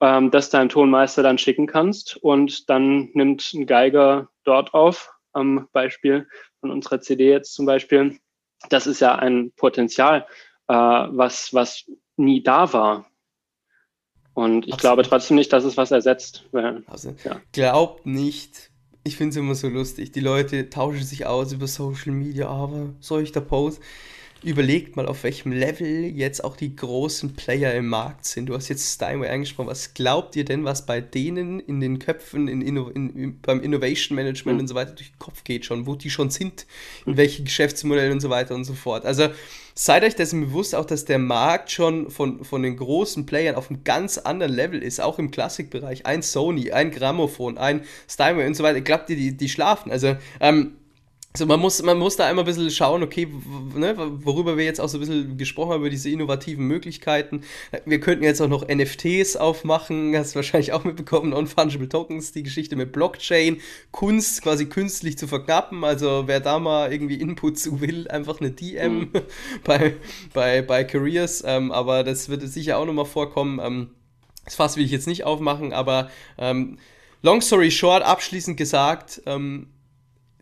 ähm, 0.00 0.32
dass 0.32 0.50
dein 0.50 0.68
Tonmeister 0.68 1.22
dann 1.22 1.38
schicken 1.38 1.68
kannst 1.68 2.16
und 2.16 2.68
dann 2.68 3.10
nimmt 3.12 3.52
ein 3.54 3.66
Geiger 3.66 4.30
dort 4.42 4.74
auf 4.74 5.13
am 5.34 5.68
Beispiel 5.72 6.26
von 6.60 6.70
unserer 6.70 7.00
CD 7.00 7.30
jetzt 7.30 7.54
zum 7.54 7.66
Beispiel, 7.66 8.18
das 8.70 8.86
ist 8.86 9.00
ja 9.00 9.16
ein 9.16 9.52
Potenzial, 9.56 10.26
äh, 10.68 10.74
was, 10.74 11.52
was 11.52 11.84
nie 12.16 12.42
da 12.42 12.72
war. 12.72 13.06
Und 14.32 14.66
ich 14.66 14.74
Absolut. 14.74 14.80
glaube 14.80 15.02
trotzdem 15.02 15.36
nicht, 15.36 15.52
dass 15.52 15.64
es 15.64 15.76
was 15.76 15.90
ersetzt. 15.90 16.44
Weil, 16.50 16.82
also, 16.86 17.14
ja. 17.24 17.40
Glaubt 17.52 18.06
nicht, 18.06 18.70
ich 19.04 19.16
finde 19.16 19.30
es 19.30 19.36
immer 19.36 19.54
so 19.54 19.68
lustig, 19.68 20.12
die 20.12 20.20
Leute 20.20 20.70
tauschen 20.70 21.04
sich 21.04 21.26
aus 21.26 21.52
über 21.52 21.68
Social 21.68 22.12
Media, 22.12 22.48
aber 22.48 22.94
da 23.32 23.40
posten? 23.40 23.82
Überlegt 24.44 24.96
mal, 24.96 25.06
auf 25.06 25.24
welchem 25.24 25.52
Level 25.52 26.04
jetzt 26.04 26.44
auch 26.44 26.56
die 26.56 26.76
großen 26.76 27.34
Player 27.34 27.74
im 27.74 27.88
Markt 27.88 28.26
sind. 28.26 28.46
Du 28.46 28.54
hast 28.54 28.68
jetzt 28.68 28.94
Steinway 28.94 29.28
angesprochen. 29.28 29.68
Was 29.68 29.94
glaubt 29.94 30.36
ihr 30.36 30.44
denn, 30.44 30.64
was 30.64 30.86
bei 30.86 31.00
denen 31.00 31.60
in 31.60 31.80
den 31.80 31.98
Köpfen, 31.98 32.48
in, 32.48 32.60
in, 32.60 32.76
in 32.76 33.40
beim 33.40 33.60
Innovation 33.60 34.16
Management 34.16 34.56
mhm. 34.56 34.60
und 34.60 34.68
so 34.68 34.74
weiter 34.74 34.92
durch 34.92 35.10
den 35.10 35.18
Kopf 35.18 35.44
geht 35.44 35.64
schon, 35.64 35.86
wo 35.86 35.94
die 35.94 36.10
schon 36.10 36.30
sind, 36.30 36.66
in 37.06 37.12
hm. 37.12 37.16
welche 37.16 37.42
Geschäftsmodelle 37.42 38.12
und 38.12 38.20
so 38.20 38.30
weiter 38.30 38.54
und 38.54 38.64
so 38.64 38.74
fort. 38.74 39.06
Also 39.06 39.28
seid 39.74 40.04
euch 40.04 40.14
dessen 40.14 40.40
bewusst 40.40 40.74
auch, 40.74 40.84
dass 40.84 41.04
der 41.04 41.18
Markt 41.18 41.70
schon 41.70 42.10
von, 42.10 42.44
von 42.44 42.62
den 42.62 42.76
großen 42.76 43.26
Playern 43.26 43.56
auf 43.56 43.70
einem 43.70 43.82
ganz 43.84 44.18
anderen 44.18 44.52
Level 44.52 44.82
ist, 44.82 45.00
auch 45.00 45.18
im 45.18 45.30
Klassikbereich. 45.30 46.06
Ein 46.06 46.22
Sony, 46.22 46.70
ein 46.70 46.90
Grammophon, 46.90 47.58
ein 47.58 47.82
Steinway 48.08 48.46
und 48.46 48.54
so 48.54 48.62
weiter. 48.62 48.80
Glaubt 48.80 49.10
ihr, 49.10 49.16
die, 49.16 49.36
die 49.36 49.48
schlafen? 49.48 49.90
Also, 49.90 50.16
ähm, 50.40 50.74
also 51.36 51.46
man 51.46 51.58
muss, 51.58 51.82
man 51.82 51.98
muss 51.98 52.14
da 52.14 52.26
einmal 52.26 52.44
ein 52.44 52.46
bisschen 52.46 52.70
schauen, 52.70 53.02
okay, 53.02 53.26
ne, 53.74 53.96
worüber 54.24 54.56
wir 54.56 54.64
jetzt 54.64 54.80
auch 54.80 54.88
so 54.88 54.98
ein 54.98 55.00
bisschen 55.00 55.36
gesprochen 55.36 55.72
haben, 55.72 55.80
über 55.80 55.90
diese 55.90 56.08
innovativen 56.08 56.64
Möglichkeiten. 56.64 57.42
Wir 57.84 57.98
könnten 57.98 58.22
jetzt 58.22 58.40
auch 58.40 58.48
noch 58.48 58.68
NFTs 58.68 59.34
aufmachen, 59.34 60.16
hast 60.16 60.32
du 60.32 60.36
wahrscheinlich 60.36 60.72
auch 60.72 60.84
mitbekommen, 60.84 61.30
Non-Fungible 61.30 61.88
Tokens, 61.88 62.30
die 62.30 62.44
Geschichte 62.44 62.76
mit 62.76 62.92
Blockchain, 62.92 63.60
Kunst 63.90 64.42
quasi 64.42 64.66
künstlich 64.66 65.18
zu 65.18 65.26
verknappen. 65.26 65.82
Also 65.82 66.22
wer 66.26 66.38
da 66.38 66.60
mal 66.60 66.92
irgendwie 66.92 67.16
Input 67.16 67.58
zu 67.58 67.80
will, 67.80 68.06
einfach 68.06 68.38
eine 68.38 68.52
DM 68.52 68.98
mhm. 68.98 69.10
bei, 69.64 69.96
bei, 70.32 70.62
bei 70.62 70.84
Careers. 70.84 71.42
Ähm, 71.44 71.72
aber 71.72 72.04
das 72.04 72.28
wird 72.28 72.42
sicher 72.42 72.78
auch 72.78 72.86
nochmal 72.86 73.06
vorkommen. 73.06 73.58
Ähm, 73.60 73.90
das 74.44 74.54
Fass 74.54 74.76
will 74.76 74.84
ich 74.84 74.92
jetzt 74.92 75.08
nicht 75.08 75.24
aufmachen, 75.24 75.72
aber 75.72 76.12
ähm, 76.38 76.78
long 77.22 77.40
story 77.40 77.72
short, 77.72 78.04
abschließend 78.04 78.56
gesagt, 78.56 79.20
ähm, 79.26 79.73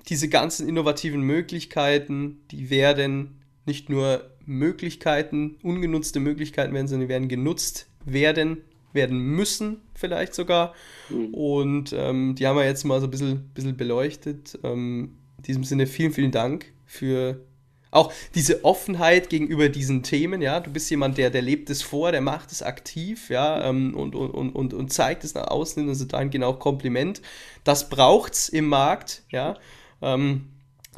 diese 0.08 0.28
ganzen 0.28 0.68
innovativen 0.68 1.20
Möglichkeiten, 1.22 2.42
die 2.50 2.70
werden 2.70 3.42
nicht 3.66 3.88
nur 3.88 4.30
Möglichkeiten, 4.44 5.56
ungenutzte 5.62 6.20
Möglichkeiten 6.20 6.74
werden, 6.74 6.88
sondern 6.88 7.08
die 7.08 7.12
werden 7.12 7.28
genutzt 7.28 7.86
werden, 8.04 8.58
werden 8.92 9.18
müssen 9.18 9.78
vielleicht 9.94 10.34
sogar. 10.34 10.74
Mhm. 11.08 11.34
Und 11.34 11.94
ähm, 11.96 12.34
die 12.34 12.46
haben 12.46 12.56
wir 12.56 12.64
jetzt 12.64 12.84
mal 12.84 13.00
so 13.00 13.06
ein 13.06 13.10
bisschen, 13.10 13.50
bisschen 13.54 13.76
beleuchtet. 13.76 14.58
Ähm, 14.64 15.16
in 15.38 15.42
diesem 15.44 15.64
Sinne 15.64 15.86
vielen, 15.86 16.12
vielen 16.12 16.32
Dank 16.32 16.66
für 16.86 17.40
auch 17.92 18.10
diese 18.34 18.64
Offenheit 18.64 19.28
gegenüber 19.28 19.68
diesen 19.68 20.02
Themen, 20.02 20.40
ja, 20.40 20.60
du 20.60 20.70
bist 20.70 20.90
jemand, 20.90 21.18
der, 21.18 21.28
der 21.28 21.42
lebt 21.42 21.68
es 21.68 21.82
vor, 21.82 22.10
der 22.10 22.22
macht 22.22 22.50
es 22.50 22.62
aktiv, 22.62 23.28
ja, 23.28 23.68
ähm, 23.68 23.94
und, 23.94 24.14
und, 24.14 24.50
und, 24.50 24.72
und 24.72 24.92
zeigt 24.92 25.24
es 25.24 25.34
nach 25.34 25.48
außen, 25.48 25.86
also 25.88 26.06
dahingehend 26.06 26.44
auch 26.44 26.58
Kompliment. 26.58 27.20
Das 27.64 27.90
braucht 27.90 28.32
es 28.32 28.48
im 28.48 28.66
Markt, 28.66 29.22
ja. 29.30 29.58
Ähm, 30.02 30.48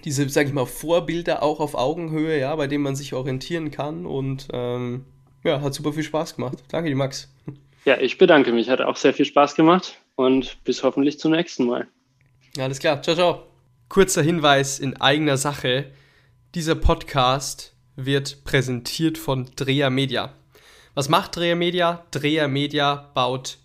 diese, 0.04 0.28
sage 0.28 0.48
ich 0.48 0.54
mal, 0.54 0.66
Vorbilder 0.66 1.42
auch 1.42 1.60
auf 1.60 1.74
Augenhöhe, 1.74 2.38
ja, 2.38 2.54
bei 2.56 2.66
denen 2.66 2.82
man 2.82 2.96
sich 2.96 3.14
orientieren 3.14 3.70
kann 3.70 4.06
und 4.06 4.48
ähm, 4.52 5.04
ja, 5.44 5.60
hat 5.60 5.74
super 5.74 5.92
viel 5.92 6.02
Spaß 6.02 6.36
gemacht. 6.36 6.58
Danke 6.68 6.90
dir, 6.90 6.96
Max. 6.96 7.32
Ja, 7.84 7.98
ich 8.00 8.18
bedanke 8.18 8.52
mich, 8.52 8.68
hat 8.68 8.80
auch 8.80 8.96
sehr 8.96 9.14
viel 9.14 9.26
Spaß 9.26 9.54
gemacht 9.54 10.00
und 10.16 10.62
bis 10.64 10.82
hoffentlich 10.82 11.18
zum 11.18 11.32
nächsten 11.32 11.66
Mal. 11.66 11.86
Alles 12.58 12.78
klar, 12.78 13.02
ciao, 13.02 13.14
ciao. 13.14 13.42
Kurzer 13.88 14.22
Hinweis 14.22 14.78
in 14.78 15.00
eigener 15.00 15.36
Sache. 15.36 15.92
Dieser 16.54 16.74
Podcast 16.74 17.74
wird 17.96 18.44
präsentiert 18.44 19.18
von 19.18 19.50
Dreher 19.56 19.90
Media. 19.90 20.34
Was 20.94 21.08
macht 21.08 21.36
Dreher 21.36 21.56
Media? 21.56 22.04
Dreher 22.10 22.48
Media 22.48 23.10
baut 23.14 23.58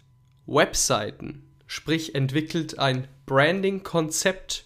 Webseiten, 0.46 1.44
sprich 1.68 2.16
entwickelt 2.16 2.80
ein 2.80 3.08
Branding-Konzept 3.26 4.66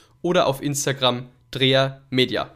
oder 0.21 0.47
auf 0.47 0.61
Instagram 0.61 1.29
Dreher 1.51 2.01
Media. 2.09 2.49